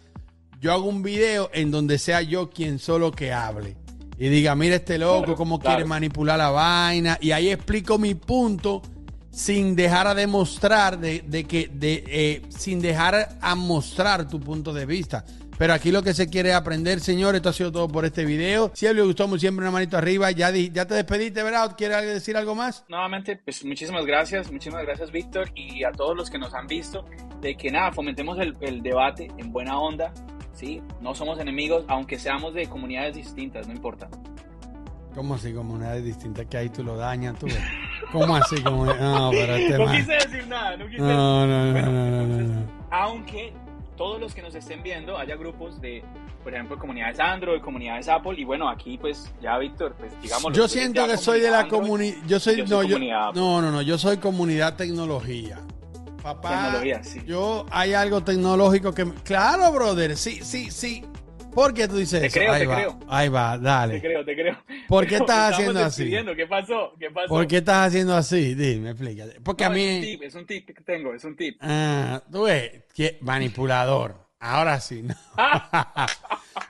Yo 0.67 0.73
hago 0.73 0.87
un 0.89 1.01
video 1.05 1.49
en 1.53 1.71
donde 1.71 1.97
sea 1.97 2.23
yo 2.23 2.51
quien 2.51 2.81
solo 2.81 3.13
que 3.13 3.33
hable. 3.33 3.77
Y 4.19 4.29
diga, 4.29 4.57
mira 4.57 4.75
este 4.75 4.99
loco, 4.99 5.19
Claro, 5.21 5.37
cómo 5.37 5.61
claro. 5.61 5.77
quiere 5.77 5.89
manipular 5.89 6.37
la 6.39 6.51
vaina. 6.51 7.19
Y 7.21 7.31
ahí 7.31 7.51
explico 7.51 7.99
mi 7.99 8.17
punto 8.17 8.83
sin 9.31 9.77
dejar 9.77 10.09
a 10.09 10.15
demostrar, 10.17 10.99
de, 10.99 11.23
de 11.25 11.45
que, 11.45 11.71
de, 11.73 12.03
eh, 12.09 12.43
sin 12.49 12.81
dejar 12.81 13.37
a 13.41 13.55
mostrar 13.55 14.27
tu 14.27 14.41
punto 14.41 14.73
de 14.73 14.87
vista. 14.87 15.25
Pero 15.57 15.73
aquí 15.73 15.93
lo 15.93 16.03
que 16.03 16.15
se 16.15 16.29
quiere 16.29 16.53
aprender, 16.53 16.99
señor. 16.99 17.37
Esto 17.37 17.51
ha 17.51 17.53
sido 17.53 17.71
todo 17.71 17.87
por 17.87 18.05
este 18.05 18.25
video. 18.25 18.73
Si 18.75 18.87
a 18.87 18.91
él 18.91 18.97
le 18.97 19.03
gustó, 19.03 19.23
como 19.23 19.39
siempre, 19.39 19.63
una 19.63 19.71
manito 19.71 19.97
arriba. 19.97 20.33
Ya, 20.33 20.51
di- 20.51 20.73
ya 20.75 20.87
te 20.89 20.95
despediste, 20.95 21.45
¿verdad? 21.45 21.77
¿Quieres 21.79 22.05
decir 22.07 22.37
algo 22.37 22.57
más? 22.57 22.85
Nuevamente, 22.89 23.37
pues 23.37 23.65
muchísimas 23.65 24.05
gracias, 24.05 24.51
muchísimas 24.51 24.83
gracias 24.85 25.13
Víctor 25.13 25.49
y 25.55 25.85
a 25.85 25.93
todos 25.93 26.17
los 26.17 26.29
que 26.29 26.39
nos 26.39 26.53
han 26.55 26.67
visto, 26.67 27.05
de 27.41 27.57
que 27.57 27.71
nada, 27.71 27.93
fomentemos 27.93 28.37
el, 28.41 28.57
el 28.63 28.83
debate 28.83 29.29
en 29.39 29.53
buena 29.53 29.79
onda, 29.79 30.13
¿sí? 30.57 30.83
No 31.01 31.15
somos 31.15 31.39
enemigos, 31.39 31.85
aunque 31.89 32.19
seamos 32.19 32.55
de 32.55 32.67
comunidades 32.69 33.15
distintas, 33.15 33.69
no 33.69 33.75
importa. 33.75 34.09
¿Cómo 35.15 35.35
así? 35.35 35.53
Comunidades 35.53 36.05
distintas 36.05 36.47
que 36.47 36.59
ahí 36.59 36.69
tú 36.69 36.83
lo 36.85 36.97
dañas, 36.97 37.39
tú. 37.39 37.47
¿Cómo 38.13 38.37
así? 38.37 38.57
No, 38.63 38.85
pero 39.31 39.55
este 39.55 39.79
No 39.79 39.91
quise 39.91 40.13
decir 40.13 40.47
nada, 40.47 40.77
no 40.77 40.87
quise 40.87 40.99
No, 41.01 41.47
no, 41.47 41.65
no, 41.67 41.73
Bueno, 41.73 41.91
no, 41.93 42.11
no, 42.11 42.23
entonces, 42.23 42.49
no. 42.49 42.87
Aunque 42.91 43.53
todos 43.97 44.21
los 44.21 44.35
que 44.35 44.43
nos 44.43 44.55
estén 44.55 44.83
viendo, 44.83 45.17
haya 45.17 45.37
grupos 45.37 45.81
de, 45.81 46.05
por 46.43 46.53
ejemplo, 46.53 46.79
comunidades 46.79 47.19
Android, 47.19 47.63
comunidades 47.63 48.09
Apple, 48.09 48.35
y 48.37 48.45
bueno, 48.45 48.69
aquí 48.69 48.99
pues 48.99 49.33
ya 49.41 49.57
Víctor, 49.57 49.95
pues 49.99 50.13
digamos... 50.21 50.53
Yo 50.53 50.69
siento 50.69 51.07
que 51.07 51.17
soy 51.17 51.41
de 51.41 51.51
la 51.51 51.67
comunidad. 51.67 52.17
Yo 52.27 52.39
soy, 52.39 52.57
yo 52.57 52.65
no, 52.65 52.69
soy 52.69 52.89
yo- 52.89 52.95
comunidad 52.97 53.29
Apple. 53.29 53.41
no, 53.41 53.63
no, 53.63 53.71
no. 53.71 53.81
Yo 53.83 53.97
soy 53.97 54.19
comunidad 54.19 54.77
tecnología. 54.77 55.61
Papá, 56.27 56.63
Tecnología, 56.65 57.05
sí. 57.05 57.23
yo 57.25 57.67
hay 57.71 57.95
algo 57.95 58.21
tecnológico 58.25 58.93
que. 58.93 59.05
me- 59.05 59.15
Claro, 59.23 59.71
brother. 59.71 60.17
Sí, 60.17 60.41
sí, 60.43 60.73
sí. 60.73 61.05
¿Por 61.55 61.73
qué 61.73 61.87
tú 61.87 61.97
dices 61.99 62.21
Te 62.21 62.27
eso? 62.27 62.35
creo, 62.41 62.53
ahí 62.53 62.61
te 62.63 62.67
va, 62.67 62.75
creo. 62.77 62.99
ahí 63.09 63.29
va, 63.29 63.57
dale. 63.59 63.95
Te 63.95 64.01
creo, 64.09 64.25
te 64.25 64.35
creo. 64.35 64.57
¿Por 64.89 65.07
qué 65.07 65.17
estás 65.19 65.53
haciendo 65.55 65.85
así? 65.85 66.11
¿Qué 66.11 66.47
pasó? 66.49 66.93
¿Qué 66.99 67.11
pasó? 67.13 67.29
¿Por 67.29 67.47
qué 67.47 67.59
estás 67.59 67.87
haciendo 67.89 68.17
así? 68.17 68.55
Dime, 68.57 68.91
explícate. 68.91 69.41
Porque 69.41 69.65
No, 69.65 69.71
a 69.71 69.77
Es 69.77 69.83
un 69.85 70.01
mí. 70.01 70.07
tip, 70.07 70.23
es 70.25 70.35
un 70.35 70.47
tip 70.47 70.67
que 70.67 70.83
tengo, 70.83 71.15
es 71.15 71.23
un 71.25 71.37
tip. 71.37 71.59
Ah, 71.61 72.21
tú 72.31 72.43
ves, 72.43 72.73
manipulador. 73.21 74.17
Ahora 74.41 74.81
sí. 74.81 75.03
No. 75.03 75.15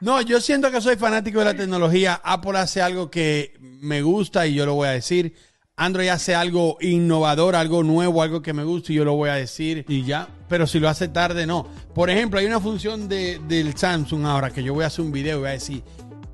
No, 0.01 0.21
yo 0.21 0.41
siento 0.41 0.71
que 0.71 0.81
soy 0.81 0.97
fanático 0.97 1.39
de 1.39 1.45
la 1.47 1.55
tecnología. 1.55 2.21
Apple 2.23 2.59
hace 2.59 2.83
algo 2.83 3.11
que 3.11 3.55
me 3.61 4.03
gusta 4.03 4.47
y 4.47 4.55
yo 4.55 4.67
lo 4.67 4.75
voy 4.75 4.89
a 4.89 4.93
decir. 4.93 5.35
Android 5.79 6.09
hace 6.09 6.35
algo 6.35 6.79
innovador, 6.81 7.55
algo 7.55 7.83
nuevo, 7.83 8.23
algo 8.23 8.41
que 8.41 8.55
me 8.55 8.65
gusta 8.65 8.93
y 8.93 8.97
yo 8.97 9.05
lo 9.05 9.15
voy 9.15 9.29
a 9.29 9.35
decir 9.35 9.85
y 9.89 10.05
ya. 10.05 10.27
Pero 10.49 10.67
si 10.67 10.81
lo 10.81 10.89
hace 10.89 11.09
tarde, 11.09 11.47
no. 11.47 11.67
Por 11.95 12.09
ejemplo, 12.09 12.41
hay 12.41 12.47
una 12.47 12.61
función 12.61 13.09
de- 13.09 13.41
del 13.47 13.77
Samsung 13.77 14.25
ahora 14.25 14.51
que 14.51 14.63
yo 14.63 14.73
voy 14.73 14.85
a 14.85 14.87
hacer 14.87 15.05
un 15.05 15.13
video 15.13 15.37
y 15.37 15.41
voy 15.41 15.49
a 15.49 15.53
decir, 15.53 15.83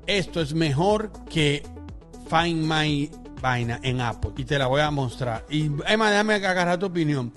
esto 0.07 0.39
es 0.39 0.53
mejor 0.53 1.11
que 1.29 1.61
Find 2.29 2.65
My 2.65 3.11
vaina 3.41 3.81
en 3.83 3.99
Apple 3.99 4.31
y 4.37 4.45
te 4.45 4.57
la 4.57 4.67
voy 4.67 4.79
a 4.79 4.89
mostrar. 4.91 5.45
Y 5.49 5.69
Emma, 5.87 6.09
déjame 6.09 6.35
agarrar 6.35 6.79
tu 6.79 6.85
opinión. 6.85 7.33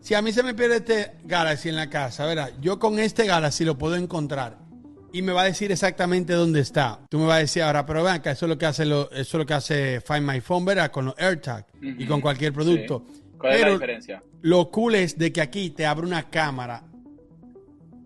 Si 0.00 0.14
a 0.14 0.22
mí 0.22 0.32
se 0.32 0.42
me 0.42 0.54
pierde 0.54 0.76
este 0.76 1.12
Galaxy 1.24 1.68
en 1.68 1.76
la 1.76 1.90
casa, 1.90 2.24
¿verdad? 2.24 2.52
Yo 2.62 2.78
con 2.78 2.98
este 2.98 3.26
Galaxy 3.26 3.66
lo 3.66 3.76
puedo 3.76 3.96
encontrar 3.96 4.56
y 5.12 5.22
me 5.22 5.32
va 5.32 5.42
a 5.42 5.44
decir 5.46 5.72
exactamente 5.72 6.32
dónde 6.32 6.60
está. 6.60 7.00
Tú 7.08 7.18
me 7.18 7.26
vas 7.26 7.36
a 7.36 7.40
decir 7.40 7.62
ahora, 7.62 7.84
pero 7.86 8.02
vean 8.02 8.22
que 8.22 8.30
eso 8.30 8.46
es 8.46 8.50
lo 8.50 8.58
que 8.58 8.66
hace 8.66 8.84
lo, 8.84 9.10
eso 9.10 9.20
es 9.20 9.34
lo 9.34 9.46
que 9.46 9.54
hace 9.54 10.00
Find 10.00 10.30
My 10.30 10.40
Phone, 10.40 10.64
¿verdad? 10.64 10.90
Con 10.90 11.06
los 11.06 11.14
AirTag 11.18 11.66
y 11.80 12.06
con 12.06 12.20
cualquier 12.20 12.52
producto. 12.52 13.04
Sí. 13.06 13.22
¿Cuál 13.38 13.54
es 13.54 13.60
la 13.62 13.70
diferencia? 13.70 14.22
lo 14.42 14.70
cool 14.70 14.94
es 14.94 15.18
de 15.18 15.32
que 15.32 15.40
aquí 15.40 15.70
te 15.70 15.86
abre 15.86 16.06
una 16.06 16.28
cámara. 16.30 16.82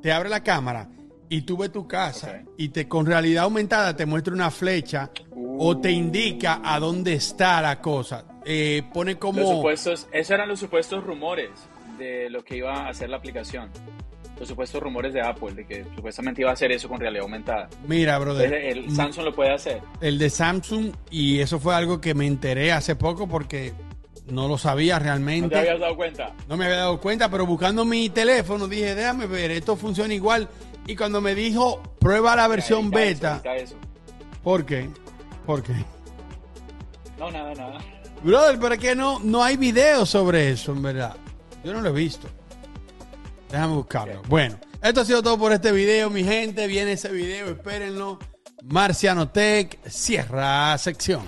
Te 0.03 0.13
abre 0.13 0.29
la 0.29 0.43
cámara 0.43 0.89
y 1.29 1.43
tú 1.43 1.57
ves 1.57 1.73
tu 1.73 1.89
casa 1.89 2.43
y 2.59 2.69
te 2.69 2.87
con 2.87 3.07
realidad 3.07 3.45
aumentada 3.45 3.97
te 3.97 4.05
muestra 4.05 4.35
una 4.35 4.51
flecha 4.51 5.11
o 5.59 5.79
te 5.79 5.91
indica 5.91 6.61
a 6.63 6.79
dónde 6.79 7.15
está 7.15 7.63
la 7.63 7.81
cosa. 7.81 8.25
Eh, 8.45 8.83
pone 8.93 9.19
como 9.19 9.41
Los 9.41 9.51
supuestos, 9.51 10.07
esos 10.13 10.31
eran 10.31 10.49
los 10.49 10.61
supuestos 10.61 11.03
rumores 11.03 11.51
de 11.99 12.29
lo 12.29 12.45
que 12.45 12.59
iba 12.59 12.75
a 12.75 12.89
hacer 12.89 13.09
la 13.09 13.17
aplicación. 13.17 13.71
Los 14.39 14.49
supuestos 14.49 14.83
rumores 14.83 15.13
de 15.15 15.21
Apple, 15.21 15.53
de 15.55 15.65
que 15.67 15.85
supuestamente 15.95 16.41
iba 16.41 16.51
a 16.51 16.55
hacer 16.55 16.73
eso 16.73 16.89
con 16.89 16.99
realidad 16.99 17.23
aumentada. 17.23 17.69
Mira, 17.87 18.19
brother. 18.19 18.53
Entonces, 18.53 18.77
el 18.77 18.87
mm, 18.93 18.97
Samsung 18.97 19.25
lo 19.27 19.35
puede 19.35 19.53
hacer. 19.53 19.81
el 20.01 20.19
de 20.19 20.29
Samsung 20.31 20.93
y 21.11 21.39
eso 21.41 21.61
fue 21.61 21.75
algo 21.75 22.01
que 22.01 22.15
me 22.15 22.27
enteré 22.27 22.73
hace 22.73 22.97
poco 22.97 23.29
porque 23.29 23.73
no 24.27 24.49
lo 24.49 24.59
sabía 24.59 24.99
¿No 24.99 25.05
realmente. 25.05 25.49
te 25.51 25.59
habías 25.59 25.79
dado 25.81 25.97
cuenta? 25.97 26.33
No 26.49 26.57
me 26.57 26.65
había 26.65 26.79
dado 26.79 27.01
cuenta, 27.01 27.31
pero 27.31 27.47
buscando 27.47 27.85
mi 27.85 28.09
teléfono 28.09 28.67
dije, 28.67 28.95
déjame 28.95 29.27
ver, 29.27 29.51
esto 29.53 29.77
funciona 29.77 30.13
igual. 30.15 30.49
Y 30.87 30.97
cuando 30.97 31.21
me 31.21 31.35
dijo, 31.35 31.81
prueba 32.01 32.35
la 32.37 32.49
versión 32.49 32.81
eso, 32.87 32.91
beta, 32.91 33.43
eso. 33.57 33.77
¿por 34.43 34.67
qué? 34.67 34.89
¿Por 35.47 35.63
qué? 35.63 35.75
No, 37.19 37.31
nada, 37.31 37.55
nada. 37.55 37.79
Brother, 38.23 38.73
es 38.73 38.79
que 38.79 38.95
no, 38.95 39.21
no 39.21 39.45
hay 39.45 39.57
videos 39.57 40.09
sobre 40.11 40.51
eso, 40.51 40.73
en 40.73 40.83
verdad. 40.83 41.15
Yo 41.63 41.73
no 41.73 41.81
lo 41.81 41.91
he 41.91 41.93
visto. 41.93 42.29
Déjame 43.51 43.75
buscarlo. 43.75 44.23
Bueno, 44.29 44.59
esto 44.83 45.01
ha 45.01 45.05
sido 45.05 45.23
todo 45.23 45.39
por 45.39 45.53
este 45.53 45.73
video, 45.73 46.11
mi 46.11 46.25
gente. 46.25 46.67
Viene 46.67 46.93
ese 46.93 47.11
video, 47.11 47.47
espérenlo. 47.51 48.19
Marciano 48.65 49.29
Tech 49.29 49.79
cierra 49.89 50.77
sección. 50.79 51.23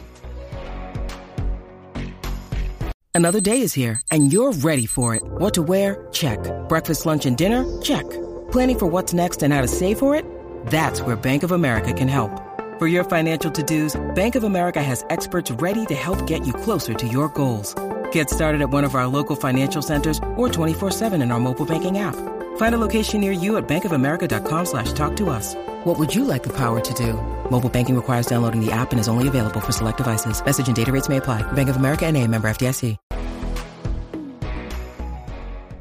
Another 3.14 3.40
day 3.40 3.62
is 3.62 3.72
here, 3.72 4.00
and 4.10 4.30
you're 4.30 4.52
ready 4.52 4.84
for 4.84 5.14
it. 5.14 5.22
What 5.38 5.54
to 5.54 5.62
wear? 5.62 6.06
Check. 6.12 6.38
Breakfast, 6.68 7.06
lunch, 7.06 7.24
and 7.24 7.34
dinner? 7.34 7.64
Check. 7.80 8.04
Planning 8.52 8.78
for 8.78 8.86
what's 8.86 9.14
next 9.14 9.42
and 9.42 9.54
how 9.54 9.62
to 9.62 9.68
save 9.68 9.98
for 9.98 10.14
it? 10.14 10.24
That's 10.66 11.00
where 11.00 11.16
Bank 11.16 11.42
of 11.42 11.52
America 11.52 11.94
can 11.94 12.08
help. 12.08 12.30
For 12.78 12.86
your 12.86 13.04
financial 13.04 13.50
to 13.50 13.62
dos, 13.62 13.96
Bank 14.14 14.34
of 14.34 14.44
America 14.44 14.82
has 14.82 15.02
experts 15.08 15.50
ready 15.50 15.86
to 15.86 15.94
help 15.94 16.26
get 16.26 16.46
you 16.46 16.52
closer 16.52 16.92
to 16.92 17.08
your 17.08 17.30
goals. 17.30 17.74
Get 18.12 18.28
started 18.28 18.60
at 18.60 18.68
one 18.68 18.84
of 18.84 18.94
our 18.94 19.06
local 19.06 19.36
financial 19.36 19.80
centers 19.80 20.20
or 20.36 20.50
24 20.50 20.90
7 20.90 21.22
in 21.22 21.30
our 21.30 21.40
mobile 21.40 21.64
banking 21.64 21.98
app. 21.98 22.16
Find 22.58 22.74
a 22.74 22.78
location 22.78 23.22
near 23.22 23.32
you 23.32 23.56
at 23.56 23.66
bankofamerica.com 23.66 24.66
slash 24.66 24.92
talk 24.92 25.16
to 25.16 25.30
us. 25.30 25.54
What 25.84 25.98
would 25.98 26.14
you 26.14 26.24
like 26.24 26.42
the 26.42 26.52
power 26.52 26.80
to 26.80 26.94
do? 26.94 27.14
Mobile 27.50 27.70
banking 27.70 27.96
requires 27.96 28.26
downloading 28.26 28.60
the 28.60 28.72
app 28.72 28.92
and 28.92 29.00
is 29.00 29.08
only 29.08 29.28
available 29.28 29.60
for 29.60 29.72
select 29.72 29.98
devices. 29.98 30.44
Message 30.44 30.66
and 30.66 30.76
data 30.76 30.92
rates 30.92 31.08
may 31.08 31.18
apply. 31.18 31.42
Bank 31.52 31.70
of 31.70 31.76
America 31.76 32.04
and 32.06 32.16
a 32.16 32.26
member 32.26 32.48
FDIC. 32.48 32.98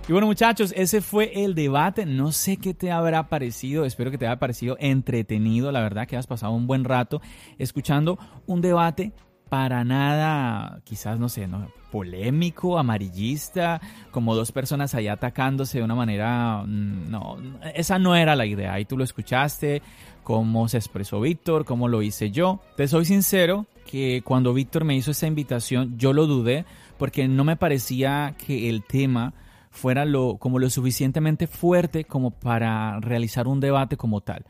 Y 0.08 0.12
bueno 0.14 0.28
muchachos, 0.28 0.72
ese 0.76 1.02
fue 1.02 1.32
el 1.34 1.56
debate. 1.56 2.06
No 2.06 2.32
sé 2.32 2.58
qué 2.58 2.76
te 2.76 2.92
habrá 2.92 3.28
parecido. 3.28 3.86
Espero 3.86 4.12
que 4.12 4.20
te 4.20 4.28
haya 4.28 4.38
parecido 4.38 4.78
entretenido. 4.80 5.72
La 5.72 5.82
verdad 5.82 6.08
que 6.08 6.16
has 6.16 6.28
pasado 6.28 6.54
un 6.54 6.68
buen 6.68 6.84
rato 6.84 7.22
escuchando 7.58 8.20
un 8.46 8.62
debate 8.62 9.14
para 9.50 9.84
nada, 9.84 10.82
quizás 10.84 11.20
no 11.20 11.30
sé, 11.30 11.48
no, 11.48 11.72
polémico, 11.96 12.78
amarillista, 12.78 13.80
como 14.12 14.36
dos 14.36 14.52
personas 14.52 14.94
allá 14.96 15.14
atacándose 15.14 15.78
de 15.78 15.86
una 15.86 15.96
manera, 15.96 16.62
mm, 16.66 17.10
no, 17.10 17.38
esa 17.74 18.00
no 18.00 18.18
era 18.18 18.36
la 18.36 18.46
idea. 18.46 18.74
Ahí 18.74 18.84
tú 18.84 18.98
lo 18.98 19.06
escuchaste, 19.06 19.82
cómo 20.24 20.68
se 20.68 20.76
expresó 20.76 21.22
Víctor, 21.22 21.64
cómo 21.64 21.88
lo 21.88 22.02
hice 22.02 22.32
yo. 22.32 22.60
Te 22.76 22.90
soy 22.90 23.06
sincero 23.06 23.66
que 23.90 24.24
cuando 24.26 24.54
Víctor 24.54 24.84
me 24.84 24.98
hizo 24.98 25.12
esa 25.12 25.26
invitación, 25.26 25.98
yo 25.98 26.12
lo 26.12 26.28
dudé 26.28 26.66
porque 26.98 27.30
no 27.30 27.46
me 27.46 27.56
parecía 27.56 28.36
que 28.46 28.68
el 28.68 28.84
tema 28.84 29.34
fuera 29.70 30.04
lo, 30.04 30.36
como 30.36 30.60
lo 30.60 30.70
suficientemente 30.70 31.48
fuerte 31.48 32.04
como 32.04 32.32
para 32.32 33.00
realizar 33.00 33.48
un 33.48 33.62
debate 33.62 33.96
como 33.96 34.20
tal. 34.20 34.44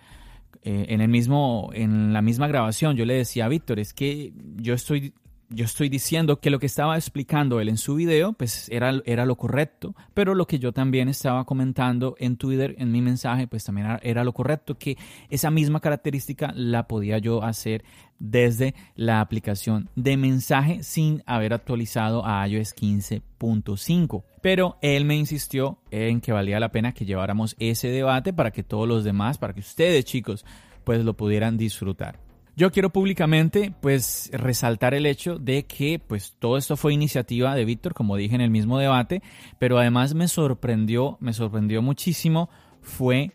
Eh, 0.64 0.88
en, 0.90 1.02
el 1.02 1.10
mismo, 1.10 1.70
en 1.74 2.12
la 2.12 2.24
misma 2.24 2.48
grabación 2.48 2.96
yo 2.96 3.06
le 3.06 3.14
decía 3.14 3.46
a 3.46 3.50
Víctor, 3.50 3.78
es 3.78 3.94
que 3.94 4.34
yo 4.56 4.74
estoy, 4.74 5.14
yo 5.50 5.66
estoy 5.66 5.90
diciendo 5.90 6.40
que 6.40 6.50
lo 6.50 6.60
que 6.60 6.66
estaba 6.66 6.96
explicando 6.96 7.60
él 7.60 7.70
en 7.70 7.78
su 7.78 7.96
video 7.96 8.34
pues 8.34 8.68
era, 8.70 9.02
era 9.06 9.26
lo 9.26 9.36
correcto, 9.36 9.96
pero 10.14 10.36
lo 10.36 10.48
que 10.48 10.60
yo 10.60 10.72
también 10.72 11.10
estaba 11.10 11.46
comentando 11.46 12.16
en 12.20 12.38
Twitter, 12.38 12.76
en 12.78 12.92
mi 12.92 13.02
mensaje, 13.02 13.48
pues 13.48 13.64
también 13.64 13.88
era, 13.88 14.00
era 14.04 14.24
lo 14.24 14.34
correcto, 14.34 14.78
que 14.78 14.98
esa 15.30 15.52
misma 15.52 15.80
característica 15.80 16.52
la 16.56 16.88
podía 16.88 17.18
yo 17.18 17.44
hacer 17.44 17.84
desde 18.20 18.76
la 18.96 19.22
aplicación 19.22 19.90
de 19.96 20.18
mensaje 20.18 20.84
sin 20.84 21.22
haber 21.26 21.54
actualizado 21.54 22.26
a 22.26 22.48
iOS 22.48 22.76
15.5. 22.76 24.24
Pero 24.42 24.78
él 24.82 25.06
me 25.06 25.16
insistió 25.16 25.80
en 25.92 26.22
que 26.22 26.32
valía 26.32 26.60
la 26.60 26.72
pena 26.72 26.94
que 26.94 27.06
lleváramos 27.06 27.56
ese 27.60 27.90
debate 27.90 28.34
para 28.34 28.52
que 28.52 28.64
todos 28.64 28.88
los 28.88 29.04
demás, 29.04 29.38
para 29.38 29.54
que 29.54 29.60
ustedes 29.60 30.06
chicos, 30.06 30.46
pues 30.84 31.04
lo 31.04 31.16
pudieran 31.16 31.58
disfrutar. 31.58 32.25
Yo 32.58 32.72
quiero 32.72 32.90
públicamente 32.90 33.74
pues 33.82 34.30
resaltar 34.32 34.94
el 34.94 35.06
hecho 35.06 35.38
de 35.38 35.66
que 35.66 36.00
pues 36.00 36.36
todo 36.40 36.58
esto 36.58 36.78
fue 36.78 36.94
iniciativa 36.94 37.54
de 37.54 37.66
Víctor, 37.66 37.94
como 37.94 38.16
dije 38.16 38.36
en 38.36 38.42
el 38.42 38.50
mismo 38.50 38.80
debate, 38.80 39.22
pero 39.60 39.78
además 39.78 40.14
me 40.14 40.30
sorprendió, 40.30 41.18
me 41.20 41.34
sorprendió 41.34 41.82
muchísimo 41.82 42.50
fue 42.82 43.34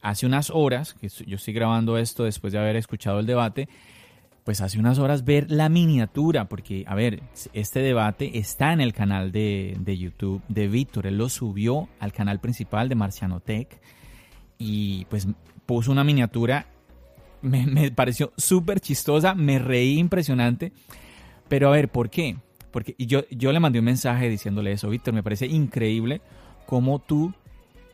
hace 0.00 0.26
unas 0.26 0.50
horas, 0.50 0.94
que 0.94 1.08
yo 1.08 1.36
estoy 1.36 1.52
grabando 1.52 1.98
esto 1.98 2.24
después 2.24 2.52
de 2.52 2.58
haber 2.58 2.76
escuchado 2.76 3.20
el 3.20 3.26
debate, 3.26 3.68
pues 4.44 4.60
hace 4.60 4.78
unas 4.78 4.98
horas 4.98 5.24
ver 5.24 5.50
la 5.50 5.68
miniatura, 5.68 6.48
porque, 6.48 6.84
a 6.88 6.94
ver, 6.94 7.22
este 7.52 7.80
debate 7.80 8.38
está 8.38 8.72
en 8.72 8.80
el 8.80 8.92
canal 8.92 9.30
de, 9.30 9.76
YouTube 9.98 10.42
de 10.48 10.66
Víctor, 10.66 11.06
él 11.06 11.18
lo 11.18 11.28
subió 11.28 11.88
al 12.00 12.12
canal 12.12 12.40
principal 12.40 12.88
de 12.88 12.94
Marciano 12.94 13.40
Tech 13.40 13.80
y 14.58 15.04
pues 15.06 15.28
puso 15.66 15.92
una 15.92 16.02
miniatura, 16.02 16.66
me, 17.42 17.90
pareció 17.90 18.32
súper 18.36 18.80
chistosa, 18.80 19.34
me 19.34 19.58
reí 19.58 19.98
impresionante, 19.98 20.72
pero 21.48 21.68
a 21.68 21.72
ver, 21.72 21.88
¿por 21.88 22.10
qué? 22.10 22.36
Porque 22.70 22.94
yo, 22.98 23.24
yo 23.30 23.52
le 23.52 23.60
mandé 23.60 23.80
un 23.80 23.84
mensaje 23.84 24.28
diciéndole 24.28 24.72
eso, 24.72 24.88
Víctor, 24.88 25.12
me 25.12 25.22
parece 25.22 25.46
increíble 25.46 26.22
cómo 26.66 26.98
tú 27.00 27.34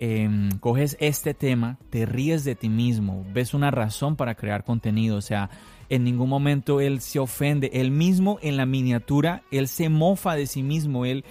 Em, 0.00 0.50
coges 0.60 0.96
este 1.00 1.34
tema, 1.34 1.76
te 1.90 2.06
ríes 2.06 2.44
de 2.44 2.54
ti 2.54 2.68
mismo, 2.68 3.26
ves 3.32 3.52
una 3.52 3.72
razón 3.72 4.14
para 4.14 4.36
crear 4.36 4.62
contenido, 4.62 5.16
o 5.16 5.20
sea, 5.20 5.50
en 5.88 6.04
ningún 6.04 6.28
momento 6.28 6.80
él 6.80 7.00
se 7.00 7.18
ofende, 7.18 7.68
él 7.72 7.90
mismo 7.90 8.38
en 8.40 8.56
la 8.56 8.64
miniatura, 8.64 9.42
él 9.50 9.66
se 9.66 9.88
mofa 9.88 10.36
de 10.36 10.46
sí 10.46 10.62
mismo, 10.62 11.04
él, 11.04 11.24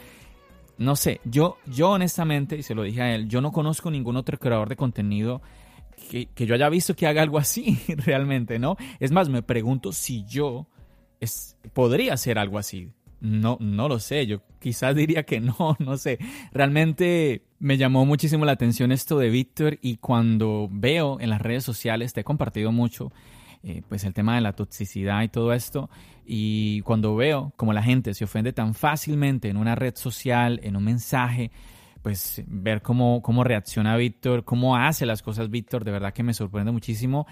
no 0.78 0.98
sé, 0.98 1.22
yo, 1.24 1.56
yo 1.66 1.92
honestamente, 1.92 2.58
y 2.58 2.64
se 2.64 2.76
lo 2.76 2.84
dije 2.84 3.02
a 3.02 3.16
él, 3.16 3.30
yo 3.30 3.40
no 3.40 3.54
conozco 3.54 3.90
ningún 3.90 4.18
otro 4.18 4.38
creador 4.38 4.68
de 4.68 4.76
contenido 4.76 5.42
que, 6.08 6.46
yo 6.46 6.56
haya 6.56 6.70
visto 6.70 6.96
que 6.96 7.08
haga 7.08 7.22
algo 7.22 7.38
así 7.38 7.80
realmente, 7.98 8.60
¿no? 8.60 8.78
Es 9.00 9.12
más, 9.12 9.30
me 9.30 9.42
pregunto 9.42 9.92
si 9.92 10.26
yo 10.26 10.68
es, 11.20 11.58
podría 11.74 12.14
hacer 12.14 12.40
algo 12.40 12.58
así. 12.58 12.92
No, 13.20 13.58
no 13.60 13.90
lo 13.90 14.00
sé, 14.00 14.28
yo 14.28 14.44
quizás 14.60 14.96
diría 14.96 15.24
que 15.24 15.40
no, 15.40 15.56
no 15.80 15.98
sé. 15.98 16.20
Realmente 16.52 17.44
me 17.60 17.78
llamó 17.78 18.06
muchísimo 18.06 18.46
la 18.46 18.52
atención 18.52 18.92
esto 18.92 19.18
de 19.18 19.30
Víctor 19.30 19.80
y 19.82 19.98
cuando 19.98 20.70
veo 20.72 21.20
en 21.20 21.30
las 21.30 21.42
redes 21.42 21.64
sociales, 21.64 22.14
te 22.14 22.22
he 22.22 22.24
compartido 22.24 22.72
mucho, 22.72 23.12
eh, 23.64 23.82
pues 23.90 24.04
el 24.04 24.14
tema 24.14 24.36
de 24.36 24.42
la 24.42 24.54
toxicidad 24.54 25.24
y 25.24 25.30
todo 25.30 25.52
esto, 25.54 25.90
y 26.26 26.82
cuando 26.82 27.16
veo 27.16 27.54
como 27.56 27.74
la 27.74 27.82
gente 27.82 28.14
se 28.14 28.26
ofende 28.26 28.54
tan 28.54 28.76
fácilmente 28.76 29.50
en 29.50 29.58
una 29.58 29.76
red 29.76 29.96
social, 29.96 30.60
en 30.62 30.76
un 30.76 30.84
mensaje, 30.84 31.52
pues 32.08 32.42
ver 32.48 32.82
cómo, 32.82 33.22
cómo 33.22 33.44
reacciona 33.44 33.98
Víctor, 33.98 34.46
cómo 34.46 34.78
hace 34.78 35.06
las 35.06 35.22
cosas 35.22 35.50
Víctor, 35.50 35.84
de 35.84 35.92
verdad 35.92 36.14
que 36.14 36.24
me 36.24 36.34
sorprende 36.34 36.72
muchísimo 36.72 37.28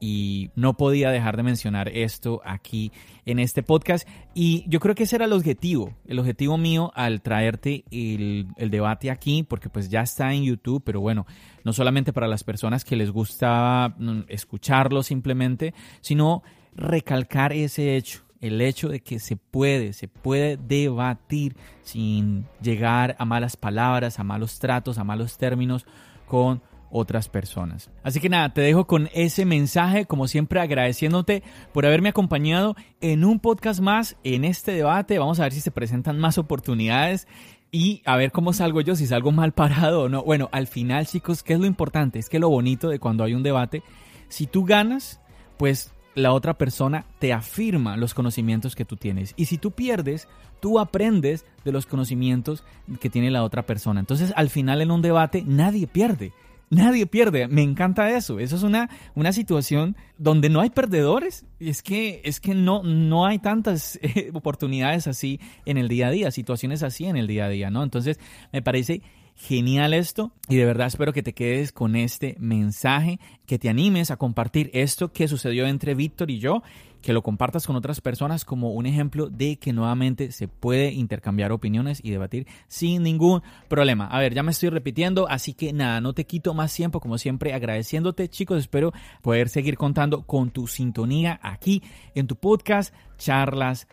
y 0.00 0.50
no 0.56 0.76
podía 0.76 1.12
dejar 1.12 1.36
de 1.36 1.44
mencionar 1.44 1.88
esto 1.90 2.42
aquí 2.44 2.90
en 3.24 3.38
este 3.38 3.62
podcast. 3.62 4.04
Y 4.34 4.64
yo 4.68 4.80
creo 4.80 4.96
que 4.96 5.04
ese 5.04 5.14
era 5.14 5.26
el 5.26 5.32
objetivo, 5.32 5.94
el 6.08 6.18
objetivo 6.18 6.58
mío 6.58 6.90
al 6.96 7.22
traerte 7.22 7.84
el, 7.92 8.48
debate 8.56 9.12
aquí, 9.12 9.44
porque 9.44 9.68
pues 9.68 9.90
ya 9.90 10.00
está 10.00 10.34
en 10.34 10.42
YouTube, 10.42 10.82
pero 10.84 11.00
bueno, 11.00 11.24
no 11.62 11.72
solamente 11.72 12.12
para 12.12 12.26
las 12.26 12.42
personas 12.42 12.84
que 12.84 12.96
les 12.96 13.12
gusta 13.12 13.94
mm, 13.96 14.22
escucharlo 14.26 15.04
simplemente, 15.04 15.72
sino 16.00 16.42
recalcar 16.74 17.52
ese 17.52 17.96
hecho. 17.96 18.25
El 18.46 18.60
hecho 18.60 18.88
de 18.88 19.00
que 19.00 19.18
se 19.18 19.36
puede, 19.36 19.92
se 19.92 20.08
puede 20.08 20.56
debatir 20.56 21.56
sin 21.82 22.46
llegar 22.60 23.16
a 23.18 23.24
malas 23.24 23.56
palabras, 23.56 24.18
a 24.18 24.24
malos 24.24 24.58
tratos, 24.58 24.98
a 24.98 25.04
malos 25.04 25.38
términos 25.38 25.86
con 26.26 26.62
otras 26.90 27.28
personas. 27.28 27.90
Así 28.02 28.20
que 28.20 28.28
nada, 28.28 28.52
te 28.52 28.60
dejo 28.60 28.86
con 28.86 29.08
ese 29.12 29.44
mensaje, 29.44 30.06
como 30.06 30.28
siempre 30.28 30.60
agradeciéndote 30.60 31.42
por 31.72 31.86
haberme 31.86 32.08
acompañado 32.08 32.76
en 33.00 33.24
un 33.24 33.40
podcast 33.40 33.80
más 33.80 34.16
en 34.24 34.44
este 34.44 34.72
debate. 34.72 35.18
Vamos 35.18 35.40
a 35.40 35.44
ver 35.44 35.52
si 35.52 35.60
se 35.60 35.70
presentan 35.70 36.18
más 36.18 36.38
oportunidades 36.38 37.26
y 37.70 38.02
a 38.04 38.16
ver 38.16 38.32
cómo 38.32 38.52
salgo 38.52 38.80
yo, 38.80 38.96
si 38.96 39.06
salgo 39.06 39.32
mal 39.32 39.52
parado 39.52 40.04
o 40.04 40.08
no. 40.08 40.22
Bueno, 40.22 40.48
al 40.52 40.66
final 40.66 41.06
chicos, 41.06 41.42
¿qué 41.42 41.54
es 41.54 41.60
lo 41.60 41.66
importante? 41.66 42.18
Es 42.18 42.28
que 42.28 42.38
lo 42.38 42.48
bonito 42.48 42.88
de 42.88 42.98
cuando 42.98 43.24
hay 43.24 43.34
un 43.34 43.42
debate, 43.42 43.82
si 44.28 44.46
tú 44.46 44.64
ganas, 44.64 45.20
pues 45.58 45.92
la 46.16 46.32
otra 46.32 46.54
persona 46.54 47.04
te 47.20 47.32
afirma 47.32 47.96
los 47.96 48.14
conocimientos 48.14 48.74
que 48.74 48.84
tú 48.84 48.96
tienes. 48.96 49.34
Y 49.36 49.44
si 49.44 49.58
tú 49.58 49.70
pierdes, 49.70 50.26
tú 50.60 50.80
aprendes 50.80 51.44
de 51.64 51.70
los 51.70 51.86
conocimientos 51.86 52.64
que 53.00 53.10
tiene 53.10 53.30
la 53.30 53.44
otra 53.44 53.64
persona. 53.64 54.00
Entonces, 54.00 54.32
al 54.34 54.50
final 54.50 54.80
en 54.80 54.90
un 54.90 55.02
debate, 55.02 55.44
nadie 55.46 55.86
pierde 55.86 56.32
nadie 56.70 57.06
pierde. 57.06 57.48
Me 57.48 57.62
encanta 57.62 58.10
eso. 58.10 58.38
Eso 58.38 58.56
es 58.56 58.62
una, 58.62 58.90
una 59.14 59.32
situación 59.32 59.96
donde 60.18 60.48
no 60.48 60.60
hay 60.60 60.70
perdedores. 60.70 61.44
Es 61.60 61.82
que, 61.82 62.20
es 62.24 62.40
que 62.40 62.54
no, 62.54 62.82
no 62.82 63.26
hay 63.26 63.38
tantas 63.38 63.98
eh, 64.02 64.30
oportunidades 64.32 65.06
así 65.06 65.40
en 65.64 65.78
el 65.78 65.88
día 65.88 66.08
a 66.08 66.10
día, 66.10 66.30
situaciones 66.30 66.82
así 66.82 67.06
en 67.06 67.16
el 67.16 67.26
día 67.26 67.46
a 67.46 67.48
día, 67.48 67.70
¿no? 67.70 67.82
Entonces, 67.82 68.18
me 68.52 68.62
parece 68.62 69.02
genial 69.36 69.94
esto 69.94 70.32
y 70.48 70.56
de 70.56 70.64
verdad 70.64 70.86
espero 70.86 71.12
que 71.12 71.22
te 71.22 71.34
quedes 71.34 71.70
con 71.70 71.94
este 71.94 72.36
mensaje, 72.40 73.20
que 73.46 73.58
te 73.58 73.68
animes 73.68 74.10
a 74.10 74.16
compartir 74.16 74.70
esto 74.72 75.12
que 75.12 75.28
sucedió 75.28 75.66
entre 75.66 75.94
Víctor 75.94 76.30
y 76.30 76.38
yo 76.38 76.62
que 77.06 77.12
lo 77.12 77.22
compartas 77.22 77.68
con 77.68 77.76
otras 77.76 78.00
personas 78.00 78.44
como 78.44 78.72
un 78.72 78.84
ejemplo 78.84 79.28
de 79.28 79.60
que 79.60 79.72
nuevamente 79.72 80.32
se 80.32 80.48
puede 80.48 80.90
intercambiar 80.90 81.52
opiniones 81.52 82.00
y 82.02 82.10
debatir 82.10 82.48
sin 82.66 83.04
ningún 83.04 83.42
problema. 83.68 84.08
A 84.08 84.18
ver, 84.18 84.34
ya 84.34 84.42
me 84.42 84.50
estoy 84.50 84.70
repitiendo, 84.70 85.28
así 85.28 85.54
que 85.54 85.72
nada, 85.72 86.00
no 86.00 86.14
te 86.14 86.26
quito 86.26 86.52
más 86.52 86.74
tiempo, 86.74 86.98
como 86.98 87.16
siempre, 87.16 87.54
agradeciéndote, 87.54 88.28
chicos, 88.28 88.58
espero 88.58 88.92
poder 89.22 89.48
seguir 89.48 89.76
contando 89.76 90.22
con 90.22 90.50
tu 90.50 90.66
sintonía 90.66 91.38
aquí 91.44 91.80
en 92.16 92.26
tu 92.26 92.34
podcast 92.34 92.92
Charlas 93.18 93.86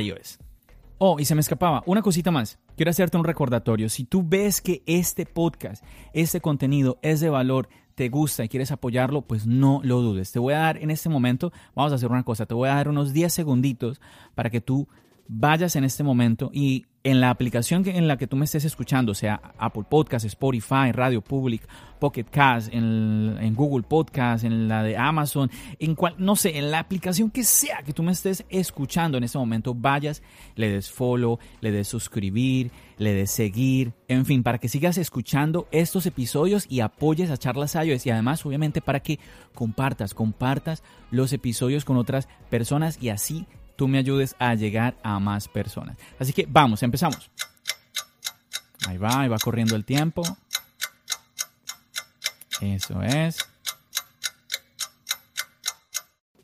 iOS. 0.00 0.38
Oh, 0.98 1.18
y 1.18 1.24
se 1.24 1.34
me 1.34 1.40
escapaba, 1.40 1.82
una 1.86 2.02
cosita 2.02 2.30
más. 2.30 2.59
Quiero 2.76 2.90
hacerte 2.90 3.16
un 3.16 3.24
recordatorio. 3.24 3.88
Si 3.88 4.04
tú 4.04 4.24
ves 4.26 4.60
que 4.60 4.82
este 4.86 5.26
podcast, 5.26 5.84
este 6.12 6.40
contenido 6.40 6.98
es 7.02 7.20
de 7.20 7.30
valor, 7.30 7.68
te 7.94 8.08
gusta 8.08 8.44
y 8.44 8.48
quieres 8.48 8.72
apoyarlo, 8.72 9.22
pues 9.22 9.46
no 9.46 9.80
lo 9.84 10.00
dudes. 10.00 10.32
Te 10.32 10.38
voy 10.38 10.54
a 10.54 10.60
dar 10.60 10.78
en 10.78 10.90
este 10.90 11.08
momento, 11.08 11.52
vamos 11.74 11.92
a 11.92 11.96
hacer 11.96 12.10
una 12.10 12.22
cosa, 12.22 12.46
te 12.46 12.54
voy 12.54 12.68
a 12.68 12.74
dar 12.74 12.88
unos 12.88 13.12
10 13.12 13.32
segunditos 13.32 14.00
para 14.34 14.48
que 14.48 14.60
tú 14.60 14.88
vayas 15.32 15.76
en 15.76 15.84
este 15.84 16.02
momento 16.02 16.50
y 16.52 16.86
en 17.04 17.20
la 17.20 17.30
aplicación 17.30 17.86
en 17.86 18.08
la 18.08 18.18
que 18.18 18.26
tú 18.26 18.36
me 18.36 18.44
estés 18.44 18.64
escuchando, 18.64 19.14
sea 19.14 19.40
Apple 19.58 19.84
Podcast, 19.88 20.26
Spotify, 20.26 20.92
Radio 20.92 21.22
Public, 21.22 21.62
Pocket 21.98 22.24
Cast, 22.24 22.68
en, 22.74 23.54
Google 23.54 23.84
Podcast, 23.88 24.44
en 24.44 24.68
la 24.68 24.82
de 24.82 24.96
Amazon, 24.96 25.50
en 25.78 25.94
cual, 25.94 26.16
no 26.18 26.34
sé, 26.34 26.58
en 26.58 26.70
la 26.70 26.80
aplicación 26.80 27.30
que 27.30 27.44
sea 27.44 27.82
que 27.82 27.92
tú 27.92 28.02
me 28.02 28.12
estés 28.12 28.44
escuchando 28.50 29.16
en 29.16 29.24
este 29.24 29.38
momento, 29.38 29.72
vayas, 29.72 30.20
le 30.56 30.68
des 30.68 30.90
follow, 30.90 31.38
le 31.60 31.70
des 31.70 31.88
suscribir, 31.88 32.70
le 32.98 33.14
des 33.14 33.30
seguir, 33.30 33.94
en 34.08 34.26
fin, 34.26 34.42
para 34.42 34.58
que 34.58 34.68
sigas 34.68 34.98
escuchando 34.98 35.68
estos 35.70 36.04
episodios 36.06 36.66
y 36.68 36.80
apoyes 36.80 37.30
a 37.30 37.38
Charlas 37.38 37.76
iOS 37.76 38.04
y 38.04 38.10
además, 38.10 38.44
obviamente, 38.44 38.82
para 38.82 39.00
que 39.00 39.20
compartas, 39.54 40.12
compartas 40.12 40.82
los 41.10 41.32
episodios 41.32 41.84
con 41.84 41.96
otras 41.96 42.28
personas 42.50 42.98
y 43.00 43.08
así 43.08 43.46
tú 43.80 43.88
me 43.88 43.96
ayudes 43.96 44.36
a 44.38 44.54
llegar 44.54 44.98
a 45.02 45.18
más 45.20 45.48
personas. 45.48 45.96
Así 46.18 46.34
que 46.34 46.46
vamos, 46.46 46.82
empezamos. 46.82 47.30
Ahí 48.86 48.98
va, 48.98 49.22
ahí 49.22 49.28
va 49.30 49.38
corriendo 49.38 49.74
el 49.74 49.86
tiempo. 49.86 50.22
Eso 52.60 53.00
es. 53.00 53.38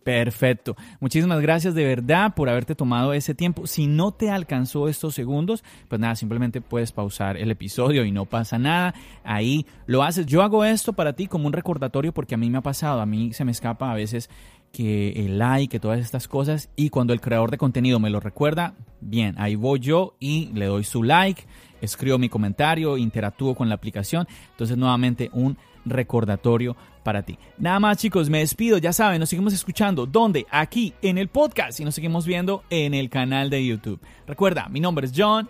Perfecto. 0.02 0.76
Muchísimas 0.98 1.40
gracias 1.40 1.74
de 1.74 1.84
verdad 1.84 2.32
por 2.34 2.48
haberte 2.48 2.74
tomado 2.74 3.12
ese 3.12 3.34
tiempo. 3.34 3.66
Si 3.66 3.86
no 3.86 4.12
te 4.12 4.30
alcanzó 4.30 4.88
estos 4.88 5.14
segundos, 5.14 5.62
pues 5.88 6.00
nada, 6.00 6.14
simplemente 6.14 6.62
puedes 6.62 6.92
pausar 6.92 7.36
el 7.36 7.50
episodio 7.50 8.04
y 8.06 8.12
no 8.12 8.24
pasa 8.24 8.56
nada. 8.56 8.94
Ahí 9.24 9.66
lo 9.84 10.04
haces. 10.04 10.24
Yo 10.24 10.42
hago 10.42 10.64
esto 10.64 10.94
para 10.94 11.14
ti 11.14 11.26
como 11.26 11.48
un 11.48 11.52
recordatorio 11.52 12.14
porque 12.14 12.34
a 12.36 12.38
mí 12.38 12.48
me 12.48 12.58
ha 12.58 12.62
pasado, 12.62 13.00
a 13.00 13.06
mí 13.06 13.34
se 13.34 13.44
me 13.44 13.50
escapa 13.50 13.90
a 13.90 13.94
veces 13.94 14.30
que 14.76 15.12
el 15.12 15.38
like, 15.38 15.68
que 15.68 15.80
todas 15.80 16.00
estas 16.00 16.28
cosas. 16.28 16.68
Y 16.76 16.90
cuando 16.90 17.14
el 17.14 17.20
creador 17.22 17.50
de 17.50 17.56
contenido 17.56 17.98
me 17.98 18.10
lo 18.10 18.20
recuerda, 18.20 18.74
bien, 19.00 19.34
ahí 19.38 19.54
voy 19.54 19.80
yo 19.80 20.16
y 20.20 20.50
le 20.52 20.66
doy 20.66 20.84
su 20.84 21.02
like, 21.02 21.46
escribo 21.80 22.18
mi 22.18 22.28
comentario, 22.28 22.98
interactúo 22.98 23.54
con 23.54 23.70
la 23.70 23.74
aplicación. 23.74 24.28
Entonces, 24.50 24.76
nuevamente, 24.76 25.30
un 25.32 25.56
recordatorio 25.86 26.76
para 27.02 27.22
ti. 27.22 27.38
Nada 27.56 27.80
más, 27.80 27.96
chicos, 27.96 28.28
me 28.28 28.40
despido. 28.40 28.76
Ya 28.76 28.92
saben, 28.92 29.18
nos 29.18 29.30
seguimos 29.30 29.54
escuchando. 29.54 30.04
¿Dónde? 30.04 30.44
Aquí 30.50 30.92
en 31.00 31.16
el 31.16 31.28
podcast 31.28 31.80
y 31.80 31.84
nos 31.84 31.94
seguimos 31.94 32.26
viendo 32.26 32.62
en 32.68 32.92
el 32.92 33.08
canal 33.08 33.48
de 33.48 33.64
YouTube. 33.64 34.00
Recuerda, 34.26 34.68
mi 34.68 34.80
nombre 34.80 35.06
es 35.06 35.12
John. 35.16 35.48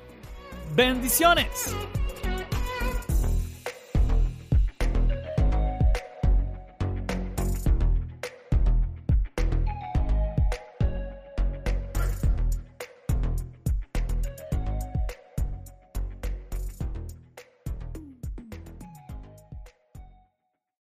Bendiciones. 0.77 1.74